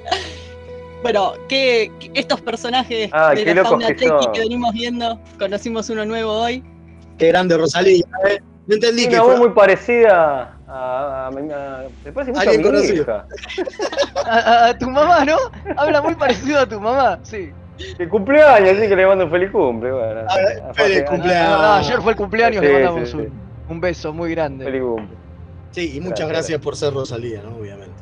Bueno, 1.03 1.32
que 1.49 1.90
estos 2.12 2.42
personajes 2.42 3.09
Ay, 3.11 3.42
de 3.42 3.55
la 3.55 3.64
fauna 3.64 3.86
que 3.86 3.94
que 4.34 4.40
venimos 4.40 4.74
viendo, 4.74 5.18
conocimos 5.38 5.88
uno 5.88 6.05
nuevo 6.05 6.30
hoy. 6.30 6.62
Qué 7.16 7.28
grande 7.28 7.57
Rosalía, 7.57 8.05
¿eh? 8.28 8.38
No 8.66 8.74
entendí 8.74 9.07
Tiene 9.09 9.14
que 9.14 9.20
una 9.20 9.22
voz 9.24 9.36
fue 9.38 9.46
muy 9.46 9.55
parecida 9.55 10.59
a. 10.68 10.70
a, 10.70 11.24
a- 11.24 11.26
a- 11.28 11.30
me 11.30 12.12
parece 12.12 12.32
mucho 12.32 12.38
a 12.38 12.42
Alguien 12.42 12.61
mi 12.61 12.66
conocido. 12.68 13.03
hija. 13.03 13.26
A, 14.26 14.36
a- 14.36 14.66
a 14.68 14.76
tu 14.78 14.90
mamá, 14.90 15.24
¿no? 15.24 15.36
Habla 15.78 16.03
muy 16.03 16.16
parecido 16.16 16.61
a 16.61 16.66
tu 16.68 16.78
mamá, 16.78 17.18
sí. 17.22 17.51
Que 17.96 18.07
cumpleaños, 18.11 18.76
así 18.76 18.88
que 18.88 18.94
le 18.96 19.07
mando 19.07 19.24
un 19.24 19.30
feliz 19.30 19.51
cumple. 19.51 19.90
Bueno, 19.90 20.20
A 20.28 20.36
ver, 20.36 20.62
a- 20.68 20.74
feliz 20.74 21.01
a- 21.01 21.05
cumpleaños. 21.07 21.51
Verdad, 21.51 21.76
ayer 21.78 22.03
fue 22.03 22.12
el 22.12 22.16
cumpleaños, 22.18 22.61
Sí, 22.61 22.66
le 22.66 22.72
mandamos 22.74 23.09
sí, 23.09 23.16
un, 23.16 23.24
sí. 23.24 23.32
un 23.70 23.80
beso 23.80 24.12
muy 24.12 24.32
grande. 24.32 24.66
Feliz 24.66 24.82
cumple. 24.82 25.16
Sí, 25.73 25.97
y 25.97 26.01
muchas 26.01 26.21
Gracias, 26.21 26.29
gracias 26.29 26.61
por 26.61 26.77
ser 26.77 26.93
Rosalía, 26.95 27.43
¿no? 27.43 27.57
Obviamente. 27.57 27.95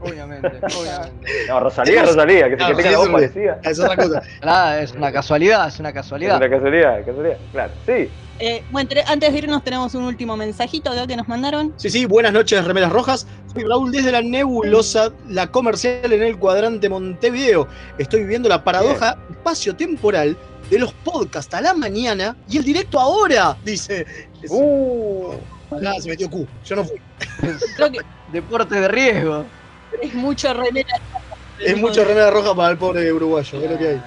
Obviamente, 0.00 0.48
obviamente. 0.80 1.26
No, 1.48 1.58
Rosalía, 1.60 2.04
Rosalía, 2.04 2.48
que, 2.48 2.56
que 2.56 2.62
Ah, 2.62 2.72
tenga 2.74 2.90
la 2.92 2.98
voz 2.98 3.06
es 3.08 3.12
parecida. 3.12 3.60
Es 3.64 3.80
otra 3.80 3.96
cosa. 3.96 4.22
Nada, 4.44 4.80
es 4.80 4.92
una 4.92 5.10
casualidad, 5.12 5.66
es 5.68 5.80
una 5.80 5.88
Es 5.88 5.94
casualidad. 5.96 6.36
una 6.36 6.48
casualidad, 6.48 7.04
casualidad, 7.04 7.36
claro. 7.52 7.72
Sí. 7.84 8.08
Eh, 8.40 8.62
bueno, 8.70 8.90
antes 9.08 9.32
de 9.32 9.38
irnos 9.38 9.64
tenemos 9.64 9.96
un 9.96 10.04
último 10.04 10.36
mensajito 10.36 10.90
acá 10.92 11.08
que 11.08 11.16
nos 11.16 11.26
mandaron. 11.26 11.74
Sí, 11.76 11.90
sí, 11.90 12.06
buenas 12.06 12.32
noches, 12.32 12.64
remeras 12.64 12.92
rojas. 12.92 13.26
Soy 13.52 13.64
Raúl 13.64 13.90
desde 13.90 14.12
la 14.12 14.22
nebulosa, 14.22 15.10
la 15.28 15.48
comercial 15.48 16.12
en 16.12 16.22
el 16.22 16.38
cuadrante 16.38 16.88
Montevideo. 16.88 17.66
Estoy 17.98 18.20
viviendo 18.20 18.48
la 18.48 18.62
paradoja 18.62 19.18
espacio-temporal 19.30 20.36
de 20.70 20.78
los 20.78 20.92
podcasts 20.92 21.52
a 21.54 21.60
la 21.60 21.74
mañana 21.74 22.36
y 22.48 22.58
el 22.58 22.64
directo 22.64 23.00
ahora, 23.00 23.56
dice. 23.64 24.06
Es- 24.40 24.52
Uh, 24.52 25.32
Acá 25.70 26.00
se 26.00 26.08
metió 26.08 26.30
Q, 26.30 26.46
yo 26.64 26.76
no 26.76 26.84
fui. 26.84 27.00
Creo 27.76 27.92
que 27.92 27.98
Deporte 28.32 28.74
de 28.74 28.88
riesgo. 28.88 29.44
es 30.02 30.14
mucho 30.14 30.52
remera. 30.52 31.00
Es 31.58 31.76
mucho 31.76 32.04
remera 32.04 32.30
roja 32.30 32.54
para 32.54 32.70
el 32.70 32.78
pobre 32.78 33.12
uruguayo, 33.12 33.60
es 33.62 33.70
lo 33.70 33.78
que 33.78 33.88
hay. 33.88 34.02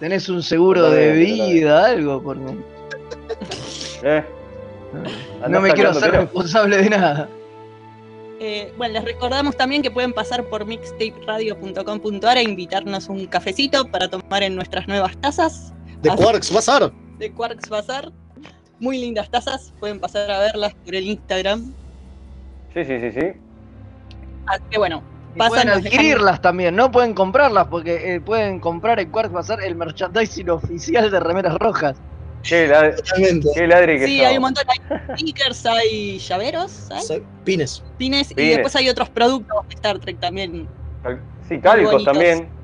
¿Tenés 0.00 0.28
un 0.28 0.42
seguro 0.42 0.90
de 0.90 1.12
vida, 1.12 1.86
algo? 1.86 2.22
Porque 2.22 2.56
eh. 4.04 4.24
no 5.48 5.60
me 5.60 5.72
quiero 5.72 5.90
hacer 5.90 6.12
responsable 6.12 6.76
de 6.76 6.90
nada. 6.90 7.28
Eh, 8.40 8.72
bueno, 8.76 8.94
les 8.94 9.04
recordamos 9.04 9.56
también 9.56 9.82
que 9.82 9.90
pueden 9.90 10.12
pasar 10.12 10.44
por 10.44 10.64
mixtaperadio.com.ar 10.64 12.38
e 12.38 12.42
invitarnos 12.44 13.08
un 13.08 13.26
cafecito 13.26 13.84
para 13.90 14.08
tomar 14.08 14.44
en 14.44 14.54
nuestras 14.54 14.86
nuevas 14.86 15.20
tazas 15.20 15.72
De 16.02 16.10
Quarks 16.10 16.52
Bazar. 16.52 16.92
de 17.18 17.32
Quarks 17.32 17.68
Bazar. 17.68 18.12
Muy 18.80 18.98
lindas 18.98 19.28
tazas, 19.30 19.72
pueden 19.80 19.98
pasar 20.00 20.30
a 20.30 20.38
verlas 20.40 20.72
por 20.84 20.94
el 20.94 21.04
Instagram. 21.04 21.74
Sí, 22.72 22.84
sí, 22.84 23.00
sí, 23.00 23.10
sí. 23.12 23.26
Así 24.46 24.62
que 24.70 24.78
bueno, 24.78 25.02
pasan 25.36 25.48
pueden 25.48 25.68
dejan- 25.68 25.86
adquirirlas 25.86 26.40
también, 26.40 26.76
no 26.76 26.90
pueden 26.90 27.14
comprarlas 27.14 27.66
porque 27.66 28.14
eh, 28.14 28.20
pueden 28.20 28.60
comprar 28.60 29.00
en 29.00 29.10
Quarks 29.10 29.32
Bazar 29.32 29.58
el 29.64 29.74
merchandising 29.74 30.48
oficial 30.50 31.10
de 31.10 31.20
remeras 31.20 31.54
rojas. 31.56 31.96
Qué, 32.42 32.68
la- 32.68 32.94
Totalmente. 32.94 33.48
qué 33.54 33.66
ladri 33.66 33.98
que 33.98 34.06
Sí, 34.06 34.24
hay 34.24 34.36
un 34.36 34.42
montón. 34.42 34.64
Hay 34.68 35.16
stickers, 35.18 35.66
hay 35.66 36.18
llaveros, 36.18 36.88
¿hay? 36.90 37.22
Pines. 37.44 37.82
pines, 37.96 38.30
y 38.30 38.48
después 38.50 38.76
hay 38.76 38.88
otros 38.88 39.10
productos 39.10 39.56
de 39.68 39.74
Star 39.74 39.98
Trek 39.98 40.18
también. 40.20 40.68
Sí, 41.48 41.56
bonitos. 41.56 42.04
también. 42.04 42.57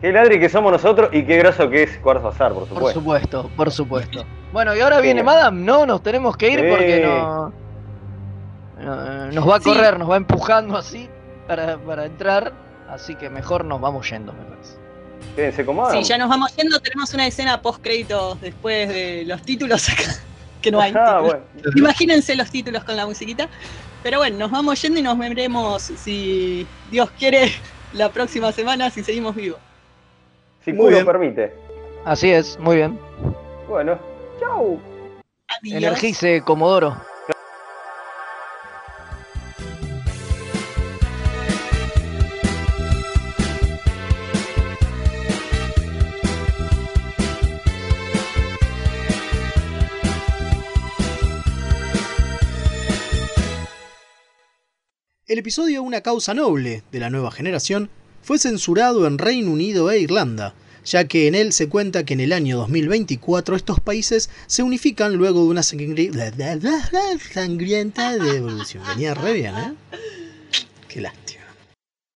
Qué 0.00 0.12
ladri 0.12 0.38
que 0.38 0.48
somos 0.48 0.70
nosotros 0.72 1.08
y 1.12 1.24
qué 1.24 1.38
groso 1.38 1.68
que 1.70 1.84
es 1.84 1.98
Cuarzo 1.98 2.28
Azar, 2.28 2.52
por 2.52 2.60
Por 2.66 2.68
supuesto. 2.68 3.00
supuesto, 3.00 3.50
por 3.56 3.70
supuesto. 3.70 4.24
Bueno, 4.52 4.76
y 4.76 4.80
ahora 4.80 5.00
viene. 5.00 5.22
Madame, 5.22 5.62
no, 5.64 5.86
nos 5.86 6.02
tenemos 6.02 6.36
que 6.36 6.50
ir 6.50 6.60
Sí. 6.60 6.66
porque 6.68 7.00
no, 7.04 7.52
no- 8.80 9.32
nos 9.32 9.48
va 9.48 9.56
a 9.56 9.60
Sí. 9.60 9.64
correr, 9.70 9.98
nos 9.98 10.10
va 10.10 10.16
empujando 10.16 10.76
así 10.76 11.08
para, 11.46 11.78
para 11.78 12.04
entrar, 12.04 12.52
así 12.90 13.14
que 13.14 13.30
mejor 13.30 13.64
nos 13.64 13.80
vamos 13.80 14.08
yendo, 14.10 14.32
me 14.32 14.42
parece. 14.44 14.76
Quédense 15.34 15.64
como 15.64 15.90
Sí, 15.90 16.02
ya 16.02 16.18
nos 16.18 16.28
vamos 16.28 16.54
yendo. 16.56 16.78
Tenemos 16.80 17.12
una 17.14 17.26
escena 17.26 17.60
post 17.62 17.82
créditos 17.82 18.40
después 18.40 18.88
de 18.88 19.24
los 19.26 19.42
títulos 19.42 19.88
acá. 19.88 20.02
Que 20.62 20.70
no 20.72 20.80
hay. 20.80 20.92
Ah, 20.96 21.20
bueno. 21.20 21.40
Imagínense 21.76 22.34
los 22.34 22.50
títulos 22.50 22.82
con 22.82 22.96
la 22.96 23.06
musiquita. 23.06 23.48
Pero 24.02 24.18
bueno, 24.18 24.38
nos 24.38 24.50
vamos 24.50 24.80
yendo 24.82 24.98
y 24.98 25.02
nos 25.02 25.16
veremos, 25.16 25.82
si 25.82 26.66
Dios 26.90 27.10
quiere, 27.12 27.52
la 27.92 28.08
próxima 28.10 28.50
semana 28.52 28.90
si 28.90 29.04
seguimos 29.04 29.34
vivos. 29.36 29.60
Si 30.66 30.72
Muy 30.72 30.86
culo 30.86 30.90
bien. 30.96 31.06
permite. 31.06 31.54
Así 32.04 32.28
es, 32.28 32.58
muy 32.58 32.74
bien. 32.74 32.98
Bueno, 33.68 33.96
chau. 34.40 34.80
Adiós. 35.62 35.76
Energice, 35.76 36.42
Comodoro. 36.42 36.96
El 55.28 55.38
episodio 55.38 55.84
Una 55.84 56.00
causa 56.00 56.34
noble 56.34 56.82
de 56.90 56.98
la 56.98 57.08
nueva 57.08 57.30
generación 57.30 57.88
fue 58.26 58.40
censurado 58.40 59.06
en 59.06 59.18
Reino 59.18 59.52
Unido 59.52 59.88
e 59.88 60.00
Irlanda, 60.00 60.52
ya 60.84 61.04
que 61.06 61.28
en 61.28 61.36
él 61.36 61.52
se 61.52 61.68
cuenta 61.68 62.04
que 62.04 62.14
en 62.14 62.18
el 62.20 62.32
año 62.32 62.56
2024 62.56 63.54
estos 63.54 63.78
países 63.78 64.30
se 64.48 64.64
unifican 64.64 65.14
luego 65.14 65.42
de 65.44 65.48
una 65.50 65.60
sangri- 65.60 66.10
sangrienta 67.32 68.16
devolución. 68.18 68.82
Venía 68.88 69.14
re 69.14 69.32
bien, 69.32 69.54
¿eh? 69.56 69.72
Qué 70.88 71.00
lástima. 71.02 71.25